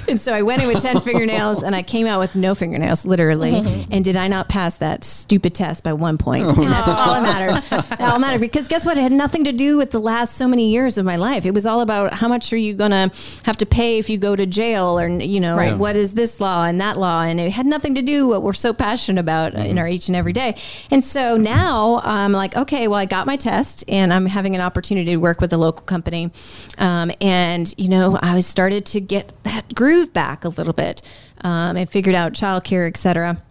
And 0.08 0.20
so 0.20 0.34
I 0.34 0.42
went 0.42 0.64
in 0.64 0.68
with 0.68 0.82
10 0.82 1.02
fingernails 1.02 1.62
and 1.62 1.76
I 1.76 1.84
came 1.84 2.08
out 2.08 2.20
with 2.20 2.36
no 2.36 2.56
fingernails, 2.56 3.06
literally. 3.06 3.86
And 3.92 4.04
did 4.06 4.16
I 4.16 4.28
not 4.28 4.50
pass 4.50 4.76
that 4.78 5.04
stupid 5.04 5.54
test 5.56 5.84
by 5.84 5.94
one 5.94 6.18
point? 6.18 6.46
And 6.46 6.72
that's 6.72 6.88
all 6.88 7.14
that 7.14 7.24
mattered. 7.24 7.64
That 7.98 8.02
all 8.14 8.20
mattered 8.20 8.40
because 8.42 8.68
guess 8.68 8.86
what? 8.86 8.98
It 8.98 9.02
had 9.02 9.12
nothing 9.12 9.29
to 9.30 9.52
do 9.54 9.78
with 9.78 9.92
the 9.92 10.00
last 10.00 10.36
so 10.36 10.48
many 10.48 10.70
years 10.70 10.98
of 10.98 11.06
my 11.06 11.16
life. 11.16 11.46
It 11.46 11.54
was 11.54 11.66
all 11.66 11.82
about 11.82 12.14
how 12.14 12.28
much 12.28 12.52
are 12.52 12.58
you 12.58 12.74
going 12.74 12.92
to 12.92 13.12
have 13.44 13.58
to 13.58 13.66
pay 13.66 13.98
if 13.98 14.10
you 14.10 14.18
go 14.18 14.36
to 14.36 14.46
jail 14.46 15.00
or, 15.00 15.08
you 15.08 15.40
know, 15.40 15.56
Right. 15.56 15.78
what 15.78 15.96
is 15.96 16.14
this 16.14 16.40
law 16.42 16.66
and 16.66 16.82
that 16.82 16.98
law? 16.98 17.22
And 17.24 17.40
it 17.40 17.52
had 17.52 17.66
nothing 17.66 17.96
to 17.96 18.02
do 18.02 18.28
what 18.28 18.44
we're 18.44 18.54
so 18.54 18.74
passionate 18.74 19.20
about 19.20 19.54
in 19.54 19.78
our 19.78 19.88
each 19.88 20.08
and 20.08 20.16
every 20.16 20.34
day. 20.34 20.56
And 20.92 21.04
so 21.04 21.38
now 21.38 22.02
I'm 22.04 22.34
like, 22.34 22.56
okay, 22.58 22.88
well, 22.88 23.00
I 23.00 23.06
got 23.06 23.26
my 23.26 23.36
test 23.38 23.84
and 23.88 24.12
I'm 24.12 24.26
having 24.26 24.56
an 24.56 24.62
opportunity 24.62 25.12
to 25.12 25.18
work 25.18 25.40
with 25.40 25.54
a 25.54 25.58
local 25.58 25.86
company. 25.86 26.32
Um, 26.78 27.12
and, 27.22 27.74
you 27.78 27.90
know, 27.90 28.18
I 28.22 28.34
was 28.36 28.46
started 28.46 28.86
to 28.88 29.00
get 29.00 29.32
that 29.44 29.76
groove 29.76 30.12
back 30.12 30.44
a 30.44 30.50
little 30.50 30.74
bit 30.74 31.02
um, 31.42 31.78
and 31.78 31.90
figured 31.90 32.16
out 32.16 32.34
childcare, 32.34 32.88
et 32.88 32.98
cetera. 32.98 33.42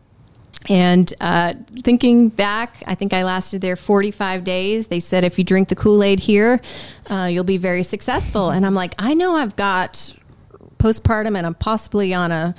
And 0.68 1.12
uh, 1.20 1.54
thinking 1.83 2.28
back, 2.28 2.83
I 2.87 2.94
think 2.94 3.14
I 3.14 3.24
lasted 3.24 3.62
there 3.62 3.76
45 3.76 4.44
days. 4.44 4.88
They 4.88 5.00
said 5.00 5.24
if 5.24 5.38
you 5.38 5.44
drink 5.44 5.68
the 5.68 5.76
Kool 5.76 6.02
Aid 6.02 6.20
here, 6.20 6.61
uh, 7.11 7.24
you'll 7.24 7.44
be 7.44 7.57
very 7.57 7.83
successful. 7.83 8.50
And 8.50 8.66
I'm 8.66 8.74
like, 8.74 8.94
I 8.98 9.14
know 9.14 9.35
I've 9.37 9.57
got 9.57 10.14
postpartum 10.78 11.37
and 11.37 11.46
I'm 11.46 11.54
possibly 11.54 12.12
on 12.12 12.31
a 12.31 12.54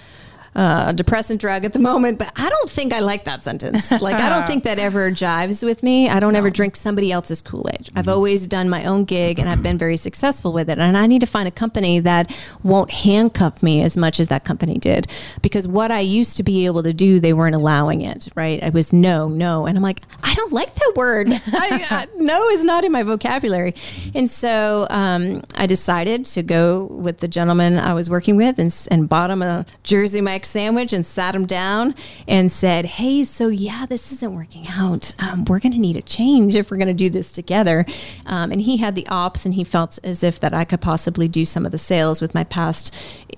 uh, 0.56 0.92
depressant 0.94 1.40
drug 1.40 1.66
at 1.66 1.74
the 1.74 1.80
moment, 1.80 2.20
but 2.20 2.32
I 2.36 2.50
don't 2.50 2.70
think 2.70 2.94
I 2.94 3.00
like 3.00 3.26
that 3.26 3.44
sentence. 3.44 3.92
Like, 4.00 4.16
I 4.16 4.30
don't 4.30 4.48
think 4.48 4.64
that 4.64 4.80
ever 4.80 5.12
jives 5.12 5.62
with 5.62 5.84
me. 5.84 6.10
I 6.10 6.20
don't 6.20 6.36
ever 6.36 6.50
drink 6.50 6.78
somebody 6.78 7.12
else's 7.12 7.42
Kool 7.42 7.70
Aid. 7.74 7.90
I've 7.96 8.08
always 8.08 8.48
done 8.48 8.70
my 8.70 8.86
own 8.86 9.04
gig 9.04 9.40
and 9.40 9.50
I've 9.50 9.62
been 9.62 9.78
very 9.78 9.98
successful 9.98 10.54
with 10.54 10.70
it. 10.70 10.80
And 10.80 10.96
I 10.96 11.06
need 11.06 11.20
to 11.20 11.28
find 11.28 11.48
a 11.48 11.52
company 11.52 12.00
that 12.00 12.34
won't 12.64 12.92
handcuff 12.92 13.62
me 13.62 13.82
as 13.82 13.98
much 13.98 14.20
as 14.20 14.30
that 14.30 14.46
company 14.46 14.78
did. 14.78 15.08
Because 15.42 15.68
what 15.68 15.92
I 15.92 16.00
used 16.00 16.38
to 16.38 16.44
be 16.44 16.66
able 16.66 16.82
to 16.84 16.94
do, 16.94 17.20
they 17.20 17.34
weren't 17.34 17.56
allowing 17.56 18.02
it, 18.02 18.30
right? 18.36 18.64
I 18.64 18.70
was 18.70 18.94
no, 18.94 19.28
no. 19.28 19.66
And 19.66 19.78
I'm 19.78 19.84
like, 19.84 20.02
I 20.24 20.34
don't 20.34 20.54
like 20.54 20.74
that 20.74 20.94
word. 20.96 21.28
I, 21.32 21.86
uh, 21.90 22.06
no 22.18 22.50
is 22.50 22.64
not 22.64 22.86
in 22.86 22.92
my 22.92 23.04
vocabulary. 23.04 23.76
And 24.16 24.32
so 24.32 24.88
um, 24.90 25.44
I 25.56 25.66
decided 25.66 26.26
to 26.26 26.42
go 26.42 26.86
with 26.86 27.20
the 27.20 27.28
gentleman 27.28 27.78
I 27.78 27.94
was 27.94 28.10
working 28.10 28.38
with 28.38 28.60
and, 28.60 28.74
and 28.90 29.10
bought 29.10 29.30
him 29.30 29.42
a 29.42 29.66
Jersey 29.84 30.22
Mike 30.22 30.39
sandwich 30.46 30.94
and 30.94 31.06
sat 31.06 31.36
him 31.36 31.46
down 31.46 31.96
and 32.28 32.52
said, 32.52 32.86
Hey, 32.86 33.24
so 33.24 33.48
yeah, 33.48 33.86
this 33.86 34.12
isn't 34.12 34.36
working 34.36 34.68
out. 34.70 35.14
Um, 35.20 35.46
we're 35.46 35.60
going 35.60 35.74
to 35.74 35.80
need 35.80 35.98
a 35.98 36.02
change 36.02 36.56
if 36.56 36.72
we're 36.72 36.78
going 36.78 36.88
to 36.88 36.94
do 36.94 37.10
this 37.10 37.32
together. 37.32 37.86
Um, 38.26 38.52
and 38.52 38.62
he 38.62 38.78
had 38.78 38.96
the 38.96 39.08
ops 39.08 39.46
and 39.46 39.54
he 39.54 39.64
felt 39.64 40.00
as 40.04 40.24
if 40.24 40.40
that 40.40 40.54
I 40.54 40.66
could 40.66 40.82
possibly 40.82 41.28
do 41.28 41.46
some 41.46 41.66
of 41.66 41.72
the 41.72 41.78
sales 41.78 42.22
with 42.22 42.34
my 42.34 42.44
past 42.44 42.94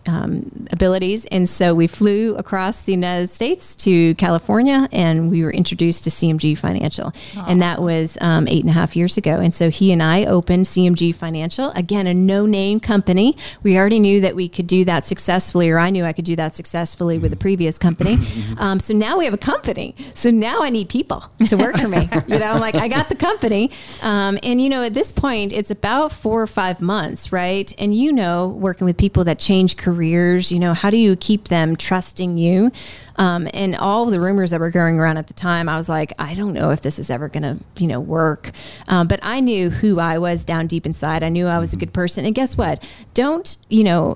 um, 0.06 0.68
abilities. 0.72 1.26
And 1.26 1.48
so 1.48 1.76
we 1.76 1.88
flew 1.88 2.36
across 2.36 2.84
the 2.84 2.92
United 2.92 3.30
States 3.30 3.76
to 3.78 4.16
California 4.16 4.88
and 4.92 5.30
we 5.30 5.44
were 5.44 5.52
introduced 5.52 6.04
to 6.06 6.10
CMG 6.10 6.58
Financial. 6.58 7.14
And 7.48 7.62
that 7.62 7.82
was 7.82 8.18
um, 8.22 8.48
eight 8.48 8.62
and 8.62 8.70
a 8.70 8.74
half 8.74 8.96
years 8.96 9.18
ago. 9.18 9.40
And 9.40 9.54
so 9.54 9.70
he 9.70 9.92
and 9.92 10.02
I 10.02 10.26
opened 10.26 10.66
CMG 10.66 11.14
Financial, 11.14 11.72
again, 11.72 12.08
a 12.08 12.14
no 12.14 12.46
name 12.46 12.80
company. 12.80 13.38
We 13.64 13.78
already 13.78 14.00
knew 14.00 14.22
that 14.22 14.36
we 14.36 14.48
could 14.50 14.68
do 14.68 14.86
that 14.86 15.06
successfully, 15.06 15.70
or 15.70 15.80
I 15.80 15.90
knew 15.90 16.06
I 16.06 16.14
could 16.14 16.26
do 16.26 16.36
that 16.36 16.56
successfully 16.56 16.91
with 17.00 17.32
the 17.32 17.38
previous 17.38 17.78
company. 17.78 18.18
Um, 18.58 18.80
so 18.80 18.94
now 18.94 19.18
we 19.18 19.26
have 19.26 19.34
a 19.34 19.38
company. 19.38 19.96
So 20.16 20.30
now 20.30 20.62
I 20.62 20.70
need 20.70 20.90
people 20.90 21.24
to 21.48 21.58
work 21.58 21.78
for 21.78 21.88
me. 21.88 22.10
You 22.28 22.40
know, 22.40 22.46
I'm 22.46 22.62
like, 22.62 22.76
I 22.76 22.88
got 22.88 23.10
the 23.10 23.16
company. 23.16 23.72
Um, 24.02 24.38
and, 24.44 24.62
you 24.62 24.70
know, 24.70 24.84
at 24.84 24.94
this 24.94 25.12
point, 25.12 25.52
it's 25.52 25.72
about 25.72 26.12
four 26.12 26.42
or 26.42 26.48
five 26.48 26.80
months, 26.80 27.32
right? 27.32 27.74
And, 27.78 27.96
you 27.96 28.14
know, 28.14 28.48
working 28.48 28.86
with 28.86 28.98
people 28.98 29.24
that 29.26 29.38
change 29.40 29.76
careers, 29.76 30.52
you 30.52 30.60
know, 30.60 30.74
how 30.74 30.90
do 30.90 30.98
you 30.98 31.16
keep 31.16 31.48
them 31.48 31.76
trusting 31.76 32.38
you? 32.38 32.72
Um, 33.18 33.48
and 33.54 33.76
all 33.76 34.06
the 34.06 34.20
rumors 34.20 34.52
that 34.52 34.60
were 34.60 34.72
going 34.72 35.00
around 35.00 35.18
at 35.18 35.28
the 35.28 35.34
time, 35.34 35.68
I 35.68 35.78
was 35.78 35.90
like, 35.90 36.14
I 36.18 36.34
don't 36.34 36.54
know 36.54 36.72
if 36.72 36.82
this 36.82 37.00
is 37.00 37.10
ever 37.10 37.28
going 37.28 37.44
to, 37.44 37.64
you 37.78 37.88
know, 37.88 38.00
work. 38.00 38.52
Um, 38.88 39.08
but 39.08 39.20
I 39.24 39.40
knew 39.40 39.70
who 39.70 40.00
I 40.00 40.18
was 40.18 40.46
down 40.46 40.68
deep 40.68 40.86
inside. 40.86 41.24
I 41.24 41.30
knew 41.30 41.48
I 41.48 41.60
was 41.60 41.74
a 41.74 41.78
good 41.78 41.94
person. 41.94 42.26
And 42.26 42.34
guess 42.34 42.58
what? 42.58 42.84
Don't, 43.14 43.58
you 43.70 43.84
know, 43.84 44.16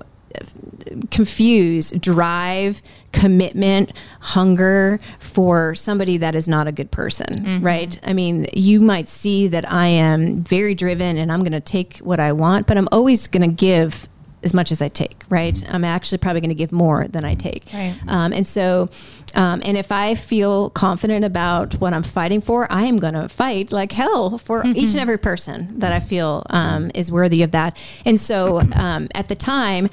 confuse 1.10 1.90
drive, 1.92 2.82
commitment, 3.12 3.92
hunger 4.20 5.00
for 5.18 5.74
somebody 5.74 6.16
that 6.18 6.34
is 6.34 6.46
not 6.46 6.66
a 6.66 6.72
good 6.72 6.90
person, 6.90 7.62
right? 7.62 7.98
I 8.02 8.12
mean, 8.12 8.46
you 8.52 8.80
might 8.80 9.08
see 9.08 9.48
that 9.48 9.70
I 9.70 9.86
am 9.86 10.42
very 10.42 10.74
driven 10.74 11.16
and 11.16 11.32
I'm 11.32 11.40
going 11.40 11.52
to 11.52 11.60
take 11.60 11.98
what 11.98 12.20
I 12.20 12.32
want, 12.32 12.66
but 12.66 12.76
I'm 12.76 12.88
always 12.92 13.26
going 13.26 13.48
to 13.48 13.54
give 13.54 14.08
as 14.42 14.54
much 14.54 14.70
as 14.70 14.80
I 14.80 14.88
take, 14.88 15.24
right? 15.28 15.62
I'm 15.68 15.84
actually 15.84 16.18
probably 16.18 16.40
going 16.40 16.50
to 16.50 16.54
give 16.54 16.70
more 16.70 17.08
than 17.08 17.24
I 17.24 17.34
take. 17.34 17.66
Right. 17.72 17.96
Um, 18.06 18.32
and 18.32 18.46
so, 18.46 18.88
um, 19.34 19.60
and 19.64 19.76
if 19.76 19.90
I 19.90 20.14
feel 20.14 20.70
confident 20.70 21.24
about 21.24 21.74
what 21.74 21.92
I'm 21.92 22.02
fighting 22.04 22.40
for, 22.40 22.70
I 22.70 22.84
am 22.84 22.96
going 22.96 23.14
to 23.14 23.28
fight 23.28 23.72
like 23.72 23.92
hell 23.92 24.38
for 24.38 24.64
each 24.66 24.90
and 24.90 25.00
every 25.00 25.18
person 25.18 25.80
that 25.80 25.92
I 25.92 26.00
feel 26.00 26.44
um, 26.50 26.90
is 26.94 27.10
worthy 27.10 27.42
of 27.42 27.50
that. 27.52 27.76
And 28.04 28.20
so, 28.20 28.60
um, 28.74 29.08
at 29.14 29.28
the 29.28 29.34
time, 29.34 29.88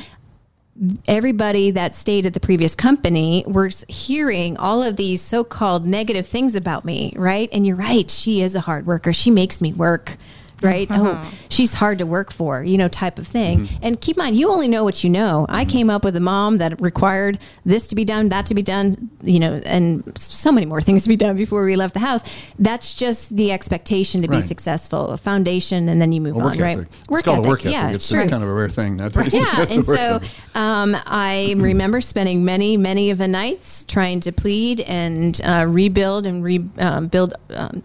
everybody 1.08 1.72
that 1.72 1.96
stayed 1.96 2.26
at 2.26 2.34
the 2.34 2.40
previous 2.40 2.74
company 2.74 3.44
was 3.46 3.86
hearing 3.88 4.58
all 4.58 4.82
of 4.82 4.96
these 4.96 5.22
so-called 5.22 5.86
negative 5.86 6.28
things 6.28 6.56
about 6.56 6.84
me, 6.84 7.14
right? 7.16 7.50
And 7.52 7.66
you're 7.66 7.76
right, 7.76 8.10
she 8.10 8.42
is 8.42 8.56
a 8.56 8.62
hard 8.62 8.86
worker. 8.88 9.14
She 9.14 9.30
makes 9.30 9.62
me 9.62 9.72
work. 9.74 10.18
Right? 10.64 10.88
Oh, 10.89 11.32
she's 11.49 11.74
hard 11.74 11.99
to 11.99 12.05
work 12.05 12.32
for, 12.32 12.64
you 12.64 12.78
know, 12.78 12.88
type 12.88 13.20
of 13.20 13.28
thing. 13.28 13.68
And 13.82 13.99
keep 13.99 14.18
in 14.18 14.24
mind, 14.24 14.38
you 14.38 14.49
only 14.49 14.68
know 14.68 14.84
what 14.84 15.03
you 15.03 15.09
know. 15.09 15.45
I 15.49 15.66
came 15.66 15.89
up 15.89 16.03
with 16.03 16.16
a 16.16 16.20
mom 16.20 16.57
that 16.57 16.80
required 16.82 17.39
this 17.66 17.88
to 17.89 17.95
be 17.95 18.05
done, 18.05 18.30
that 18.30 18.45
to 18.47 18.53
be 18.53 18.64
done, 18.64 19.09
you 19.24 19.39
know, 19.39 19.61
and 19.66 20.18
so 20.18 20.51
many 20.51 20.66
more 20.66 20.82
things 20.82 21.03
to 21.03 21.09
be 21.09 21.16
done 21.16 21.36
before 21.36 21.66
we 21.66 21.76
left 21.76 21.93
the 21.93 21.99
house. 21.99 22.24
That's 22.57 22.93
just 22.93 23.36
the 23.36 23.51
expectation 23.51 24.22
to 24.22 24.28
be 24.28 24.41
successful, 24.41 25.09
a 25.09 25.18
foundation, 25.18 25.89
and 25.89 26.01
then 26.01 26.11
you 26.11 26.22
move 26.22 26.36
Well, 26.36 26.47
on, 26.47 26.57
right? 26.57 26.78
ethic. 26.78 26.88
it's 27.09 27.22
called 27.24 27.45
a 27.45 27.49
work 27.49 27.61
ethic. 27.61 27.74
Yeah, 27.74 27.91
it's, 27.91 28.07
sure 28.07 28.22
it's 28.22 28.30
kind 28.30 28.43
of 28.43 28.49
a 28.49 28.53
rare 28.53 28.70
thing. 28.70 28.97
That, 28.97 29.14
yeah, 29.34 29.66
and 29.70 29.86
so 29.86 30.22
um, 30.55 30.95
I 31.05 31.55
remember 31.57 32.01
spending 32.01 32.45
many, 32.45 32.78
many 32.78 33.09
of 33.09 33.18
the 33.18 33.28
nights 33.28 33.86
trying 33.86 34.20
to 34.22 34.32
plead 34.32 34.82
and 34.82 35.39
uh, 35.43 35.66
rebuild 35.68 36.26
and 36.26 36.43
rebuild, 36.43 37.34
um, 37.49 37.55
um, 37.55 37.84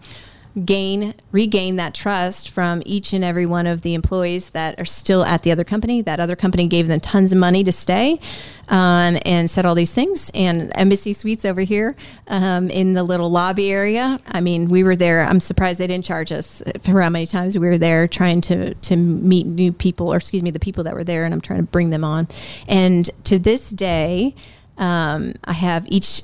gain, 0.64 1.14
regain 1.32 1.76
that 1.76 1.94
trust 1.94 2.50
from 2.50 2.82
each 2.84 3.12
and 3.12 3.24
every 3.24 3.46
one 3.46 3.66
of 3.66 3.82
the 3.82 3.94
employees 3.94 4.50
that 4.50 4.78
are 4.78 4.84
still 4.84 5.24
at 5.24 5.42
the 5.42 5.52
other 5.52 5.64
company. 5.64 6.02
That 6.02 6.20
other 6.20 6.36
company 6.36 6.68
gave 6.68 6.88
them 6.88 7.00
tons 7.00 7.32
of 7.32 7.38
money 7.38 7.64
to 7.64 7.72
stay. 7.72 8.20
Um, 8.68 9.16
and 9.24 9.48
said 9.48 9.64
all 9.64 9.74
these 9.74 9.94
things. 9.94 10.30
And 10.34 10.70
Embassy 10.74 11.14
Suites 11.14 11.46
over 11.46 11.62
here 11.62 11.96
um, 12.26 12.68
in 12.68 12.92
the 12.92 13.02
little 13.02 13.30
lobby 13.30 13.72
area. 13.72 14.20
I 14.26 14.42
mean, 14.42 14.68
we 14.68 14.84
were 14.84 14.94
there. 14.94 15.22
I'm 15.22 15.40
surprised 15.40 15.80
they 15.80 15.86
didn't 15.86 16.04
charge 16.04 16.30
us 16.32 16.62
for 16.82 17.00
how 17.00 17.08
many 17.08 17.24
times 17.24 17.56
we 17.56 17.66
were 17.66 17.78
there 17.78 18.06
trying 18.06 18.42
to 18.42 18.74
to 18.74 18.94
meet 18.94 19.46
new 19.46 19.72
people, 19.72 20.12
or 20.12 20.18
excuse 20.18 20.42
me, 20.42 20.50
the 20.50 20.58
people 20.58 20.84
that 20.84 20.92
were 20.92 21.02
there, 21.02 21.24
and 21.24 21.32
I'm 21.32 21.40
trying 21.40 21.60
to 21.60 21.66
bring 21.66 21.88
them 21.88 22.04
on. 22.04 22.28
And 22.66 23.08
to 23.24 23.38
this 23.38 23.70
day, 23.70 24.34
um, 24.76 25.34
I 25.44 25.54
have 25.54 25.86
each 25.88 26.22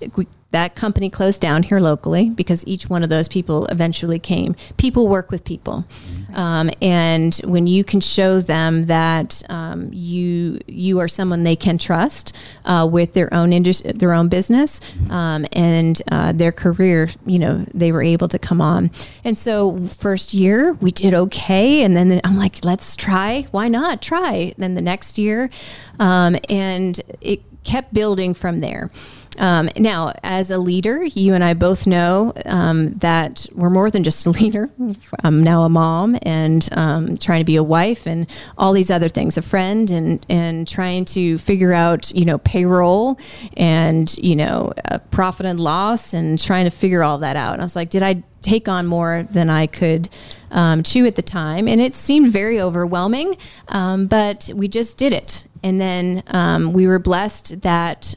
that 0.54 0.76
company 0.76 1.10
closed 1.10 1.40
down 1.40 1.64
here 1.64 1.80
locally 1.80 2.30
because 2.30 2.64
each 2.64 2.88
one 2.88 3.02
of 3.02 3.08
those 3.08 3.26
people 3.26 3.66
eventually 3.66 4.20
came. 4.20 4.54
People 4.76 5.08
work 5.08 5.32
with 5.32 5.44
people, 5.44 5.84
um, 6.34 6.70
and 6.80 7.34
when 7.44 7.66
you 7.66 7.82
can 7.82 8.00
show 8.00 8.40
them 8.40 8.84
that 8.84 9.42
um, 9.50 9.90
you 9.92 10.60
you 10.68 11.00
are 11.00 11.08
someone 11.08 11.42
they 11.42 11.56
can 11.56 11.76
trust 11.76 12.32
uh, 12.64 12.88
with 12.90 13.14
their 13.14 13.32
own 13.34 13.52
indus- 13.52 13.82
their 13.82 14.14
own 14.14 14.28
business 14.28 14.80
um, 15.10 15.44
and 15.52 16.00
uh, 16.12 16.30
their 16.32 16.52
career, 16.52 17.08
you 17.26 17.40
know, 17.40 17.64
they 17.74 17.90
were 17.90 18.02
able 18.02 18.28
to 18.28 18.38
come 18.38 18.60
on. 18.60 18.92
And 19.24 19.36
so 19.36 19.76
first 19.88 20.34
year 20.34 20.74
we 20.74 20.92
did 20.92 21.14
okay, 21.14 21.82
and 21.82 21.96
then 21.96 22.20
I'm 22.22 22.36
like, 22.36 22.64
let's 22.64 22.94
try. 22.94 23.48
Why 23.50 23.66
not 23.66 24.00
try? 24.00 24.54
And 24.54 24.56
then 24.58 24.74
the 24.76 24.82
next 24.82 25.18
year, 25.18 25.50
um, 25.98 26.36
and 26.48 27.00
it 27.20 27.42
kept 27.64 27.92
building 27.92 28.34
from 28.34 28.60
there. 28.60 28.90
Um, 29.38 29.68
now, 29.76 30.12
as 30.22 30.50
a 30.50 30.58
leader, 30.58 31.04
you 31.04 31.34
and 31.34 31.42
I 31.42 31.54
both 31.54 31.86
know 31.86 32.32
um, 32.46 32.94
that 32.94 33.46
we're 33.52 33.70
more 33.70 33.90
than 33.90 34.04
just 34.04 34.26
a 34.26 34.30
leader. 34.40 34.70
I'm 35.22 35.42
now 35.42 35.62
a 35.62 35.68
mom 35.68 36.16
and 36.22 36.68
um, 36.72 37.16
trying 37.16 37.40
to 37.40 37.44
be 37.44 37.56
a 37.56 37.62
wife 37.62 38.06
and 38.06 38.26
all 38.56 38.72
these 38.72 38.90
other 38.90 39.08
things, 39.08 39.36
a 39.36 39.42
friend, 39.42 39.90
and 39.90 40.24
and 40.28 40.66
trying 40.68 41.04
to 41.06 41.38
figure 41.38 41.72
out 41.72 42.10
you 42.12 42.24
know 42.24 42.38
payroll 42.38 43.18
and 43.56 44.16
you 44.18 44.36
know 44.36 44.72
uh, 44.90 44.98
profit 45.10 45.46
and 45.46 45.60
loss 45.60 46.14
and 46.14 46.38
trying 46.38 46.64
to 46.64 46.70
figure 46.70 47.02
all 47.02 47.18
that 47.18 47.36
out. 47.36 47.54
And 47.54 47.62
I 47.62 47.64
was 47.64 47.76
like, 47.76 47.90
did 47.90 48.02
I 48.02 48.22
take 48.42 48.68
on 48.68 48.86
more 48.86 49.26
than 49.30 49.48
I 49.48 49.66
could 49.66 50.08
um, 50.50 50.82
chew 50.82 51.06
at 51.06 51.16
the 51.16 51.22
time? 51.22 51.66
And 51.66 51.80
it 51.80 51.94
seemed 51.94 52.30
very 52.30 52.60
overwhelming, 52.60 53.36
um, 53.68 54.06
but 54.06 54.50
we 54.54 54.68
just 54.68 54.98
did 54.98 55.12
it. 55.12 55.46
And 55.62 55.80
then 55.80 56.22
um, 56.26 56.74
we 56.74 56.86
were 56.86 56.98
blessed 56.98 57.62
that 57.62 58.14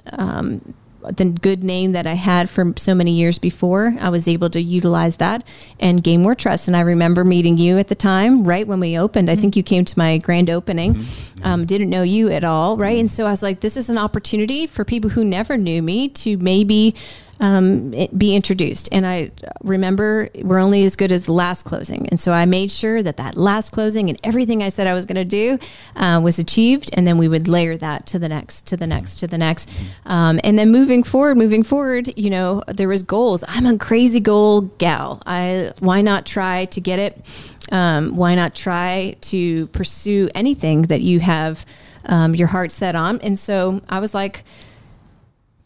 the 1.16 1.26
good 1.26 1.64
name 1.64 1.92
that 1.94 2.08
I 2.08 2.14
had 2.14 2.50
for 2.50 2.74
so 2.76 2.94
many 2.94 3.12
years 3.12 3.40
before, 3.40 3.96
I 4.00 4.10
was 4.10 4.28
able 4.28 4.50
to 4.52 4.62
utilize 4.62 5.18
that 5.18 5.46
and 5.80 6.04
gain 6.04 6.22
more 6.22 6.36
trust. 6.36 6.68
And 6.68 6.76
I 6.76 6.82
remember 6.82 7.24
meeting 7.24 7.58
you 7.58 7.78
at 7.78 7.88
the 7.88 7.96
time, 7.96 8.44
right 8.44 8.68
when 8.68 8.80
we 8.80 8.98
opened. 8.98 9.30
I 9.30 9.36
think 9.36 9.56
you 9.56 9.64
came 9.64 9.86
to 9.86 9.98
my 9.98 10.18
grand 10.18 10.50
opening. 10.50 11.04
Um, 11.44 11.66
didn't 11.66 11.90
know 11.90 12.02
you 12.02 12.30
at 12.30 12.44
all, 12.44 12.78
right? 12.78 12.98
And 12.98 13.10
so 13.10 13.26
I 13.26 13.30
was 13.30 13.44
like, 13.44 13.60
this 13.60 13.78
is 13.78 13.90
an 13.90 13.98
opportunity 13.98 14.68
for 14.68 14.84
people 14.84 15.12
who 15.12 15.24
never 15.24 15.58
knew 15.58 15.82
me 15.82 16.10
to 16.10 16.38
maybe 16.38 16.96
um, 17.40 17.92
be 18.18 18.36
introduced. 18.36 18.90
And 18.92 19.06
I 19.06 19.32
remember 19.64 20.30
we're 20.36 20.60
only 20.60 20.84
as 20.84 20.96
good 20.96 21.12
as 21.12 21.24
the 21.24 21.34
last 21.34 21.64
closing. 21.64 22.08
And 22.10 22.20
so 22.20 22.32
I 22.32 22.46
made 22.46 22.72
sure 22.72 23.04
that 23.04 23.18
that 23.18 23.36
last 23.36 23.72
closing 23.72 24.10
and 24.10 24.20
everything 24.24 24.64
I 24.64 24.70
said 24.70 24.88
I 24.88 24.94
was 24.94 25.06
going 25.06 25.16
to 25.16 25.26
do 25.26 25.60
uh, 25.96 26.20
was 26.24 26.40
achieved. 26.40 26.90
And 26.94 27.06
then 27.06 27.18
we 27.18 27.28
would 27.28 27.48
layer 27.48 27.78
that 27.78 28.08
to 28.08 28.20
the 28.20 28.30
next, 28.30 28.68
to 28.68 28.78
the 28.78 28.88
next, 28.88 29.18
to 29.18 29.28
the 29.28 29.38
next. 29.38 29.70
Um, 30.06 30.40
and 30.44 30.58
then 30.58 30.72
moving 30.72 31.04
forward, 31.04 31.38
moving 31.38 31.64
forward, 31.64 32.12
you 32.18 32.30
know, 32.30 32.64
there 32.68 32.88
was 32.88 33.04
goals. 33.04 33.44
I'm 33.48 33.66
a 33.66 33.78
crazy 33.78 34.20
goal 34.20 34.62
gal. 34.62 35.22
I 35.26 35.74
why 35.80 36.02
not 36.02 36.26
try 36.26 36.66
to 36.66 36.82
get 36.82 37.00
it? 37.00 37.26
Um, 37.72 38.16
why 38.16 38.36
not 38.36 38.56
try 38.56 39.18
to 39.22 39.68
pursue 39.68 40.30
anything 40.34 40.84
that 40.84 41.02
you 41.02 41.20
have 41.20 41.66
um, 42.06 42.34
your 42.34 42.48
heart 42.48 42.72
set 42.72 42.96
on? 42.96 43.20
And 43.22 43.38
so 43.38 43.82
I 43.90 44.00
was 44.00 44.14
like, 44.14 44.44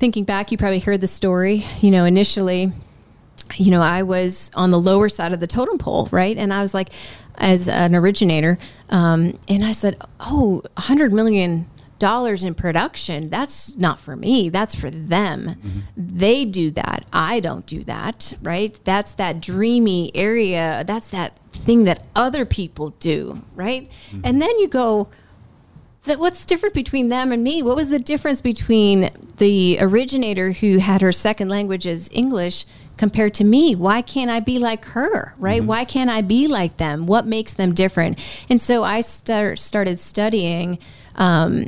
thinking 0.02 0.24
back, 0.24 0.52
you 0.52 0.58
probably 0.58 0.80
heard 0.80 1.00
the 1.00 1.08
story. 1.08 1.64
You 1.80 1.92
know, 1.92 2.06
initially, 2.06 2.74
you 3.56 3.70
know, 3.70 3.84
I 3.84 4.02
was 4.02 4.50
on 4.56 4.72
the 4.72 4.80
lower 4.80 5.10
side 5.10 5.32
of 5.32 5.40
the 5.40 5.46
totem 5.46 5.78
pole, 5.78 6.10
right? 6.12 6.36
And 6.36 6.52
I 6.52 6.64
was 6.64 6.74
like, 6.74 6.90
as 7.36 7.70
an 7.70 7.94
originator, 7.94 8.58
um, 8.90 9.40
and 9.48 9.64
I 9.64 9.72
said, 9.72 10.02
"Oh, 10.20 10.64
hundred 10.76 11.14
million 11.14 11.68
dollars 12.00 12.44
in 12.44 12.56
production. 12.56 13.30
That's 13.30 13.78
not 13.78 14.00
for 14.00 14.16
me. 14.16 14.50
That's 14.50 14.74
for 14.74 14.90
them. 14.90 15.84
They 15.96 16.46
do 16.46 16.72
that. 16.72 17.06
I 17.14 17.40
don't 17.40 17.68
do 17.68 17.84
that, 17.84 18.34
right? 18.42 18.78
That's 18.84 19.14
that 19.14 19.40
dreamy 19.40 20.12
area. 20.16 20.84
That's 20.86 21.12
that 21.12 21.38
thing 21.52 21.84
that 21.84 22.06
other 22.16 22.44
people 22.44 22.90
do, 23.00 23.44
right? 23.56 23.90
And 24.24 24.42
then 24.42 24.60
you 24.60 24.68
go." 24.68 25.10
That 26.04 26.20
what's 26.20 26.46
different 26.46 26.74
between 26.74 27.10
them 27.10 27.32
and 27.32 27.44
me? 27.44 27.62
What 27.62 27.76
was 27.76 27.90
the 27.90 28.00
difference 28.00 28.42
between 28.42 29.12
the 29.38 29.78
originator 29.80 30.52
who 30.52 30.80
had 30.80 31.02
her 31.02 31.12
second 31.12 31.50
language 31.50 31.86
as 31.86 32.10
English 32.12 32.66
compared 32.98 33.34
to 33.36 33.44
me? 33.44 33.76
Why 33.76 34.02
can't 34.02 34.32
I 34.32 34.40
be 34.40 34.58
like 34.58 34.86
her? 34.86 35.34
Right? 35.38 35.64
Why 35.64 35.86
can't 35.86 36.10
I 36.10 36.22
be 36.22 36.48
like 36.48 36.78
them? 36.78 37.06
What 37.06 37.28
makes 37.28 37.54
them 37.54 37.74
different? 37.74 38.20
And 38.50 38.60
so 38.60 38.84
I 38.84 39.02
start, 39.02 39.60
started 39.60 40.00
studying 40.00 40.80
um, 41.16 41.68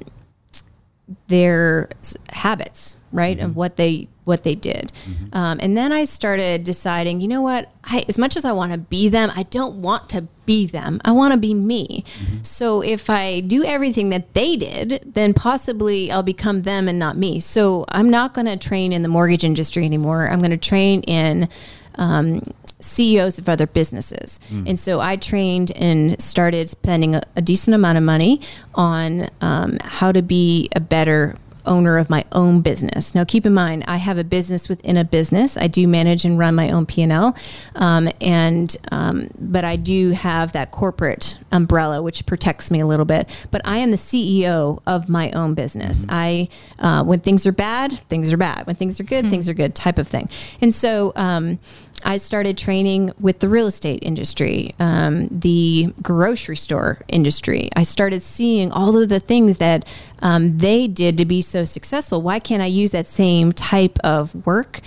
their 1.27 1.89
habits, 2.29 2.95
right, 3.11 3.39
of 3.39 3.55
what 3.55 3.77
they 3.77 4.09
what 4.25 4.43
they 4.43 4.55
did, 4.55 4.91
um, 5.33 5.59
and 5.61 5.75
then 5.75 5.91
I 5.91 6.05
started 6.05 6.63
deciding, 6.63 7.21
you 7.21 7.27
know 7.27 7.41
what? 7.41 7.69
I, 7.83 8.05
as 8.07 8.17
much 8.17 8.37
as 8.37 8.45
I 8.45 8.51
want 8.53 8.71
to 8.71 8.77
be 8.77 9.09
them, 9.09 9.31
I 9.35 9.43
don't 9.43 9.81
want 9.81 10.09
to 10.09 10.27
be 10.45 10.65
them. 10.65 11.01
I 11.03 11.11
want 11.11 11.33
to 11.33 11.37
be 11.37 11.53
me. 11.53 12.03
So 12.41 12.81
if 12.81 13.09
I 13.09 13.41
do 13.41 13.63
everything 13.63 14.09
that 14.09 14.33
they 14.33 14.55
did, 14.55 15.01
then 15.13 15.33
possibly 15.33 16.11
I'll 16.11 16.23
become 16.23 16.61
them 16.63 16.87
and 16.87 16.97
not 16.99 17.17
me. 17.17 17.39
So 17.39 17.85
I'm 17.89 18.09
not 18.09 18.33
going 18.33 18.47
to 18.47 18.57
train 18.57 18.93
in 18.93 19.01
the 19.03 19.09
mortgage 19.09 19.43
industry 19.43 19.85
anymore. 19.85 20.29
I'm 20.29 20.39
going 20.39 20.51
to 20.51 20.57
train 20.57 21.01
in 21.03 21.49
um, 21.95 22.41
CEOs 22.79 23.37
of 23.39 23.47
other 23.49 23.67
businesses. 23.67 24.39
And 24.67 24.77
so 24.79 24.99
I 24.99 25.15
trained 25.15 25.71
and 25.71 26.21
started 26.21 26.69
spending 26.69 27.15
a, 27.15 27.21
a 27.35 27.41
decent 27.41 27.75
amount 27.75 27.97
of 27.97 28.03
money 28.03 28.41
on 28.75 29.29
um, 29.41 29.77
how 29.81 30.11
to 30.11 30.21
be 30.21 30.69
a 30.75 30.79
better 30.81 31.35
owner 31.65 31.97
of 31.97 32.09
my 32.09 32.23
own 32.31 32.61
business. 32.61 33.15
Now, 33.15 33.23
keep 33.23 33.45
in 33.45 33.53
mind, 33.53 33.83
I 33.87 33.97
have 33.97 34.17
a 34.17 34.23
business 34.23 34.69
within 34.69 34.97
a 34.97 35.03
business. 35.03 35.57
I 35.57 35.67
do 35.67 35.87
manage 35.87 36.25
and 36.25 36.37
run 36.37 36.55
my 36.55 36.69
own 36.71 36.85
P 36.85 37.01
and 37.01 37.11
L, 37.11 37.35
um, 37.75 38.09
and 38.21 38.75
um, 38.91 39.29
but 39.39 39.63
I 39.63 39.75
do 39.75 40.11
have 40.11 40.51
that 40.53 40.71
corporate 40.71 41.37
umbrella 41.51 42.01
which 42.01 42.25
protects 42.25 42.71
me 42.71 42.79
a 42.79 42.85
little 42.85 43.05
bit. 43.05 43.47
But 43.51 43.61
I 43.65 43.77
am 43.77 43.91
the 43.91 43.97
CEO 43.97 44.81
of 44.85 45.09
my 45.09 45.31
own 45.31 45.53
business. 45.53 46.05
I 46.09 46.49
uh, 46.79 47.03
when 47.03 47.19
things 47.19 47.45
are 47.45 47.51
bad, 47.51 47.99
things 48.09 48.33
are 48.33 48.37
bad. 48.37 48.67
When 48.67 48.75
things 48.75 48.99
are 48.99 49.03
good, 49.03 49.29
things 49.29 49.47
are 49.49 49.53
good. 49.53 49.75
Type 49.75 49.97
of 49.97 50.07
thing. 50.07 50.29
And 50.61 50.73
so. 50.73 51.13
Um, 51.15 51.59
I 52.03 52.17
started 52.17 52.57
training 52.57 53.11
with 53.19 53.39
the 53.39 53.49
real 53.49 53.67
estate 53.67 53.99
industry, 54.01 54.75
um, 54.79 55.27
the 55.29 55.93
grocery 56.01 56.57
store 56.57 56.99
industry. 57.07 57.69
I 57.75 57.83
started 57.83 58.21
seeing 58.21 58.71
all 58.71 59.01
of 59.01 59.09
the 59.09 59.19
things 59.19 59.57
that 59.57 59.85
um, 60.19 60.57
they 60.57 60.87
did 60.87 61.17
to 61.17 61.25
be 61.25 61.41
so 61.41 61.63
successful. 61.63 62.21
Why 62.21 62.39
can't 62.39 62.61
I 62.61 62.67
use 62.67 62.91
that 62.91 63.07
same 63.07 63.53
type 63.53 63.97
of 64.03 64.45
work? 64.45 64.81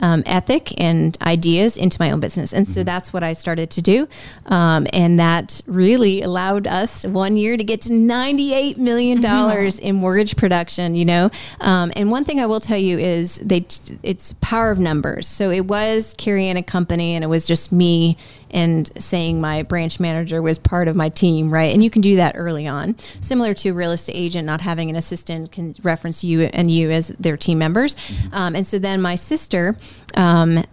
Um, 0.00 0.22
ethic 0.24 0.72
and 0.80 1.18
ideas 1.20 1.76
into 1.76 1.98
my 2.00 2.10
own 2.10 2.18
business. 2.18 2.54
And 2.54 2.66
so 2.66 2.82
that's 2.82 3.12
what 3.12 3.22
I 3.22 3.34
started 3.34 3.70
to 3.72 3.82
do. 3.82 4.08
Um, 4.46 4.86
and 4.92 5.20
that 5.20 5.60
really 5.66 6.22
allowed 6.22 6.66
us 6.66 7.04
one 7.04 7.36
year 7.36 7.56
to 7.58 7.62
get 7.62 7.82
to 7.82 7.90
$98 7.90 8.78
million 8.78 9.22
in 9.82 9.96
mortgage 9.96 10.36
production, 10.36 10.94
you 10.94 11.04
know. 11.04 11.30
Um, 11.60 11.92
and 11.94 12.10
one 12.10 12.24
thing 12.24 12.40
I 12.40 12.46
will 12.46 12.60
tell 12.60 12.78
you 12.78 12.98
is 12.98 13.36
they 13.36 13.66
it's 14.02 14.32
power 14.40 14.70
of 14.70 14.78
numbers. 14.78 15.28
So 15.28 15.50
it 15.50 15.66
was 15.66 16.14
Carrie 16.16 16.46
Ann 16.46 16.56
and 16.56 16.66
company 16.66 17.14
and 17.14 17.22
it 17.22 17.28
was 17.28 17.46
just 17.46 17.70
me 17.70 18.16
and 18.52 18.90
saying 19.00 19.40
my 19.40 19.62
branch 19.62 19.98
manager 19.98 20.42
was 20.42 20.58
part 20.58 20.88
of 20.88 20.96
my 20.96 21.08
team, 21.08 21.52
right? 21.52 21.72
And 21.72 21.82
you 21.82 21.90
can 21.90 22.02
do 22.02 22.16
that 22.16 22.34
early 22.36 22.66
on, 22.66 22.96
similar 23.20 23.54
to 23.54 23.70
a 23.70 23.74
real 23.74 23.92
estate 23.92 24.16
agent 24.16 24.46
not 24.46 24.60
having 24.60 24.90
an 24.90 24.96
assistant 24.96 25.52
can 25.52 25.74
reference 25.82 26.22
you 26.22 26.42
and 26.42 26.70
you 26.70 26.90
as 26.90 27.08
their 27.08 27.36
team 27.36 27.58
members. 27.58 27.96
Um, 28.32 28.54
and 28.54 28.66
so 28.66 28.78
then 28.78 29.00
my 29.00 29.14
sister. 29.14 29.76
Um, 30.14 30.64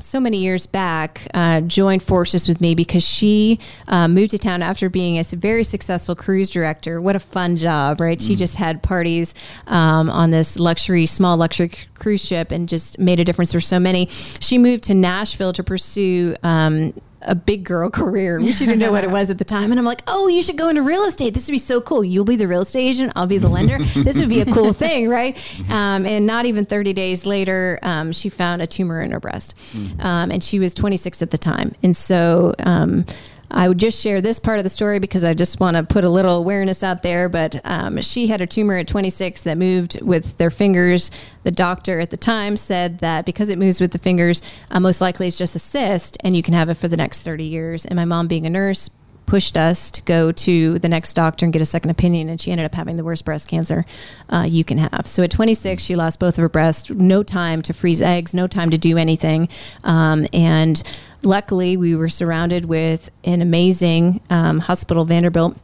so 0.00 0.20
many 0.20 0.38
years 0.38 0.66
back 0.66 1.26
uh, 1.34 1.60
joined 1.60 2.02
forces 2.02 2.48
with 2.48 2.60
me 2.60 2.74
because 2.74 3.06
she 3.06 3.58
uh, 3.88 4.08
moved 4.08 4.30
to 4.32 4.38
town 4.38 4.62
after 4.62 4.88
being 4.88 5.18
a 5.18 5.22
very 5.22 5.64
successful 5.64 6.14
cruise 6.14 6.50
director. 6.50 7.00
What 7.00 7.16
a 7.16 7.20
fun 7.20 7.56
job, 7.56 8.00
right? 8.00 8.20
She 8.20 8.36
just 8.36 8.56
had 8.56 8.82
parties 8.82 9.34
um, 9.66 10.10
on 10.10 10.30
this 10.30 10.58
luxury, 10.58 11.06
small 11.06 11.36
luxury 11.36 11.70
c- 11.70 11.86
cruise 11.94 12.24
ship 12.24 12.50
and 12.50 12.68
just 12.68 12.98
made 12.98 13.20
a 13.20 13.24
difference 13.24 13.52
for 13.52 13.60
so 13.60 13.78
many. 13.78 14.06
She 14.40 14.58
moved 14.58 14.84
to 14.84 14.94
Nashville 14.94 15.52
to 15.52 15.62
pursue. 15.62 16.36
Um, 16.42 16.92
a 17.24 17.34
big 17.34 17.64
girl 17.64 17.90
career. 18.02 18.42
She 18.44 18.66
didn't 18.66 18.78
know 18.78 18.92
what 18.92 19.04
it 19.04 19.10
was 19.10 19.30
at 19.30 19.38
the 19.38 19.44
time. 19.44 19.70
And 19.70 19.78
I'm 19.78 19.84
like, 19.84 20.02
oh, 20.06 20.28
you 20.28 20.42
should 20.42 20.56
go 20.56 20.68
into 20.68 20.82
real 20.82 21.04
estate. 21.04 21.34
This 21.34 21.46
would 21.46 21.52
be 21.52 21.58
so 21.58 21.80
cool. 21.80 22.04
You'll 22.04 22.24
be 22.24 22.36
the 22.36 22.48
real 22.48 22.62
estate 22.62 22.80
agent. 22.88 23.12
I'll 23.16 23.26
be 23.26 23.38
the 23.38 23.48
lender. 23.48 23.78
this 23.96 24.18
would 24.18 24.28
be 24.28 24.40
a 24.40 24.46
cool 24.46 24.72
thing, 24.72 25.08
right? 25.08 25.36
Um, 25.70 26.06
and 26.06 26.26
not 26.26 26.46
even 26.46 26.64
30 26.64 26.92
days 26.92 27.26
later, 27.26 27.78
um, 27.82 28.12
she 28.12 28.28
found 28.28 28.62
a 28.62 28.66
tumor 28.66 29.00
in 29.00 29.10
her 29.10 29.20
breast. 29.20 29.54
Um, 30.00 30.30
and 30.30 30.42
she 30.42 30.58
was 30.58 30.74
26 30.74 31.22
at 31.22 31.30
the 31.30 31.38
time. 31.38 31.74
And 31.82 31.96
so, 31.96 32.54
um, 32.60 33.04
I 33.52 33.68
would 33.68 33.78
just 33.78 34.02
share 34.02 34.20
this 34.20 34.38
part 34.38 34.58
of 34.58 34.64
the 34.64 34.70
story 34.70 34.98
because 34.98 35.22
I 35.24 35.34
just 35.34 35.60
want 35.60 35.76
to 35.76 35.84
put 35.84 36.04
a 36.04 36.08
little 36.08 36.36
awareness 36.36 36.82
out 36.82 37.02
there. 37.02 37.28
But 37.28 37.60
um, 37.64 38.00
she 38.00 38.26
had 38.26 38.40
a 38.40 38.46
tumor 38.46 38.76
at 38.76 38.88
26 38.88 39.42
that 39.42 39.58
moved 39.58 40.00
with 40.02 40.36
their 40.38 40.50
fingers. 40.50 41.10
The 41.44 41.50
doctor 41.50 42.00
at 42.00 42.10
the 42.10 42.16
time 42.16 42.56
said 42.56 42.98
that 43.00 43.26
because 43.26 43.48
it 43.48 43.58
moves 43.58 43.80
with 43.80 43.92
the 43.92 43.98
fingers, 43.98 44.42
uh, 44.70 44.80
most 44.80 45.00
likely 45.00 45.28
it's 45.28 45.38
just 45.38 45.54
a 45.54 45.58
cyst 45.58 46.16
and 46.20 46.34
you 46.34 46.42
can 46.42 46.54
have 46.54 46.68
it 46.68 46.74
for 46.74 46.88
the 46.88 46.96
next 46.96 47.22
30 47.22 47.44
years. 47.44 47.84
And 47.84 47.96
my 47.96 48.04
mom, 48.04 48.26
being 48.26 48.46
a 48.46 48.50
nurse, 48.50 48.90
pushed 49.26 49.56
us 49.56 49.90
to 49.90 50.02
go 50.02 50.32
to 50.32 50.78
the 50.80 50.88
next 50.88 51.14
doctor 51.14 51.46
and 51.46 51.52
get 51.52 51.62
a 51.62 51.64
second 51.64 51.90
opinion 51.90 52.28
and 52.28 52.40
she 52.40 52.50
ended 52.50 52.66
up 52.66 52.74
having 52.74 52.96
the 52.96 53.04
worst 53.04 53.24
breast 53.24 53.48
cancer 53.48 53.84
uh, 54.28 54.44
you 54.46 54.64
can 54.64 54.76
have 54.78 55.06
so 55.06 55.22
at 55.22 55.30
26 55.30 55.82
she 55.82 55.96
lost 55.96 56.18
both 56.18 56.34
of 56.34 56.42
her 56.42 56.48
breasts 56.48 56.90
no 56.90 57.22
time 57.22 57.62
to 57.62 57.72
freeze 57.72 58.02
eggs 58.02 58.34
no 58.34 58.46
time 58.46 58.68
to 58.68 58.76
do 58.76 58.98
anything 58.98 59.48
um, 59.84 60.26
and 60.34 60.82
luckily 61.22 61.76
we 61.76 61.94
were 61.94 62.08
surrounded 62.08 62.66
with 62.66 63.10
an 63.24 63.42
amazing 63.42 64.20
um, 64.30 64.58
hospital 64.58 65.04
vanderbilt 65.04 65.56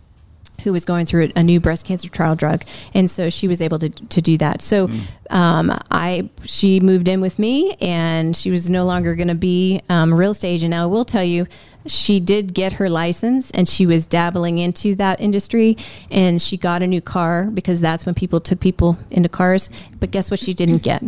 who 0.64 0.72
was 0.72 0.84
going 0.84 1.06
through 1.06 1.30
a, 1.36 1.42
new 1.42 1.60
breast 1.60 1.86
cancer 1.86 2.08
trial 2.08 2.34
drug, 2.34 2.64
and 2.92 3.08
so 3.10 3.30
she 3.30 3.46
was 3.46 3.62
able 3.62 3.78
to 3.78 3.88
to 3.88 4.20
do 4.20 4.36
that. 4.38 4.60
So, 4.60 4.90
um, 5.30 5.78
I 5.90 6.28
she 6.44 6.80
moved 6.80 7.08
in 7.08 7.20
with 7.20 7.38
me, 7.38 7.76
and 7.80 8.36
she 8.36 8.50
was 8.50 8.68
no 8.68 8.84
longer 8.84 9.14
going 9.14 9.28
to 9.28 9.34
be 9.34 9.80
um, 9.88 10.12
a 10.12 10.16
real 10.16 10.32
estate 10.32 10.48
agent. 10.48 10.70
Now, 10.70 10.84
I 10.84 10.86
will 10.86 11.04
tell 11.04 11.22
you, 11.22 11.46
she 11.86 12.18
did 12.18 12.54
get 12.54 12.74
her 12.74 12.90
license, 12.90 13.50
and 13.52 13.68
she 13.68 13.86
was 13.86 14.04
dabbling 14.06 14.58
into 14.58 14.94
that 14.96 15.20
industry, 15.20 15.76
and 16.10 16.42
she 16.42 16.56
got 16.56 16.82
a 16.82 16.86
new 16.86 17.00
car 17.00 17.44
because 17.44 17.80
that's 17.80 18.04
when 18.04 18.14
people 18.14 18.40
took 18.40 18.60
people 18.60 18.98
into 19.10 19.28
cars. 19.28 19.70
But 20.00 20.10
guess 20.10 20.30
what? 20.30 20.40
She 20.40 20.54
didn't 20.54 20.82
get 20.82 21.02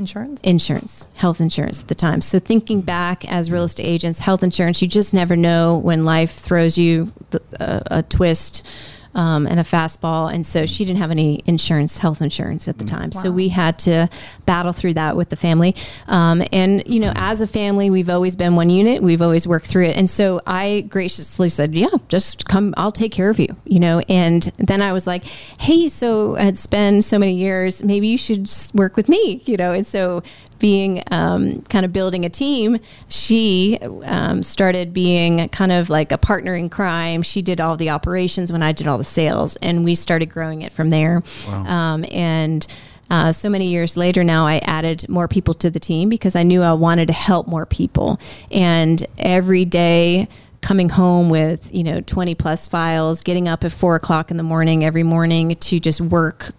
Insurance? 0.00 0.40
insurance, 0.42 1.06
health 1.14 1.42
insurance 1.42 1.80
at 1.80 1.88
the 1.88 1.94
time. 1.94 2.22
So 2.22 2.38
thinking 2.38 2.80
back 2.80 3.30
as 3.30 3.50
real 3.50 3.64
estate 3.64 3.84
agents, 3.84 4.18
health 4.20 4.42
insurance, 4.42 4.80
you 4.80 4.88
just 4.88 5.12
never 5.12 5.36
know 5.36 5.76
when 5.76 6.06
life 6.06 6.32
throws 6.32 6.78
you 6.78 7.12
a, 7.32 7.62
uh, 7.62 7.98
a 7.98 8.02
twist 8.02 8.66
um, 9.14 9.46
and 9.46 9.58
a 9.58 9.62
fastball. 9.62 10.32
And 10.32 10.44
so 10.44 10.66
she 10.66 10.84
didn't 10.84 10.98
have 10.98 11.10
any 11.10 11.42
insurance, 11.46 11.98
health 11.98 12.20
insurance 12.20 12.68
at 12.68 12.78
the 12.78 12.84
time. 12.84 13.12
So 13.12 13.30
we 13.30 13.48
had 13.48 13.78
to 13.80 14.08
battle 14.46 14.72
through 14.72 14.94
that 14.94 15.16
with 15.16 15.30
the 15.30 15.36
family. 15.36 15.74
Um, 16.06 16.42
and, 16.52 16.82
you 16.86 17.00
know, 17.00 17.12
as 17.16 17.40
a 17.40 17.46
family, 17.46 17.90
we've 17.90 18.10
always 18.10 18.36
been 18.36 18.56
one 18.56 18.70
unit. 18.70 19.02
We've 19.02 19.22
always 19.22 19.46
worked 19.46 19.66
through 19.66 19.86
it. 19.86 19.96
And 19.96 20.08
so 20.08 20.40
I 20.46 20.86
graciously 20.88 21.48
said, 21.48 21.74
yeah, 21.74 21.88
just 22.08 22.46
come, 22.46 22.74
I'll 22.76 22.92
take 22.92 23.12
care 23.12 23.30
of 23.30 23.38
you, 23.38 23.56
you 23.64 23.80
know. 23.80 24.00
And 24.08 24.42
then 24.58 24.82
I 24.82 24.92
was 24.92 25.06
like, 25.06 25.24
hey, 25.24 25.88
so 25.88 26.36
it's 26.36 26.66
been 26.66 27.02
so 27.02 27.18
many 27.18 27.34
years, 27.34 27.82
maybe 27.82 28.08
you 28.08 28.18
should 28.18 28.50
work 28.74 28.96
with 28.96 29.08
me, 29.08 29.42
you 29.44 29.56
know. 29.56 29.72
And 29.72 29.86
so 29.86 30.22
being 30.60 31.02
um, 31.10 31.62
kind 31.62 31.84
of 31.84 31.92
building 31.92 32.24
a 32.24 32.28
team, 32.28 32.78
she 33.08 33.78
um, 34.04 34.42
started 34.44 34.94
being 34.94 35.48
kind 35.48 35.72
of 35.72 35.90
like 35.90 36.12
a 36.12 36.18
partner 36.18 36.54
in 36.54 36.68
crime. 36.68 37.22
She 37.22 37.42
did 37.42 37.60
all 37.60 37.76
the 37.76 37.90
operations 37.90 38.52
when 38.52 38.62
I 38.62 38.70
did 38.72 38.86
all 38.86 38.98
the 38.98 39.04
sales, 39.04 39.56
and 39.56 39.84
we 39.84 39.96
started 39.96 40.26
growing 40.26 40.62
it 40.62 40.72
from 40.72 40.90
there. 40.90 41.22
Um, 41.48 42.04
and 42.12 42.66
uh, 43.10 43.32
so 43.32 43.48
many 43.48 43.66
years 43.66 43.96
later 43.96 44.22
now, 44.22 44.46
I 44.46 44.58
added 44.58 45.08
more 45.08 45.26
people 45.26 45.54
to 45.54 45.70
the 45.70 45.80
team 45.80 46.08
because 46.08 46.36
I 46.36 46.44
knew 46.44 46.62
I 46.62 46.74
wanted 46.74 47.06
to 47.08 47.12
help 47.12 47.48
more 47.48 47.66
people. 47.66 48.20
And 48.52 49.04
every 49.18 49.64
day, 49.64 50.28
coming 50.60 50.88
home 50.88 51.30
with 51.30 51.72
you 51.74 51.82
know 51.82 52.00
20 52.02 52.34
plus 52.34 52.66
files 52.66 53.22
getting 53.22 53.48
up 53.48 53.64
at 53.64 53.72
four 53.72 53.96
o'clock 53.96 54.30
in 54.30 54.36
the 54.36 54.42
morning 54.42 54.84
every 54.84 55.02
morning 55.02 55.54
to 55.56 55.80
just 55.80 56.00
work 56.00 56.52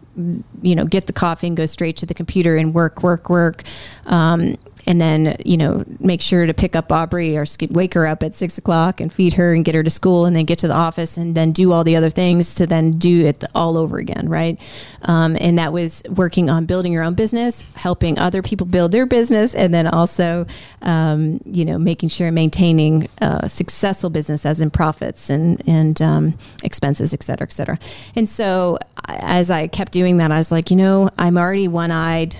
you 0.61 0.75
know 0.75 0.85
get 0.85 1.07
the 1.07 1.13
coffee 1.13 1.47
and 1.47 1.55
go 1.55 1.65
straight 1.65 1.97
to 1.97 2.05
the 2.05 2.13
computer 2.13 2.55
and 2.55 2.73
work 2.73 3.03
work 3.03 3.29
work. 3.29 3.63
Um, 4.05 4.57
and 4.87 4.99
then 4.99 5.35
you 5.45 5.57
know 5.57 5.83
make 5.99 6.21
sure 6.21 6.45
to 6.45 6.53
pick 6.53 6.75
up 6.75 6.91
aubrey 6.91 7.37
or 7.37 7.45
wake 7.69 7.93
her 7.93 8.07
up 8.07 8.23
at 8.23 8.33
six 8.33 8.57
o'clock 8.57 8.99
and 8.99 9.13
feed 9.13 9.33
her 9.33 9.53
and 9.53 9.65
get 9.65 9.75
her 9.75 9.83
to 9.83 9.89
school 9.89 10.25
and 10.25 10.35
then 10.35 10.45
get 10.45 10.59
to 10.59 10.67
the 10.67 10.73
office 10.73 11.17
and 11.17 11.35
then 11.35 11.51
do 11.51 11.71
all 11.71 11.83
the 11.83 11.95
other 11.95 12.09
things 12.09 12.55
to 12.55 12.67
then 12.67 12.97
do 12.97 13.25
it 13.25 13.43
all 13.55 13.77
over 13.77 13.97
again 13.97 14.27
right? 14.29 14.59
Um, 15.03 15.37
and 15.39 15.57
that 15.57 15.73
was 15.73 16.03
working 16.09 16.49
on 16.49 16.65
building 16.65 16.93
your 16.93 17.03
own 17.03 17.13
business 17.13 17.63
helping 17.75 18.19
other 18.19 18.41
people 18.41 18.67
build 18.67 18.91
their 18.91 19.05
business 19.05 19.55
and 19.55 19.73
then 19.73 19.87
also 19.87 20.45
um, 20.81 21.39
you 21.45 21.65
know 21.65 21.77
making 21.77 22.09
sure 22.09 22.27
and 22.27 22.35
maintaining 22.35 23.07
a 23.19 23.49
successful 23.49 24.09
business 24.09 24.45
as 24.45 24.61
in 24.61 24.69
profits 24.69 25.29
and 25.29 25.61
and 25.67 26.01
um, 26.01 26.37
expenses 26.63 27.13
et 27.13 27.23
cetera 27.23 27.45
et 27.45 27.53
cetera. 27.53 27.79
And 28.15 28.27
so 28.27 28.77
as 29.07 29.49
i 29.49 29.67
kept 29.67 29.91
doing 29.91 30.17
that 30.17 30.31
i 30.31 30.37
was 30.37 30.51
like 30.51 30.69
you 30.71 30.77
know 30.77 31.09
i'm 31.17 31.37
already 31.37 31.67
one-eyed 31.67 32.37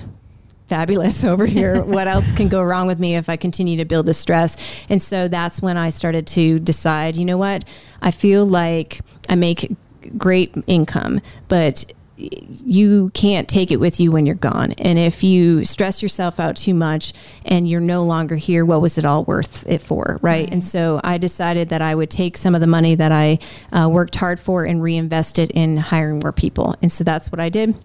fabulous 0.72 1.24
over 1.32 1.46
here. 1.46 1.84
what 1.98 2.08
else 2.08 2.32
can 2.32 2.48
go 2.48 2.64
wrong 2.64 2.88
with 2.88 3.00
me 3.00 3.16
if 3.18 3.28
I 3.28 3.36
continue 3.36 3.78
to 3.78 3.86
build 3.86 4.06
this 4.06 4.18
stress? 4.18 4.56
And 4.90 5.02
so 5.02 5.28
that's 5.28 5.62
when 5.62 5.78
I 5.78 5.90
started 5.90 6.26
to 6.28 6.60
decide, 6.60 7.18
you 7.18 7.26
know 7.26 7.38
what? 7.38 7.66
I 8.02 8.12
feel 8.12 8.46
like 8.46 9.02
I 9.30 9.36
make 9.36 9.76
great 10.18 10.56
income, 10.68 11.22
but 11.50 11.86
you 12.18 13.10
can't 13.14 13.50
take 13.50 13.72
it 13.72 13.80
with 13.80 14.00
you 14.00 14.12
when 14.12 14.26
you're 14.26 14.36
gone. 14.36 14.74
And 14.74 14.98
if 14.98 15.24
you 15.24 15.66
stress 15.66 16.02
yourself 16.04 16.40
out 16.40 16.56
too 16.56 16.74
much 16.74 17.14
and 17.46 17.68
you're 17.68 17.82
no 17.82 18.04
longer 18.04 18.36
here, 18.36 18.64
what 18.64 18.82
was 18.82 18.98
it 18.98 19.06
all 19.06 19.24
worth 19.24 19.68
it 19.68 19.82
for? 19.82 20.20
Right. 20.22 20.48
And 20.52 20.64
so 20.64 21.02
I 21.04 21.18
decided 21.18 21.70
that 21.70 21.82
I 21.82 21.96
would 21.96 22.12
take 22.12 22.38
some 22.38 22.54
of 22.54 22.62
the 22.62 22.68
money 22.68 22.96
that 22.96 23.12
I 23.12 23.40
uh, 23.72 23.90
worked 23.92 24.16
hard 24.16 24.40
for 24.40 24.66
and 24.66 24.82
reinvest 24.82 25.40
it 25.40 25.52
in 25.52 25.78
hiring 25.78 26.20
more 26.20 26.32
people. 26.32 26.76
And 26.82 26.92
so 26.92 27.04
that's 27.04 27.32
what 27.32 27.40
I 27.40 27.50
did. 27.50 27.76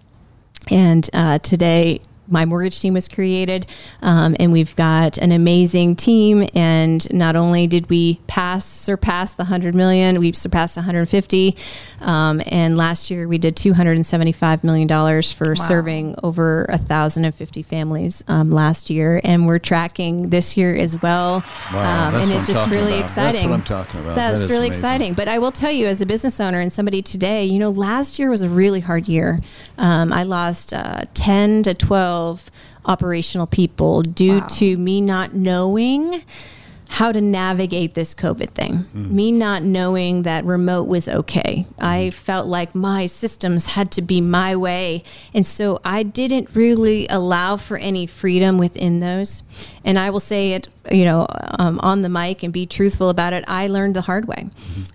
And 0.69 1.09
uh, 1.13 1.39
today, 1.39 2.01
my 2.27 2.45
mortgage 2.45 2.79
team 2.79 2.93
was 2.93 3.07
created, 3.07 3.65
um, 4.01 4.35
and 4.39 4.51
we've 4.51 4.75
got 4.75 5.17
an 5.17 5.31
amazing 5.31 5.95
team. 5.95 6.47
And 6.53 7.11
not 7.13 7.35
only 7.35 7.67
did 7.67 7.89
we 7.89 8.19
pass, 8.27 8.65
surpass 8.65 9.33
the 9.33 9.43
100 9.43 9.73
million, 9.75 10.19
we've 10.19 10.35
surpassed 10.35 10.75
150. 10.77 11.55
Um, 12.01 12.41
and 12.47 12.77
last 12.77 13.09
year, 13.09 13.27
we 13.27 13.37
did 13.37 13.55
275 13.55 14.63
million 14.63 14.87
dollars 14.87 15.31
for 15.31 15.55
serving 15.55 16.15
over 16.23 16.65
1,050 16.69 17.63
families 17.63 18.23
um, 18.27 18.51
last 18.51 18.89
year, 18.89 19.19
and 19.23 19.47
we're 19.47 19.59
tracking 19.59 20.29
this 20.29 20.55
year 20.57 20.75
as 20.75 21.01
well. 21.01 21.43
Wow, 21.73 22.09
Um, 22.09 22.15
and 22.21 22.31
it's 22.31 22.47
I'm 22.49 22.53
just 22.55 22.69
really 22.69 22.99
about. 22.99 23.07
That's 23.09 23.17
what 23.17 23.25
exciting. 23.29 23.53
I'm 23.53 23.63
talking 23.63 23.99
about. 24.01 24.09
So 24.11 24.15
That 24.15 24.33
it's 24.33 24.41
really 24.49 24.67
amazing. 24.67 24.69
exciting. 24.69 25.13
But 25.13 25.27
I 25.27 25.39
will 25.39 25.51
tell 25.51 25.71
you, 25.71 25.87
as 25.87 26.01
a 26.01 26.05
business 26.05 26.39
owner 26.39 26.59
and 26.59 26.71
somebody 26.71 27.01
today, 27.01 27.45
you 27.45 27.57
know, 27.59 27.69
last 27.71 28.19
year 28.19 28.29
was 28.29 28.41
a 28.41 28.49
really 28.49 28.79
hard 28.81 29.07
year. 29.07 29.41
Um, 29.77 30.13
I 30.13 30.23
lost 30.23 30.73
uh, 30.73 31.01
10 31.13 31.63
to 31.63 31.73
12 31.73 32.16
operational 32.85 33.47
people 33.47 34.01
due 34.01 34.39
Wow. 34.39 34.47
to 34.47 34.77
me 34.77 35.01
not 35.01 35.33
knowing 35.33 36.23
how 36.89 37.11
to 37.11 37.19
navigate 37.19 37.93
this 37.93 38.13
COVID 38.13 38.49
thing. 38.51 38.73
Mm-hmm. 38.73 39.15
Me 39.15 39.31
not 39.31 39.63
knowing 39.63 40.23
that 40.23 40.45
remote 40.45 40.87
was 40.87 41.07
okay. 41.07 41.67
I 41.79 41.97
mm-hmm. 41.97 42.09
felt 42.11 42.47
like 42.47 42.73
my 42.73 43.05
systems 43.07 43.65
had 43.67 43.91
to 43.91 44.01
be 44.01 44.21
my 44.21 44.55
way. 44.55 45.03
And 45.33 45.45
so 45.45 45.79
I 45.83 46.03
didn't 46.03 46.49
really 46.53 47.07
allow 47.09 47.57
for 47.57 47.77
any 47.77 48.07
freedom 48.07 48.57
within 48.57 48.99
those. 49.01 49.43
And 49.83 49.99
I 49.99 50.09
will 50.09 50.21
say 50.21 50.53
it, 50.53 50.69
you 50.91 51.05
know, 51.05 51.27
um, 51.59 51.79
on 51.81 52.01
the 52.01 52.09
mic 52.09 52.43
and 52.43 52.53
be 52.53 52.65
truthful 52.65 53.09
about 53.09 53.33
it. 53.33 53.43
I 53.47 53.67
learned 53.67 53.95
the 53.95 54.01
hard 54.01 54.27
way. 54.27 54.49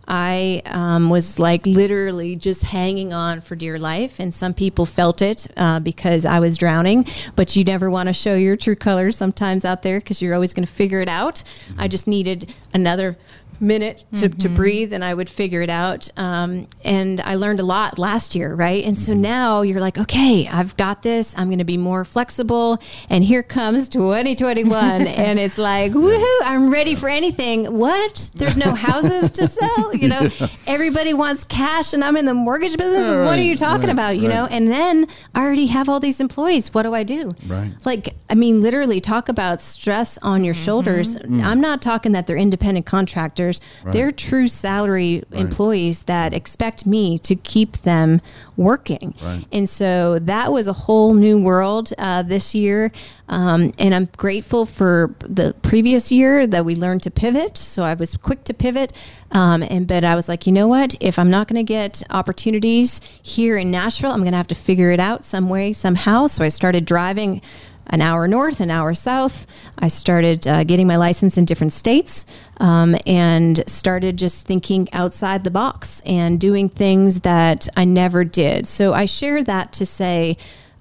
I 0.07 0.62
um, 0.66 1.11
was 1.11 1.38
like 1.38 1.66
literally 1.66 2.36
just 2.36 2.64
hanging 2.64 3.12
on 3.12 3.40
for 3.40 3.57
dear 3.57 3.78
life. 3.78 4.18
And 4.18 4.32
some 4.32 4.55
people 4.55 4.86
felt 4.86 5.22
it 5.22 5.49
uh, 5.57 5.80
because 5.80 6.24
I 6.24 6.40
was 6.40 6.57
drowning, 6.57 7.07
but 7.36 7.57
you 7.57 7.64
never 7.64 7.90
want 7.90 8.09
to 8.09 8.12
show 8.12 8.34
your 8.34 8.57
true 8.57 8.76
colors 8.76 9.16
sometimes 9.16 9.64
out 9.64 9.82
there 9.82 10.01
because 10.01 10.20
you're 10.20 10.34
always 10.34 10.53
going 10.53 10.66
to 10.66 10.72
figure 10.72 11.01
it 11.01 11.09
out. 11.09 11.43
I 11.78 11.88
just 11.88 12.07
needed 12.07 12.55
another 12.74 13.16
minute 13.63 14.05
to, 14.17 14.29
to 14.29 14.49
breathe 14.49 14.93
and 14.93 15.05
I 15.05 15.15
would 15.15 15.31
figure 15.31 15.63
it 15.63 15.71
out. 15.71 16.11
Um, 16.19 16.67
and 16.85 17.21
I 17.21 17.37
learned 17.37 17.61
a 17.61 17.65
lot 17.65 17.99
last 17.99 18.35
year, 18.35 18.55
right? 18.55 18.85
And 18.85 18.99
so 18.99 19.15
now 19.15 19.63
you're 19.63 19.81
like, 19.81 19.97
okay, 19.97 20.49
I've 20.49 20.77
got 20.77 21.03
this. 21.03 21.35
I'm 21.39 21.47
going 21.47 21.59
to 21.59 21.65
be 21.65 21.79
more 21.79 22.05
flexible. 22.05 22.83
And 23.09 23.23
here 23.23 23.43
comes 23.43 23.89
2021. 23.89 25.07
and 25.07 25.39
it's 25.39 25.57
like, 25.57 25.93
woohoo, 25.93 26.39
I'm 26.43 26.71
ready 26.71 26.97
for 26.97 27.09
anything. 27.09 27.79
What? 27.79 28.31
There's 28.35 28.57
no 28.57 28.75
houses 28.75 29.31
to 29.33 29.47
sell? 29.47 29.95
You 29.95 30.09
know, 30.09 30.29
everybody 30.67 31.15
wants 31.15 31.45
cash 31.45 31.93
and 31.93 32.03
I'm 32.03 32.17
in 32.17 32.27
the 32.27 32.35
mortgage 32.35 32.77
business. 32.77 33.09
what 33.09 33.39
are 33.39 33.43
you 33.43 33.57
talking 33.57 33.87
right, 33.87 33.93
about? 33.93 34.19
You 34.19 34.29
right. 34.29 34.35
know, 34.35 34.47
and 34.51 34.69
then 34.69 35.07
I 35.35 35.43
already 35.43 35.67
have 35.67 35.89
all 35.89 36.01
these 36.01 36.21
employees. 36.21 36.75
What 36.75 36.83
do 36.83 36.95
I 36.95 37.05
do? 37.05 37.31
Right. 37.47 37.73
Like, 37.85 38.15
I 38.29 38.35
mean, 38.35 38.61
literally 38.61 39.01
talk 39.01 39.29
about 39.29 39.63
stress 39.63 40.19
on 40.19 40.43
your 40.43 40.55
shoulders. 40.55 41.17
Mm. 41.17 41.45
I'm 41.45 41.61
not 41.61 41.81
talking 41.81 42.13
that 42.13 42.27
they're 42.27 42.37
independent 42.37 42.87
contractors. 42.87 43.51
They're 43.84 44.12
true 44.12 44.48
salary 44.48 45.22
employees 45.32 46.03
that 46.03 46.32
expect 46.32 46.86
me 46.86 47.18
to 47.20 47.34
keep 47.34 47.78
them 47.78 48.20
working. 48.57 49.14
Right. 49.22 49.44
And 49.53 49.68
so 49.68 50.18
that 50.20 50.53
was 50.53 50.68
a 50.68 50.72
whole 50.72 51.14
new 51.14 51.40
world 51.40 51.92
uh, 51.98 52.22
this 52.22 52.55
year. 52.55 52.92
Um, 53.28 53.72
and 53.78 53.94
I'm 53.94 54.09
grateful 54.16 54.66
for 54.66 55.14
the 55.20 55.55
previous 55.62 56.12
year 56.12 56.46
that 56.46 56.64
we 56.64 56.76
learned 56.76 57.03
to 57.05 57.11
pivot. 57.11 57.57
So 57.57 57.82
I 57.82 57.94
was 57.94 58.16
quick 58.16 58.44
to 58.44 58.55
pivot. 58.55 58.92
Um, 59.30 59.62
and 59.62 59.86
but 59.86 60.05
I 60.05 60.14
was 60.14 60.28
like, 60.28 60.46
you 60.46 60.53
know 60.53 60.68
what? 60.68 60.94
If 61.00 61.18
I'm 61.18 61.30
not 61.30 61.48
going 61.48 61.57
to 61.57 61.62
get 61.62 62.03
opportunities 62.11 63.00
here 63.22 63.57
in 63.57 63.70
Nashville, 63.70 64.12
I'm 64.12 64.20
going 64.20 64.32
to 64.32 64.36
have 64.36 64.48
to 64.48 64.55
figure 64.55 64.90
it 64.90 65.00
out 65.00 65.24
some 65.24 65.48
way, 65.48 65.72
somehow. 65.72 66.26
So 66.26 66.44
I 66.44 66.48
started 66.48 66.84
driving 66.84 67.40
an 67.87 68.01
hour 68.01 68.26
north, 68.28 68.61
an 68.61 68.70
hour 68.70 68.95
south. 68.95 69.47
I 69.78 69.89
started 69.89 70.47
uh, 70.47 70.64
getting 70.64 70.87
my 70.87 70.97
license 70.97 71.37
in 71.37 71.45
different 71.45 71.72
states 71.72 72.26
um, 72.59 72.97
and 73.07 73.62
started 73.68 74.16
just 74.16 74.47
thinking 74.47 74.89
outside 74.93 75.45
the 75.45 75.51
box 75.51 76.01
and 76.07 76.41
doing 76.41 76.68
things 76.68 77.20
that 77.20 77.68
I 77.76 77.85
never 77.85 78.24
did. 78.24 78.66
So 78.66 78.93
I 78.95 79.05
share 79.05 79.43
that 79.45 79.72
to 79.74 79.87
say, 79.87 80.37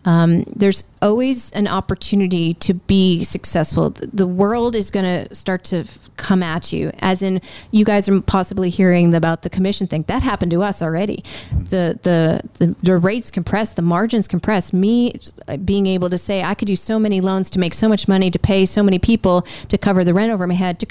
um, 0.06 0.44
there's 0.56 0.84
always 1.02 1.52
an 1.52 1.68
opportunity 1.68 2.54
to 2.56 2.74
be 2.74 3.24
successful. 3.24 3.90
The 3.90 4.28
world 4.28 4.76
is 4.76 4.90
going 4.90 5.06
to 5.28 5.34
start 5.34 5.64
to 5.66 5.86
come 6.18 6.44
at 6.44 6.72
you, 6.72 6.92
as 7.00 7.22
in 7.22 7.42
you 7.72 7.84
guys 7.84 8.08
are 8.08 8.22
possibly 8.22 8.70
hearing 8.70 9.14
about 9.16 9.42
the 9.42 9.50
commission 9.50 9.88
thing. 9.88 10.04
That 10.08 10.22
happened 10.22 10.52
to 10.52 10.62
us 10.64 10.82
already. 10.82 11.24
The 11.52 12.00
the 12.04 12.42
the, 12.60 12.76
the 12.84 12.98
rates 12.98 13.32
compressed, 13.32 13.76
the 13.76 13.82
margins 13.82 14.28
compressed. 14.28 14.74
Me 14.74 15.14
uh, 15.48 15.58
being 15.58 15.88
able 15.88 16.10
to 16.10 16.18
say 16.18 16.44
I 16.44 16.54
could 16.54 16.68
do 16.68 16.76
so 16.76 17.00
many 17.00 17.22
loans 17.22 17.50
to 17.52 17.60
make 17.60 17.74
so 17.74 17.90
much 17.90 18.08
money 18.08 18.30
to 18.30 18.40
pay 18.40 18.66
so 18.66 18.84
many 18.84 19.00
people 19.00 19.42
to 19.70 19.78
cover 19.78 20.04
the 20.04 20.14
rent 20.14 20.32
over 20.32 20.46
my 20.48 20.54
head. 20.54 20.84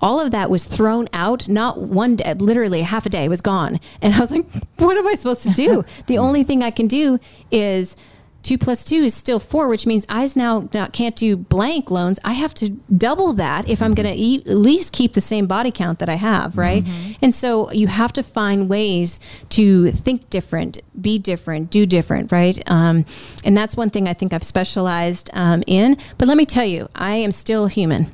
All 0.00 0.20
of 0.20 0.32
that 0.32 0.50
was 0.50 0.64
thrown 0.64 1.08
out. 1.12 1.48
Not 1.48 1.80
one 1.80 2.16
day, 2.16 2.34
literally 2.34 2.82
half 2.82 3.06
a 3.06 3.08
day 3.08 3.28
was 3.28 3.40
gone, 3.40 3.80
and 4.02 4.14
I 4.14 4.20
was 4.20 4.30
like, 4.30 4.44
"What 4.76 4.96
am 4.96 5.06
I 5.06 5.14
supposed 5.14 5.42
to 5.42 5.50
do?" 5.50 5.84
the 6.06 6.18
only 6.18 6.44
thing 6.44 6.62
I 6.62 6.70
can 6.70 6.86
do 6.86 7.18
is 7.50 7.96
two 8.44 8.58
plus 8.58 8.84
two 8.84 9.02
is 9.02 9.14
still 9.14 9.40
four, 9.40 9.66
which 9.66 9.86
means 9.86 10.06
I 10.08 10.28
now 10.36 10.68
not, 10.72 10.92
can't 10.92 11.16
do 11.16 11.36
blank 11.36 11.90
loans. 11.90 12.20
I 12.24 12.32
have 12.34 12.54
to 12.54 12.70
double 12.96 13.32
that 13.32 13.68
if 13.68 13.82
I'm 13.82 13.94
going 13.94 14.06
to 14.06 14.14
e- 14.14 14.42
at 14.46 14.56
least 14.56 14.92
keep 14.92 15.14
the 15.14 15.20
same 15.20 15.46
body 15.46 15.72
count 15.72 15.98
that 15.98 16.08
I 16.08 16.14
have, 16.14 16.56
right? 16.56 16.84
And 17.22 17.34
so 17.34 17.72
you 17.72 17.88
have 17.88 18.12
to 18.12 18.22
find 18.22 18.68
ways 18.68 19.18
to 19.50 19.90
think 19.90 20.30
different, 20.30 20.78
be 21.00 21.18
different, 21.18 21.70
do 21.70 21.86
different, 21.86 22.30
right? 22.30 22.62
Um, 22.70 23.04
and 23.44 23.56
that's 23.56 23.76
one 23.76 23.90
thing 23.90 24.06
I 24.06 24.14
think 24.14 24.32
I've 24.32 24.44
specialized 24.44 25.30
um, 25.32 25.64
in. 25.66 25.96
But 26.18 26.28
let 26.28 26.36
me 26.36 26.46
tell 26.46 26.64
you, 26.64 26.88
I 26.94 27.14
am 27.16 27.32
still 27.32 27.66
human. 27.66 28.12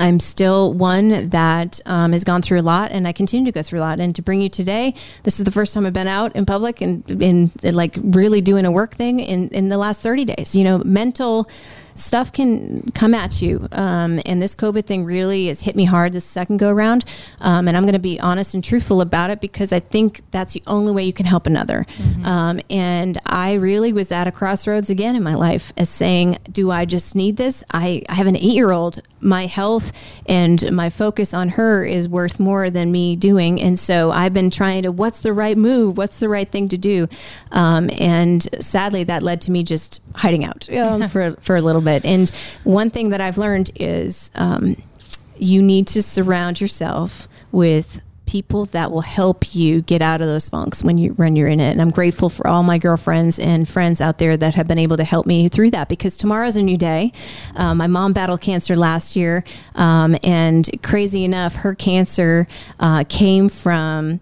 I'm 0.00 0.18
still 0.18 0.72
one 0.72 1.28
that 1.28 1.78
um, 1.84 2.12
has 2.12 2.24
gone 2.24 2.42
through 2.42 2.60
a 2.60 2.62
lot, 2.62 2.90
and 2.90 3.06
I 3.06 3.12
continue 3.12 3.52
to 3.52 3.54
go 3.54 3.62
through 3.62 3.80
a 3.80 3.82
lot. 3.82 4.00
And 4.00 4.14
to 4.16 4.22
bring 4.22 4.40
you 4.40 4.48
today, 4.48 4.94
this 5.24 5.38
is 5.38 5.44
the 5.44 5.52
first 5.52 5.74
time 5.74 5.84
I've 5.84 5.92
been 5.92 6.08
out 6.08 6.34
in 6.34 6.46
public 6.46 6.80
and 6.80 7.08
in 7.22 7.52
like 7.62 7.96
really 8.02 8.40
doing 8.40 8.64
a 8.64 8.72
work 8.72 8.94
thing 8.94 9.20
in 9.20 9.48
in 9.50 9.68
the 9.68 9.78
last 9.78 10.00
30 10.00 10.24
days. 10.24 10.54
You 10.54 10.64
know, 10.64 10.78
mental 10.78 11.48
stuff 11.96 12.32
can 12.32 12.82
come 12.94 13.12
at 13.12 13.42
you, 13.42 13.68
um, 13.72 14.20
and 14.24 14.40
this 14.40 14.54
COVID 14.54 14.86
thing 14.86 15.04
really 15.04 15.48
has 15.48 15.60
hit 15.60 15.76
me 15.76 15.84
hard 15.84 16.14
this 16.14 16.24
second 16.24 16.56
go 16.56 16.70
around. 16.70 17.04
Um, 17.40 17.68
and 17.68 17.76
I'm 17.76 17.82
going 17.82 17.92
to 17.92 17.98
be 17.98 18.18
honest 18.18 18.54
and 18.54 18.64
truthful 18.64 19.02
about 19.02 19.28
it 19.28 19.40
because 19.40 19.70
I 19.70 19.80
think 19.80 20.22
that's 20.30 20.54
the 20.54 20.62
only 20.66 20.92
way 20.92 21.04
you 21.04 21.12
can 21.12 21.26
help 21.26 21.46
another. 21.46 21.86
Um, 22.24 22.60
and 22.70 23.18
I 23.26 23.54
really 23.54 23.92
was 23.92 24.10
at 24.10 24.26
a 24.26 24.32
crossroads 24.32 24.88
again 24.88 25.14
in 25.14 25.22
my 25.22 25.34
life 25.34 25.74
as 25.76 25.90
saying, 25.90 26.38
"Do 26.50 26.70
I 26.70 26.86
just 26.86 27.14
need 27.14 27.36
this? 27.36 27.62
I, 27.70 28.02
I 28.08 28.14
have 28.14 28.26
an 28.26 28.36
eight 28.36 28.54
year 28.54 28.70
old." 28.70 29.02
My 29.20 29.46
health 29.46 29.92
and 30.26 30.70
my 30.72 30.90
focus 30.90 31.34
on 31.34 31.50
her 31.50 31.84
is 31.84 32.08
worth 32.08 32.40
more 32.40 32.70
than 32.70 32.90
me 32.90 33.16
doing. 33.16 33.60
And 33.60 33.78
so 33.78 34.10
I've 34.10 34.32
been 34.32 34.50
trying 34.50 34.82
to, 34.84 34.92
what's 34.92 35.20
the 35.20 35.32
right 35.32 35.56
move? 35.56 35.96
What's 35.96 36.18
the 36.18 36.28
right 36.28 36.50
thing 36.50 36.68
to 36.68 36.78
do? 36.78 37.08
Um, 37.52 37.90
and 37.98 38.42
sadly, 38.62 39.04
that 39.04 39.22
led 39.22 39.40
to 39.42 39.50
me 39.50 39.62
just 39.62 40.00
hiding 40.14 40.44
out 40.44 40.70
um, 40.72 41.08
for, 41.08 41.32
for 41.40 41.56
a 41.56 41.62
little 41.62 41.82
bit. 41.82 42.04
And 42.04 42.30
one 42.64 42.90
thing 42.90 43.10
that 43.10 43.20
I've 43.20 43.38
learned 43.38 43.70
is 43.76 44.30
um, 44.34 44.76
you 45.36 45.62
need 45.62 45.86
to 45.88 46.02
surround 46.02 46.60
yourself 46.60 47.28
with 47.52 48.00
people 48.30 48.66
that 48.66 48.92
will 48.92 49.00
help 49.00 49.56
you 49.56 49.82
get 49.82 50.00
out 50.00 50.20
of 50.20 50.28
those 50.28 50.48
funks 50.48 50.84
when 50.84 50.96
you 50.96 51.10
when 51.14 51.34
you're 51.34 51.48
in 51.48 51.58
it. 51.58 51.72
And 51.72 51.82
I'm 51.82 51.90
grateful 51.90 52.28
for 52.28 52.46
all 52.46 52.62
my 52.62 52.78
girlfriends 52.78 53.40
and 53.40 53.68
friends 53.68 54.00
out 54.00 54.18
there 54.18 54.36
that 54.36 54.54
have 54.54 54.68
been 54.68 54.78
able 54.78 54.96
to 54.98 55.02
help 55.02 55.26
me 55.26 55.48
through 55.48 55.72
that 55.72 55.88
because 55.88 56.16
tomorrow's 56.16 56.54
a 56.54 56.62
new 56.62 56.76
day. 56.76 57.10
Um, 57.56 57.78
my 57.78 57.88
mom 57.88 58.12
battled 58.12 58.40
cancer 58.40 58.76
last 58.76 59.16
year, 59.16 59.42
um, 59.74 60.16
and 60.22 60.70
crazy 60.84 61.24
enough, 61.24 61.56
her 61.56 61.74
cancer 61.74 62.46
uh, 62.78 63.02
came 63.08 63.48
from 63.48 64.20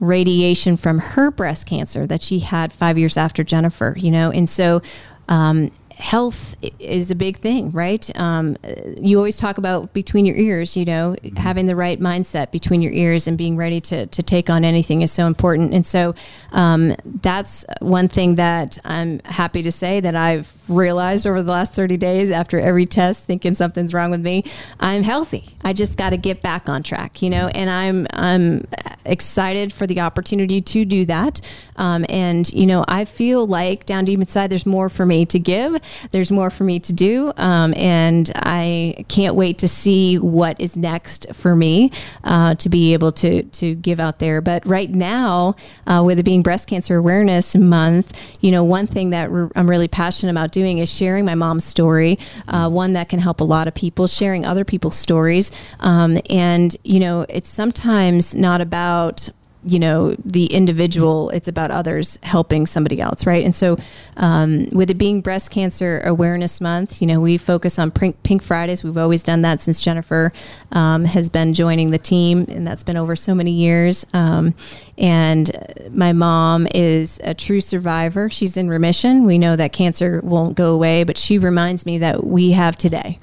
radiation 0.00 0.76
from 0.76 0.98
her 0.98 1.30
breast 1.30 1.64
cancer 1.64 2.08
that 2.08 2.22
she 2.22 2.40
had 2.40 2.72
five 2.72 2.98
years 2.98 3.16
after 3.16 3.44
Jennifer, 3.44 3.94
you 3.96 4.10
know, 4.10 4.32
and 4.32 4.50
so. 4.50 4.82
Um, 5.28 5.70
health 5.98 6.54
is 6.78 7.10
a 7.10 7.14
big 7.14 7.38
thing, 7.38 7.72
right? 7.72 8.08
Um, 8.18 8.56
you 9.00 9.16
always 9.18 9.36
talk 9.36 9.58
about 9.58 9.92
between 9.92 10.26
your 10.26 10.36
ears, 10.36 10.76
you 10.76 10.84
know, 10.84 11.16
having 11.36 11.66
the 11.66 11.74
right 11.74 11.98
mindset 11.98 12.52
between 12.52 12.82
your 12.82 12.92
ears 12.92 13.26
and 13.26 13.36
being 13.36 13.56
ready 13.56 13.80
to, 13.80 14.06
to 14.06 14.22
take 14.22 14.48
on 14.48 14.64
anything 14.64 15.02
is 15.02 15.10
so 15.10 15.26
important. 15.26 15.74
And 15.74 15.84
so 15.86 16.14
um, 16.52 16.94
that's 17.04 17.64
one 17.80 18.08
thing 18.08 18.36
that 18.36 18.78
I'm 18.84 19.18
happy 19.24 19.62
to 19.62 19.72
say 19.72 20.00
that 20.00 20.14
I've 20.14 20.46
realized 20.68 21.26
over 21.26 21.42
the 21.42 21.50
last 21.50 21.74
30 21.74 21.96
days 21.96 22.30
after 22.30 22.58
every 22.58 22.86
test 22.86 23.26
thinking 23.26 23.54
something's 23.54 23.94
wrong 23.94 24.10
with 24.10 24.20
me. 24.20 24.44
I'm 24.80 25.02
healthy. 25.02 25.56
I 25.62 25.72
just 25.72 25.98
got 25.98 26.10
to 26.10 26.16
get 26.16 26.42
back 26.42 26.68
on 26.68 26.82
track, 26.82 27.22
you 27.22 27.30
know, 27.30 27.48
and 27.48 27.70
I'm, 27.70 28.06
I'm 28.12 28.66
excited 29.04 29.72
for 29.72 29.86
the 29.86 30.00
opportunity 30.00 30.60
to 30.60 30.84
do 30.84 31.04
that. 31.06 31.40
Um, 31.76 32.04
and, 32.08 32.50
you 32.52 32.66
know, 32.66 32.84
I 32.88 33.04
feel 33.04 33.46
like 33.46 33.86
down 33.86 34.04
deep 34.04 34.18
inside, 34.20 34.50
there's 34.50 34.66
more 34.66 34.88
for 34.88 35.06
me 35.06 35.24
to 35.26 35.38
give. 35.38 35.80
There's 36.10 36.30
more 36.30 36.50
for 36.50 36.64
me 36.64 36.80
to 36.80 36.92
do. 36.92 37.32
Um, 37.36 37.72
and 37.74 38.30
I 38.34 39.04
can't 39.08 39.34
wait 39.34 39.58
to 39.58 39.68
see 39.68 40.18
what 40.18 40.60
is 40.60 40.76
next 40.76 41.26
for 41.32 41.54
me 41.54 41.92
uh, 42.24 42.54
to 42.56 42.68
be 42.68 42.92
able 42.92 43.12
to, 43.12 43.42
to 43.44 43.74
give 43.74 44.00
out 44.00 44.18
there. 44.18 44.40
But 44.40 44.66
right 44.66 44.90
now, 44.90 45.56
uh, 45.86 46.02
with 46.04 46.18
it 46.18 46.24
being 46.24 46.42
Breast 46.42 46.68
Cancer 46.68 46.96
Awareness 46.96 47.54
Month, 47.56 48.18
you 48.40 48.50
know, 48.50 48.64
one 48.64 48.86
thing 48.86 49.10
that 49.10 49.30
re- 49.30 49.48
I'm 49.54 49.68
really 49.68 49.88
passionate 49.88 50.32
about 50.32 50.52
doing 50.58 50.78
is 50.78 50.90
sharing 51.00 51.24
my 51.24 51.34
mom's 51.34 51.64
story, 51.64 52.18
uh, 52.48 52.68
one 52.68 52.92
that 52.94 53.08
can 53.08 53.20
help 53.20 53.40
a 53.40 53.44
lot 53.44 53.66
of 53.68 53.74
people, 53.74 54.06
sharing 54.06 54.44
other 54.44 54.64
people's 54.64 54.96
stories. 54.96 55.50
Um, 55.80 56.18
and, 56.28 56.76
you 56.84 57.00
know, 57.00 57.26
it's 57.28 57.50
sometimes 57.50 58.34
not 58.34 58.60
about 58.60 59.30
you 59.68 59.78
know 59.78 60.14
the 60.24 60.46
individual 60.46 61.30
it's 61.30 61.48
about 61.48 61.70
others 61.70 62.18
helping 62.22 62.66
somebody 62.66 63.00
else 63.00 63.26
right? 63.26 63.44
And 63.44 63.54
so 63.54 63.76
um, 64.16 64.68
with 64.70 64.90
it 64.90 64.98
being 64.98 65.20
breast 65.20 65.50
cancer 65.50 66.00
awareness 66.00 66.60
month 66.60 67.00
you 67.00 67.06
know 67.06 67.20
we 67.20 67.38
focus 67.38 67.78
on 67.78 67.90
pink, 67.90 68.22
pink 68.22 68.42
fridays. 68.42 68.82
We've 68.82 68.98
always 68.98 69.22
done 69.22 69.42
that 69.42 69.60
since 69.60 69.80
jennifer 69.80 70.32
um, 70.72 71.04
has 71.04 71.28
been 71.30 71.54
joining 71.54 71.90
the 71.90 71.98
team 71.98 72.46
and 72.48 72.66
that's 72.66 72.82
been 72.82 72.96
over 72.96 73.16
so 73.16 73.34
many 73.34 73.52
years. 73.52 74.06
Um, 74.12 74.54
and 74.96 75.50
my 75.92 76.12
mom 76.12 76.66
is 76.74 77.20
a 77.22 77.34
true 77.34 77.60
survivor. 77.60 78.28
She's 78.30 78.56
in 78.56 78.68
remission. 78.68 79.24
We 79.24 79.38
know 79.38 79.54
that 79.54 79.72
cancer 79.72 80.20
won't 80.24 80.56
go 80.56 80.74
away 80.74 81.04
but 81.04 81.18
she 81.18 81.38
reminds 81.38 81.86
me 81.86 81.98
that 81.98 82.24
we 82.24 82.52
have 82.52 82.76
today 82.76 83.18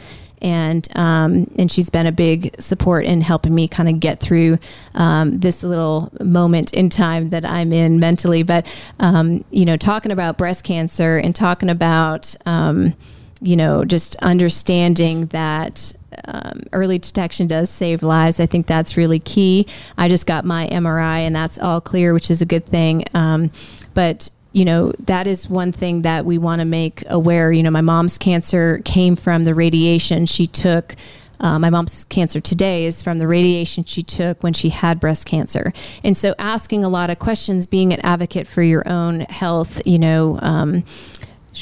and 0.46 0.88
um, 0.96 1.50
and 1.58 1.72
she's 1.72 1.90
been 1.90 2.06
a 2.06 2.12
big 2.12 2.56
support 2.62 3.04
in 3.04 3.20
helping 3.20 3.54
me 3.54 3.68
kind 3.68 3.90
of 3.90 4.00
get 4.00 4.20
through 4.20 4.60
um, 4.94 5.40
this 5.40 5.64
little 5.64 6.12
moment 6.22 6.72
in 6.72 6.90
time 6.92 7.32
that 7.32 7.44
I'm 7.44 7.74
in 7.74 8.00
mentally. 8.00 8.44
But 8.44 8.72
um, 9.00 9.44
you 9.50 9.66
know, 9.66 9.76
talking 9.76 10.12
about 10.12 10.38
breast 10.38 10.64
cancer 10.64 11.18
and 11.18 11.36
talking 11.36 11.70
about 11.70 12.36
um, 12.46 12.94
you 13.42 13.58
know 13.58 13.84
just 13.84 14.16
understanding 14.18 15.26
that. 15.28 15.94
Um, 16.24 16.62
early 16.72 16.98
detection 16.98 17.46
does 17.46 17.70
save 17.70 18.02
lives. 18.02 18.40
I 18.40 18.46
think 18.46 18.68
that's 18.68 18.96
really 18.96 19.20
key. 19.20 19.68
I 19.98 20.08
just 20.08 20.26
got 20.26 20.46
my 20.46 20.66
MRI 20.68 21.20
and 21.20 21.36
that's 21.36 21.60
all 21.60 21.82
clear, 21.82 22.14
which 22.14 22.32
is 22.32 22.42
a 22.42 22.46
good 22.46 22.66
thing. 22.66 23.04
Um, 23.14 23.52
but 23.94 24.30
you 24.56 24.64
know 24.64 24.94
that 25.00 25.28
is 25.28 25.50
one 25.50 25.72
thing 25.72 26.04
that 26.04 26.26
we 26.26 26.38
want 26.38 26.60
to 26.60 26.66
make 26.66 27.04
aware 27.10 27.52
you 27.52 27.62
know 27.62 27.70
my 27.70 27.82
mom's 27.82 28.18
cancer 28.18 28.82
came 28.86 29.16
from 29.16 29.44
the 29.44 29.54
radiation 29.54 30.26
she 30.26 30.48
took 30.48 30.96
uh, 31.40 31.60
my 31.60 31.70
mom's 31.70 32.06
cancer 32.06 32.40
today 32.40 32.86
is 32.86 33.02
from 33.02 33.20
the 33.20 33.28
radiation 33.28 33.84
she 33.84 34.02
took 34.02 34.42
when 34.42 34.54
she 34.54 34.70
had 34.70 35.02
breast 35.02 35.26
cancer. 35.26 35.74
And 36.02 36.16
so, 36.16 36.34
asking 36.40 36.86
a 36.86 36.90
lot 36.90 37.10
of 37.10 37.20
questions, 37.20 37.66
being 37.66 37.92
an 37.94 38.00
advocate 38.02 38.48
for 38.48 38.64
your 38.64 38.88
own 38.88 39.20
health, 39.22 39.82
you 39.86 40.00
know, 40.00 40.40
um, 40.42 40.86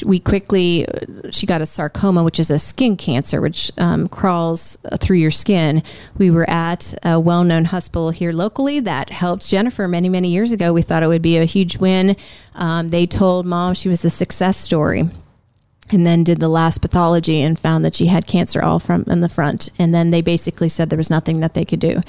we 0.06 0.20
quickly 0.20 0.88
she 1.30 1.46
got 1.46 1.62
a 1.62 1.66
sarcoma 1.66 2.24
which 2.24 2.39
is 2.39 2.50
a 2.50 2.58
skin 2.58 2.98
cancer 2.98 3.41
which 3.41 3.72
um, 3.78 4.08
crawls 4.08 4.78
through 5.00 5.18
your 5.18 5.32
skin. 5.32 5.84
We 6.18 6.32
were 6.32 6.50
at 6.50 6.94
a 7.04 7.20
well-known 7.20 7.66
hospital 7.66 8.10
here 8.10 8.32
locally 8.32 8.80
that 8.80 9.10
helped 9.10 9.48
jennifer 9.48 9.88
many 9.88 10.10
many 10.10 10.30
years 10.30 10.52
ago. 10.52 10.74
We 10.74 10.82
thought 10.82 11.04
it 11.04 11.08
would 11.08 11.22
be 11.22 11.38
a 11.38 11.46
huge 11.46 11.78
win. 11.78 12.16
Um, 12.56 12.88
they 12.88 13.06
told 13.06 13.46
mom 13.46 13.74
she 13.74 13.89
was 13.89 14.04
a 14.06 14.10
success 14.10 14.58
story 14.58 15.10
and 15.92 16.06
then 16.08 16.24
did 16.24 16.40
the 16.40 16.50
last 16.50 16.80
pathology 16.80 17.42
and 17.42 17.60
found 17.60 17.84
that 17.86 17.96
she 17.96 18.06
had 18.06 18.26
cancer 18.26 18.62
all 18.62 18.80
from 18.80 19.04
in 19.08 19.20
the 19.20 19.30
front. 19.30 19.70
And 19.78 19.94
then 19.94 20.12
they 20.12 20.22
basically 20.22 20.70
said 20.70 20.90
there 20.90 20.98
was 20.98 21.10
nothing 21.10 21.42
that 21.42 21.54
they 21.54 21.66
could 21.66 21.80
do. 21.80 22.02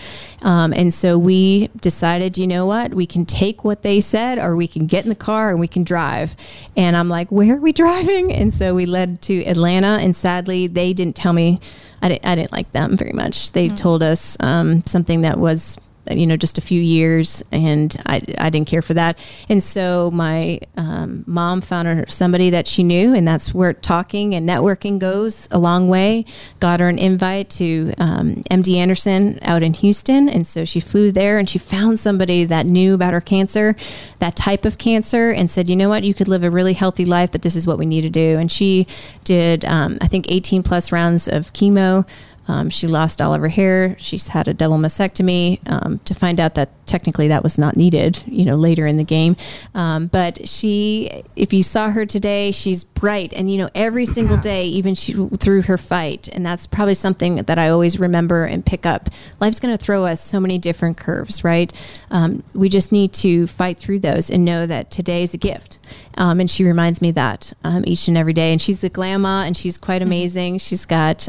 Um, 0.42 0.72
and 0.72 0.94
so 0.94 1.18
we 1.18 1.68
decided 1.80 2.38
you 2.38 2.46
know 2.46 2.66
what? 2.66 2.94
We 2.94 3.06
can 3.06 3.26
take 3.26 3.64
what 3.64 3.82
they 3.82 4.00
said 4.00 4.38
or 4.38 4.56
we 4.56 4.68
can 4.68 4.86
get 4.86 5.04
in 5.04 5.08
the 5.08 5.16
car 5.16 5.50
and 5.50 5.58
we 5.58 5.68
can 5.68 5.84
drive. 5.84 6.36
And 6.76 6.96
i'm 6.96 7.08
like 7.08 7.30
where 7.30 7.56
are 7.56 7.60
we 7.60 7.72
driving? 7.84 8.32
And 8.32 8.52
so 8.52 8.74
we 8.74 8.86
led 8.86 9.22
to 9.22 9.44
atlanta. 9.44 9.98
And 10.00 10.14
sadly 10.14 10.66
they 10.66 10.92
didn't 10.92 11.16
tell 11.16 11.32
me 11.32 11.60
i 12.02 12.08
didn't, 12.08 12.26
I 12.26 12.34
didn't 12.34 12.52
like 12.52 12.70
them 12.72 12.96
very 12.96 13.12
much. 13.12 13.52
They 13.52 13.66
mm-hmm. 13.66 13.76
told 13.76 14.02
us 14.02 14.36
um, 14.40 14.84
something 14.86 15.22
that 15.22 15.38
was 15.38 15.78
you 16.10 16.26
know, 16.26 16.36
just 16.36 16.58
a 16.58 16.60
few 16.60 16.80
years, 16.80 17.42
and 17.50 17.96
I, 18.06 18.22
I 18.38 18.50
didn't 18.50 18.68
care 18.68 18.82
for 18.82 18.94
that. 18.94 19.18
And 19.48 19.62
so 19.62 20.10
my 20.10 20.60
um, 20.76 21.24
mom 21.26 21.60
found 21.60 21.88
her 21.88 22.04
somebody 22.08 22.50
that 22.50 22.66
she 22.66 22.82
knew, 22.82 23.14
and 23.14 23.26
that's 23.26 23.54
where 23.54 23.72
talking 23.72 24.34
and 24.34 24.48
networking 24.48 24.98
goes 24.98 25.48
a 25.50 25.58
long 25.58 25.88
way. 25.88 26.24
Got 26.60 26.80
her 26.80 26.88
an 26.88 26.98
invite 26.98 27.50
to 27.50 27.94
um, 27.98 28.36
MD 28.50 28.76
Anderson 28.76 29.38
out 29.42 29.62
in 29.62 29.72
Houston, 29.74 30.28
and 30.28 30.46
so 30.46 30.64
she 30.64 30.80
flew 30.80 31.10
there, 31.10 31.38
and 31.38 31.48
she 31.48 31.58
found 31.58 31.98
somebody 32.00 32.44
that 32.44 32.66
knew 32.66 32.94
about 32.94 33.12
her 33.12 33.20
cancer, 33.20 33.76
that 34.18 34.36
type 34.36 34.64
of 34.64 34.78
cancer, 34.78 35.30
and 35.30 35.50
said, 35.50 35.70
you 35.70 35.76
know 35.76 35.88
what, 35.88 36.04
you 36.04 36.14
could 36.14 36.28
live 36.28 36.44
a 36.44 36.50
really 36.50 36.74
healthy 36.74 37.04
life, 37.04 37.32
but 37.32 37.42
this 37.42 37.56
is 37.56 37.66
what 37.66 37.78
we 37.78 37.86
need 37.86 38.02
to 38.02 38.10
do. 38.10 38.38
And 38.38 38.50
she 38.50 38.86
did, 39.24 39.64
um, 39.64 39.98
I 40.00 40.08
think, 40.08 40.26
18 40.28 40.62
plus 40.62 40.92
rounds 40.92 41.28
of 41.28 41.52
chemo. 41.52 42.06
Um, 42.48 42.70
she 42.70 42.86
lost 42.86 43.22
all 43.22 43.34
of 43.34 43.40
her 43.40 43.48
hair. 43.48 43.96
She's 43.98 44.28
had 44.28 44.48
a 44.48 44.54
double 44.54 44.78
mastectomy 44.78 45.60
um, 45.70 45.98
to 46.00 46.14
find 46.14 46.40
out 46.40 46.54
that 46.54 46.70
technically 46.86 47.28
that 47.28 47.42
was 47.42 47.58
not 47.58 47.76
needed, 47.76 48.22
you 48.26 48.44
know, 48.44 48.56
later 48.56 48.86
in 48.86 48.96
the 48.96 49.04
game. 49.04 49.36
Um, 49.74 50.06
but 50.08 50.46
she, 50.46 51.24
if 51.36 51.52
you 51.52 51.62
saw 51.62 51.90
her 51.90 52.04
today, 52.04 52.50
she's 52.50 52.84
bright. 52.84 53.32
And, 53.32 53.50
you 53.50 53.58
know, 53.58 53.70
every 53.74 54.06
single 54.06 54.36
day, 54.52 54.66
even 54.66 54.94
she, 54.94 55.14
through 55.38 55.62
her 55.62 55.78
fight, 55.78 56.28
and 56.28 56.44
that's 56.44 56.66
probably 56.66 56.94
something 56.94 57.36
that 57.36 57.58
I 57.58 57.68
always 57.68 57.98
remember 57.98 58.44
and 58.44 58.64
pick 58.64 58.84
up. 58.84 59.08
Life's 59.40 59.60
going 59.60 59.76
to 59.76 59.82
throw 59.82 60.04
us 60.04 60.20
so 60.20 60.38
many 60.40 60.58
different 60.58 60.96
curves, 60.96 61.44
right? 61.44 61.72
Um, 62.10 62.42
we 62.54 62.68
just 62.68 62.92
need 62.92 63.12
to 63.14 63.46
fight 63.46 63.78
through 63.78 64.00
those 64.00 64.30
and 64.30 64.44
know 64.44 64.66
that 64.66 64.90
today 64.90 65.22
is 65.22 65.34
a 65.34 65.38
gift. 65.38 65.78
Um, 66.16 66.40
and 66.40 66.50
she 66.50 66.64
reminds 66.64 67.00
me 67.00 67.10
that 67.12 67.52
um, 67.64 67.84
each 67.86 68.08
and 68.08 68.16
every 68.16 68.32
day. 68.32 68.52
And 68.52 68.60
she's 68.60 68.84
a 68.84 68.88
grandma 68.88 69.42
and 69.44 69.56
she's 69.56 69.78
quite 69.78 70.00
mm-hmm. 70.00 70.08
amazing. 70.08 70.58
She's 70.58 70.84
got, 70.84 71.28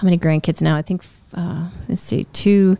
how 0.00 0.06
many 0.06 0.16
grandkids 0.16 0.62
now? 0.62 0.76
I 0.76 0.82
think 0.82 1.04
uh, 1.34 1.68
let's 1.86 2.00
see, 2.00 2.24
two. 2.32 2.78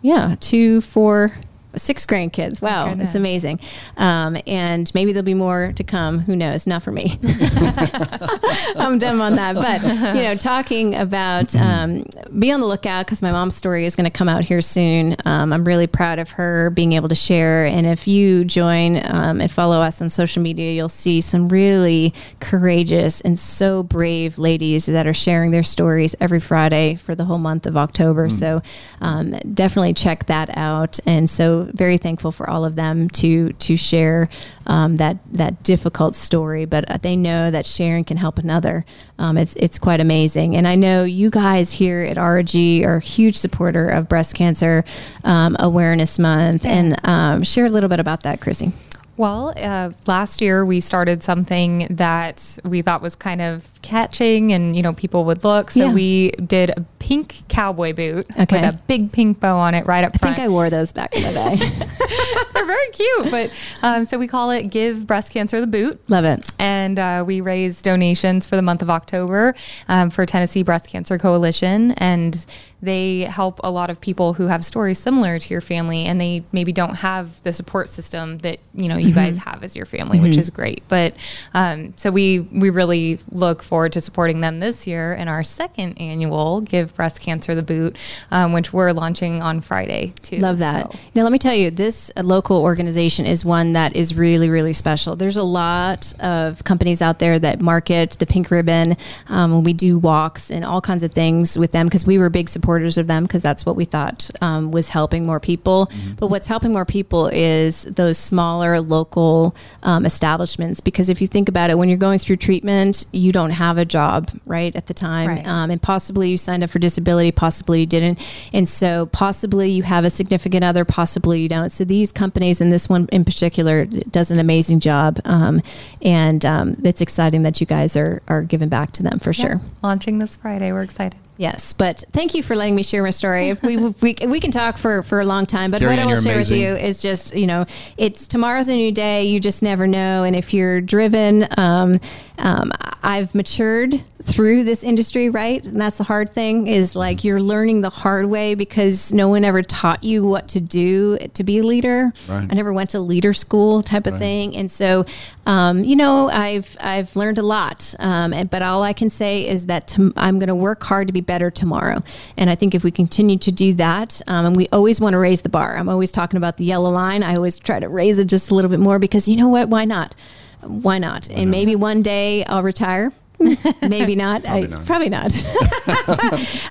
Yeah, 0.00 0.34
two, 0.40 0.80
four, 0.80 1.36
six 1.76 2.06
grandkids. 2.06 2.60
Wow, 2.60 2.94
it's 2.98 3.14
amazing. 3.14 3.60
Um, 3.96 4.36
and 4.46 4.90
maybe 4.94 5.12
there'll 5.12 5.24
be 5.24 5.34
more 5.34 5.72
to 5.76 5.84
come. 5.84 6.20
Who 6.20 6.36
knows? 6.36 6.66
Not 6.66 6.82
for 6.82 6.92
me. 6.92 7.18
I'm 8.76 8.98
dumb 8.98 9.20
on 9.20 9.36
that. 9.36 9.54
But 9.54 9.82
you 10.16 10.22
know, 10.22 10.34
talking 10.36 10.94
about 10.94 11.54
um, 11.56 12.04
be 12.38 12.52
on 12.52 12.60
the 12.60 12.66
lookout 12.66 13.06
because 13.06 13.22
my 13.22 13.32
mom's 13.32 13.54
story 13.54 13.84
is 13.84 13.96
going 13.96 14.04
to 14.04 14.10
come 14.10 14.28
out 14.28 14.44
here 14.44 14.60
soon. 14.60 15.16
Um, 15.24 15.52
I'm 15.52 15.64
really 15.64 15.86
proud 15.86 16.18
of 16.18 16.30
her 16.30 16.70
being 16.70 16.92
able 16.94 17.08
to 17.08 17.14
share. 17.14 17.66
And 17.66 17.86
if 17.86 18.06
you 18.06 18.44
join 18.44 18.96
um, 19.10 19.40
and 19.40 19.50
follow 19.50 19.80
us 19.80 20.00
on 20.00 20.10
social 20.10 20.42
media, 20.42 20.72
you'll 20.72 20.88
see 20.88 21.20
some 21.20 21.48
really 21.48 22.14
courageous 22.40 23.20
and 23.20 23.38
so 23.38 23.82
brave 23.82 24.38
ladies 24.38 24.86
that 24.86 25.06
are 25.06 25.14
sharing 25.14 25.50
their 25.50 25.62
stories 25.62 26.14
every 26.20 26.40
Friday 26.40 26.94
for 26.96 27.14
the 27.14 27.24
whole 27.24 27.38
month 27.38 27.66
of 27.66 27.76
October. 27.76 28.28
Mm. 28.28 28.32
So 28.32 28.62
um, 29.00 29.30
definitely 29.54 29.94
check 29.94 30.26
that 30.26 30.56
out. 30.56 30.98
And 31.06 31.28
so 31.28 31.59
very 31.64 31.98
thankful 31.98 32.32
for 32.32 32.48
all 32.48 32.64
of 32.64 32.76
them 32.76 33.08
to 33.10 33.52
to 33.52 33.76
share 33.76 34.28
um, 34.66 34.96
that 34.96 35.18
that 35.32 35.62
difficult 35.62 36.14
story. 36.14 36.64
But 36.64 37.02
they 37.02 37.16
know 37.16 37.50
that 37.50 37.66
sharing 37.66 38.04
can 38.04 38.16
help 38.16 38.38
another. 38.38 38.84
Um, 39.18 39.36
it's 39.36 39.54
it's 39.56 39.78
quite 39.78 40.00
amazing, 40.00 40.56
and 40.56 40.66
I 40.66 40.74
know 40.74 41.04
you 41.04 41.30
guys 41.30 41.72
here 41.72 42.02
at 42.02 42.16
RG 42.16 42.84
are 42.84 42.96
a 42.96 43.00
huge 43.00 43.36
supporter 43.36 43.86
of 43.86 44.08
Breast 44.08 44.34
Cancer 44.34 44.84
um, 45.24 45.56
Awareness 45.58 46.18
Month, 46.18 46.64
and 46.64 46.98
um, 47.06 47.42
share 47.42 47.66
a 47.66 47.70
little 47.70 47.88
bit 47.88 48.00
about 48.00 48.22
that, 48.22 48.40
Chrissy. 48.40 48.72
Well, 49.20 49.52
uh, 49.54 49.90
last 50.06 50.40
year 50.40 50.64
we 50.64 50.80
started 50.80 51.22
something 51.22 51.88
that 51.90 52.58
we 52.64 52.80
thought 52.80 53.02
was 53.02 53.14
kind 53.14 53.42
of 53.42 53.70
catching 53.82 54.50
and, 54.54 54.74
you 54.74 54.82
know, 54.82 54.94
people 54.94 55.26
would 55.26 55.44
look. 55.44 55.70
So 55.72 55.88
yeah. 55.88 55.92
we 55.92 56.30
did 56.30 56.70
a 56.70 56.86
pink 57.00 57.42
cowboy 57.50 57.92
boot 57.92 58.26
okay. 58.38 58.62
with 58.62 58.74
a 58.74 58.78
big 58.86 59.12
pink 59.12 59.38
bow 59.38 59.58
on 59.58 59.74
it 59.74 59.86
right 59.86 60.04
up 60.04 60.18
front. 60.18 60.32
I 60.32 60.36
think 60.36 60.46
I 60.46 60.48
wore 60.48 60.70
those 60.70 60.92
back 60.92 61.14
in 61.14 61.22
the 61.24 61.32
day. 61.32 61.56
They're 62.54 62.64
very 62.64 62.88
cute. 62.92 63.30
But 63.30 63.52
um, 63.82 64.04
so 64.04 64.18
we 64.18 64.26
call 64.26 64.52
it 64.52 64.70
Give 64.70 65.06
Breast 65.06 65.32
Cancer 65.32 65.60
the 65.60 65.66
Boot. 65.66 66.00
Love 66.08 66.24
it. 66.24 66.50
And 66.58 66.98
uh, 66.98 67.22
we 67.26 67.42
raise 67.42 67.82
donations 67.82 68.46
for 68.46 68.56
the 68.56 68.62
month 68.62 68.80
of 68.80 68.88
October 68.88 69.54
um, 69.88 70.08
for 70.08 70.24
Tennessee 70.24 70.62
Breast 70.62 70.88
Cancer 70.88 71.18
Coalition. 71.18 71.90
And 71.98 72.46
they 72.82 73.20
help 73.20 73.60
a 73.62 73.70
lot 73.70 73.90
of 73.90 74.00
people 74.00 74.34
who 74.34 74.46
have 74.46 74.64
stories 74.64 74.98
similar 74.98 75.38
to 75.38 75.52
your 75.52 75.60
family 75.60 76.04
and 76.06 76.20
they 76.20 76.42
maybe 76.52 76.72
don't 76.72 76.96
have 76.96 77.42
the 77.42 77.52
support 77.52 77.88
system 77.88 78.38
that 78.38 78.58
you 78.74 78.88
know 78.88 78.96
you 78.96 79.08
mm-hmm. 79.08 79.16
guys 79.16 79.38
have 79.38 79.62
as 79.62 79.76
your 79.76 79.86
family 79.86 80.16
mm-hmm. 80.16 80.26
which 80.26 80.36
is 80.36 80.50
great 80.50 80.82
but 80.88 81.14
um, 81.54 81.92
so 81.96 82.10
we 82.10 82.40
we 82.40 82.70
really 82.70 83.18
look 83.30 83.62
forward 83.62 83.92
to 83.92 84.00
supporting 84.00 84.40
them 84.40 84.60
this 84.60 84.86
year 84.86 85.12
in 85.12 85.28
our 85.28 85.44
second 85.44 85.96
annual 85.98 86.60
give 86.62 86.94
breast 86.94 87.20
cancer 87.20 87.54
the 87.54 87.62
boot 87.62 87.96
um, 88.30 88.52
which 88.52 88.72
we're 88.72 88.92
launching 88.92 89.42
on 89.42 89.60
friday 89.60 90.12
too 90.22 90.38
love 90.38 90.58
that 90.58 90.90
so. 90.90 90.98
now 91.14 91.22
let 91.22 91.32
me 91.32 91.38
tell 91.38 91.54
you 91.54 91.70
this 91.70 92.10
local 92.22 92.56
organization 92.56 93.26
is 93.26 93.44
one 93.44 93.74
that 93.74 93.94
is 93.94 94.14
really 94.14 94.48
really 94.48 94.72
special 94.72 95.16
there's 95.16 95.36
a 95.36 95.42
lot 95.42 96.12
of 96.20 96.64
companies 96.64 97.02
out 97.02 97.18
there 97.18 97.38
that 97.38 97.60
market 97.60 98.12
the 98.18 98.26
pink 98.26 98.50
ribbon 98.50 98.96
um, 99.28 99.62
we 99.64 99.72
do 99.72 99.98
walks 99.98 100.50
and 100.50 100.64
all 100.64 100.80
kinds 100.80 101.02
of 101.02 101.12
things 101.12 101.58
with 101.58 101.72
them 101.72 101.86
because 101.86 102.06
we 102.06 102.16
were 102.16 102.30
big 102.30 102.48
supporters 102.48 102.69
supporters 102.70 102.96
of 102.98 103.08
them 103.08 103.24
because 103.24 103.42
that's 103.42 103.66
what 103.66 103.74
we 103.74 103.84
thought 103.84 104.30
um, 104.40 104.70
was 104.70 104.90
helping 104.90 105.26
more 105.26 105.40
people. 105.40 105.86
Mm-hmm. 105.86 106.12
But 106.14 106.28
what's 106.28 106.46
helping 106.46 106.72
more 106.72 106.84
people 106.84 107.26
is 107.26 107.82
those 107.82 108.16
smaller 108.16 108.80
local 108.80 109.56
um, 109.82 110.06
establishments. 110.06 110.80
Because 110.80 111.08
if 111.08 111.20
you 111.20 111.26
think 111.26 111.48
about 111.48 111.68
it, 111.68 111.76
when 111.76 111.88
you're 111.88 111.98
going 111.98 112.20
through 112.20 112.36
treatment, 112.36 113.06
you 113.12 113.32
don't 113.32 113.50
have 113.50 113.76
a 113.76 113.84
job 113.84 114.30
right 114.46 114.74
at 114.76 114.86
the 114.86 114.94
time, 114.94 115.28
right. 115.28 115.46
Um, 115.46 115.72
and 115.72 115.82
possibly 115.82 116.30
you 116.30 116.36
signed 116.36 116.62
up 116.62 116.70
for 116.70 116.78
disability, 116.78 117.32
possibly 117.32 117.80
you 117.80 117.86
didn't, 117.86 118.20
and 118.52 118.68
so 118.68 119.06
possibly 119.06 119.70
you 119.70 119.82
have 119.82 120.04
a 120.04 120.10
significant 120.10 120.62
other, 120.62 120.84
possibly 120.84 121.40
you 121.40 121.48
don't. 121.48 121.72
So 121.72 121.84
these 121.84 122.12
companies, 122.12 122.60
and 122.60 122.72
this 122.72 122.88
one 122.88 123.08
in 123.10 123.24
particular, 123.24 123.84
does 123.84 124.30
an 124.30 124.38
amazing 124.38 124.78
job, 124.78 125.18
um, 125.24 125.60
and 126.02 126.44
um, 126.44 126.76
it's 126.84 127.00
exciting 127.00 127.42
that 127.42 127.60
you 127.60 127.66
guys 127.66 127.96
are 127.96 128.22
are 128.28 128.42
giving 128.42 128.68
back 128.68 128.92
to 128.92 129.02
them 129.02 129.18
for 129.18 129.30
yeah. 129.30 129.42
sure. 129.42 129.60
Launching 129.82 130.20
this 130.20 130.36
Friday, 130.36 130.70
we're 130.70 130.82
excited. 130.82 131.18
Yes, 131.40 131.72
but 131.72 132.04
thank 132.12 132.34
you 132.34 132.42
for 132.42 132.54
letting 132.54 132.74
me 132.74 132.82
share 132.82 133.02
my 133.02 133.08
story. 133.08 133.54
we, 133.62 133.78
we, 133.78 134.14
we 134.26 134.40
can 134.40 134.50
talk 134.50 134.76
for, 134.76 135.02
for 135.02 135.20
a 135.20 135.24
long 135.24 135.46
time, 135.46 135.70
but 135.70 135.80
Carrie 135.80 135.96
what 135.96 136.02
I 136.02 136.04
will 136.04 136.20
share 136.20 136.34
amazing. 136.34 136.58
with 136.58 136.62
you 136.62 136.76
is 136.76 137.00
just, 137.00 137.34
you 137.34 137.46
know, 137.46 137.64
it's 137.96 138.28
tomorrow's 138.28 138.68
a 138.68 138.74
new 138.74 138.92
day. 138.92 139.24
You 139.24 139.40
just 139.40 139.62
never 139.62 139.86
know. 139.86 140.22
And 140.22 140.36
if 140.36 140.52
you're 140.52 140.82
driven, 140.82 141.48
um, 141.56 141.98
um, 142.36 142.72
I've 143.02 143.34
matured 143.34 143.94
through 144.22 144.64
this 144.64 144.84
industry, 144.84 145.30
right? 145.30 145.64
And 145.66 145.80
that's 145.80 145.98
the 145.98 146.04
hard 146.04 146.30
thing 146.30 146.66
is 146.66 146.94
like 146.94 147.24
you're 147.24 147.40
learning 147.40 147.80
the 147.80 147.90
hard 147.90 148.26
way 148.26 148.54
because 148.54 149.12
no 149.12 149.28
one 149.28 149.44
ever 149.44 149.62
taught 149.62 150.04
you 150.04 150.24
what 150.24 150.48
to 150.48 150.60
do 150.60 151.16
to 151.18 151.42
be 151.42 151.58
a 151.58 151.62
leader. 151.62 152.12
Right. 152.28 152.46
I 152.50 152.54
never 152.54 152.72
went 152.72 152.90
to 152.90 153.00
leader 153.00 153.32
school 153.32 153.82
type 153.82 154.06
of 154.06 154.14
right. 154.14 154.18
thing, 154.18 154.56
and 154.56 154.70
so 154.70 155.06
um, 155.46 155.84
you 155.84 155.96
know 155.96 156.28
I've 156.28 156.76
I've 156.80 157.14
learned 157.16 157.38
a 157.38 157.42
lot. 157.42 157.94
Um, 157.98 158.32
and, 158.32 158.50
but 158.50 158.62
all 158.62 158.82
I 158.82 158.92
can 158.92 159.10
say 159.10 159.46
is 159.48 159.66
that 159.66 159.88
to, 159.88 160.12
I'm 160.16 160.38
going 160.38 160.48
to 160.48 160.54
work 160.54 160.82
hard 160.82 161.06
to 161.06 161.12
be 161.12 161.20
better 161.20 161.50
tomorrow. 161.50 162.02
And 162.36 162.50
I 162.50 162.54
think 162.54 162.74
if 162.74 162.84
we 162.84 162.90
continue 162.90 163.38
to 163.38 163.52
do 163.52 163.74
that, 163.74 164.20
um, 164.26 164.46
and 164.46 164.56
we 164.56 164.68
always 164.68 165.00
want 165.00 165.14
to 165.14 165.18
raise 165.18 165.42
the 165.42 165.48
bar. 165.48 165.76
I'm 165.76 165.88
always 165.88 166.12
talking 166.12 166.36
about 166.36 166.56
the 166.56 166.64
yellow 166.64 166.90
line. 166.90 167.22
I 167.22 167.36
always 167.36 167.58
try 167.58 167.80
to 167.80 167.88
raise 167.88 168.18
it 168.18 168.26
just 168.26 168.50
a 168.50 168.54
little 168.54 168.70
bit 168.70 168.80
more 168.80 168.98
because 168.98 169.28
you 169.28 169.36
know 169.36 169.48
what? 169.48 169.68
Why 169.68 169.84
not? 169.84 170.14
Why 170.60 170.98
not? 170.98 171.30
And 171.30 171.50
maybe 171.50 171.74
one 171.74 172.02
day 172.02 172.44
I'll 172.44 172.62
retire 172.62 173.12
Maybe 173.88 174.14
not. 174.16 174.42
Probably 174.44 174.64
I, 174.64 174.68
not. 174.68 174.86
Probably 174.86 175.08
not. 175.08 175.32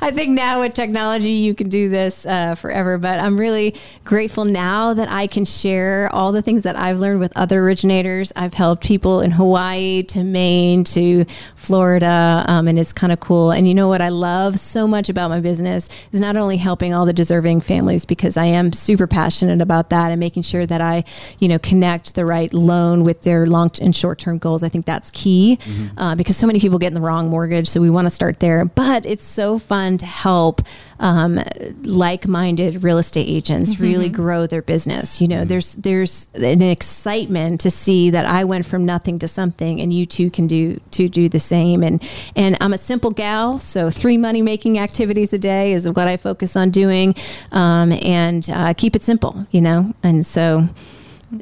I 0.01 0.11
think 0.13 0.32
now 0.32 0.61
with 0.61 0.74
technology, 0.74 1.32
you 1.32 1.55
can 1.55 1.67
do 1.67 1.89
this 1.89 2.26
uh, 2.26 2.55
forever. 2.55 2.97
But 2.97 3.20
I'm 3.20 3.39
really 3.39 3.76
grateful 4.03 4.45
now 4.45 4.93
that 4.93 5.09
I 5.09 5.26
can 5.26 5.45
share 5.45 6.09
all 6.13 6.32
the 6.32 6.41
things 6.41 6.63
that 6.63 6.78
I've 6.78 6.99
learned 6.99 7.20
with 7.22 7.36
other 7.36 7.61
originators. 7.61 8.32
I've 8.36 8.53
helped 8.53 8.84
people 8.84 9.22
in 9.22 9.32
Hawaii 9.32 10.03
to 10.03 10.24
Maine 10.24 10.84
to 10.86 11.26
Florida, 11.55 12.45
um, 12.47 12.67
and 12.67 12.78
it's 12.78 12.93
kind 12.93 13.11
of 13.11 13.20
cool. 13.20 13.51
And 13.51 13.67
you 13.67 13.74
know 13.74 13.88
what 13.88 14.01
I 14.01 14.09
love 14.09 14.59
so 14.59 14.88
much 14.88 15.09
about 15.09 15.30
my 15.30 15.39
business 15.39 15.89
is 16.11 16.22
not 16.22 16.36
only 16.36 16.57
helping 16.57 16.93
all 16.93 17.05
the 17.05 17.13
deserving 17.13 17.61
families 17.61 18.05
because 18.05 18.38
I 18.38 18.45
am 18.45 18.74
super 18.74 19.07
passionate 19.07 19.61
about 19.61 19.89
that 19.89 20.11
and 20.11 20.20
making 20.20 20.43
sure 20.43 20.67
that 20.67 20.82
I, 20.82 21.03
you 21.39 21.47
know, 21.47 21.57
connect 21.57 22.13
the 22.13 22.26
right 22.26 22.53
loan 22.53 23.03
with 23.03 23.24
their 23.24 23.47
long 23.47 23.72
and 23.82 23.95
short 23.95 24.20
term 24.20 24.38
goals. 24.38 24.63
I 24.63 24.70
think 24.70 24.86
that's 24.86 25.11
key 25.11 25.57
uh, 25.97 26.15
because 26.15 26.38
so 26.38 26.47
many 26.47 26.59
people 26.60 26.80
get 26.80 26.88
in 26.88 26.93
the 26.93 27.01
wrong 27.01 27.30
mortgage. 27.30 27.68
So 27.68 27.82
we 27.82 27.89
want 27.89 28.05
to 28.05 28.12
start 28.12 28.39
there. 28.39 28.66
But 28.66 29.05
it's 29.05 29.28
so 29.28 29.60
fun 29.60 29.97
to 29.97 30.05
help 30.05 30.62
um, 30.99 31.41
like-minded 31.84 32.84
real 32.84 32.97
estate 32.97 33.28
agents 33.28 33.80
really 33.80 34.10
grow 34.10 34.47
their 34.47 34.62
business. 34.62 35.22
You 35.22 35.28
know, 35.28 35.45
there's 35.45 35.76
there's 35.76 36.28
an 36.34 36.62
excitement 36.62 37.62
to 37.62 37.72
see 37.72 38.10
that 38.10 38.26
I 38.26 38.43
went 38.43 38.66
from 38.66 38.86
nothing 38.86 39.20
to 39.20 39.28
something, 39.28 39.80
and 39.80 39.93
you 39.93 40.05
too 40.05 40.30
can 40.30 40.47
do 40.47 40.80
to 40.91 41.07
do 41.07 41.30
the 41.30 41.39
same. 41.39 41.84
And 41.84 42.03
and 42.36 42.57
I'm 42.60 42.74
a 42.74 42.78
simple 42.78 43.12
gal, 43.12 43.60
so 43.60 43.89
three 43.89 44.18
money 44.18 44.41
making 44.41 44.78
activities 44.80 45.32
a 45.34 45.39
day 45.39 45.74
is 45.74 45.89
what 45.89 46.07
I 46.07 46.18
focus 46.18 46.55
on 46.55 46.70
doing, 46.70 47.16
um, 47.51 47.91
and 47.91 48.49
uh, 48.49 48.74
keep 48.74 48.95
it 48.95 49.03
simple. 49.03 49.47
You 49.51 49.62
know, 49.62 49.93
and 50.03 50.26
so. 50.26 50.68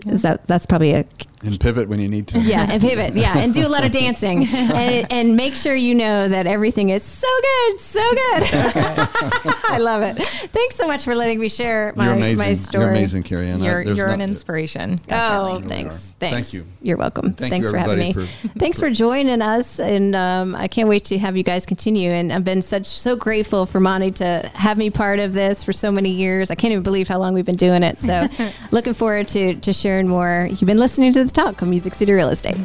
Is 0.05 0.23
that 0.23 0.45
that's 0.47 0.65
probably 0.65 0.91
a 0.91 1.05
And 1.45 1.59
pivot 1.59 1.87
when 1.87 1.99
you 2.01 2.07
need 2.07 2.27
to. 2.29 2.39
yeah, 2.39 2.67
and 2.69 2.81
pivot. 2.81 3.13
Yeah, 3.15 3.37
and 3.37 3.53
do 3.53 3.65
a 3.65 3.69
lot 3.69 3.85
of 3.85 3.91
dancing, 4.03 4.45
and, 4.47 5.11
and 5.11 5.35
make 5.35 5.55
sure 5.55 5.75
you 5.75 5.93
know 5.95 6.27
that 6.27 6.47
everything 6.47 6.89
is 6.89 7.03
so 7.03 7.27
good, 7.41 7.79
so 7.79 7.99
good. 7.99 8.43
I 9.69 9.77
love 9.79 10.01
it. 10.03 10.25
Thanks 10.51 10.75
so 10.75 10.87
much 10.87 11.03
for 11.03 11.15
letting 11.15 11.39
me 11.39 11.49
share 11.49 11.93
my, 11.95 12.05
You're 12.05 12.13
amazing. 12.15 12.37
my 12.37 12.53
story. 12.53 12.83
You're 12.85 12.91
amazing, 12.93 13.23
Carrie 13.23 13.49
Ann. 13.49 13.61
I- 13.61 13.65
You're, 13.65 13.83
there's 13.85 13.97
you're 13.97 14.07
an 14.07 14.19
not- 14.19 14.29
inspiration. 14.29 14.97
Oh, 15.11 15.61
thanks. 15.67 16.11
are. 16.11 16.13
Thanks. 16.19 16.49
Thank 16.49 16.53
you. 16.53 16.67
You're 16.81 16.97
welcome. 16.97 17.33
Thank 17.33 17.51
thanks 17.51 17.67
you, 17.67 17.71
for 17.71 17.77
having 17.77 17.99
me. 17.99 18.13
for- 18.13 18.25
thanks 18.59 18.79
for 18.79 18.89
joining 18.89 19.41
us, 19.41 19.79
and 19.79 20.15
um, 20.15 20.55
I 20.55 20.67
can't 20.67 20.87
wait 20.89 21.05
to 21.05 21.17
have 21.19 21.37
you 21.37 21.43
guys 21.43 21.65
continue. 21.65 22.09
And 22.11 22.31
I've 22.33 22.43
been 22.43 22.61
such 22.61 22.85
so 22.87 23.15
grateful 23.15 23.65
for 23.65 23.79
Monty 23.79 24.11
to 24.11 24.49
have 24.53 24.77
me 24.77 24.89
part 24.89 25.19
of 25.19 25.33
this 25.33 25.63
for 25.63 25.73
so 25.73 25.91
many 25.91 26.09
years. 26.09 26.49
I 26.51 26.55
can't 26.55 26.71
even 26.71 26.83
believe 26.83 27.07
how 27.07 27.19
long 27.19 27.33
we've 27.33 27.45
been 27.45 27.55
doing 27.57 27.83
it. 27.83 27.99
So, 27.99 28.27
looking 28.71 28.93
forward 28.93 29.27
to 29.29 29.55
to 29.55 29.73
sharing 29.73 30.07
more. 30.07 30.47
You've 30.49 30.61
been 30.65 30.79
listening 30.79 31.13
to 31.13 31.23
the 31.23 31.29
Talk 31.37 31.61
on 31.61 31.69
Music 31.69 31.93
City 31.93 32.13
Real 32.13 32.29
Estate. 32.29 32.57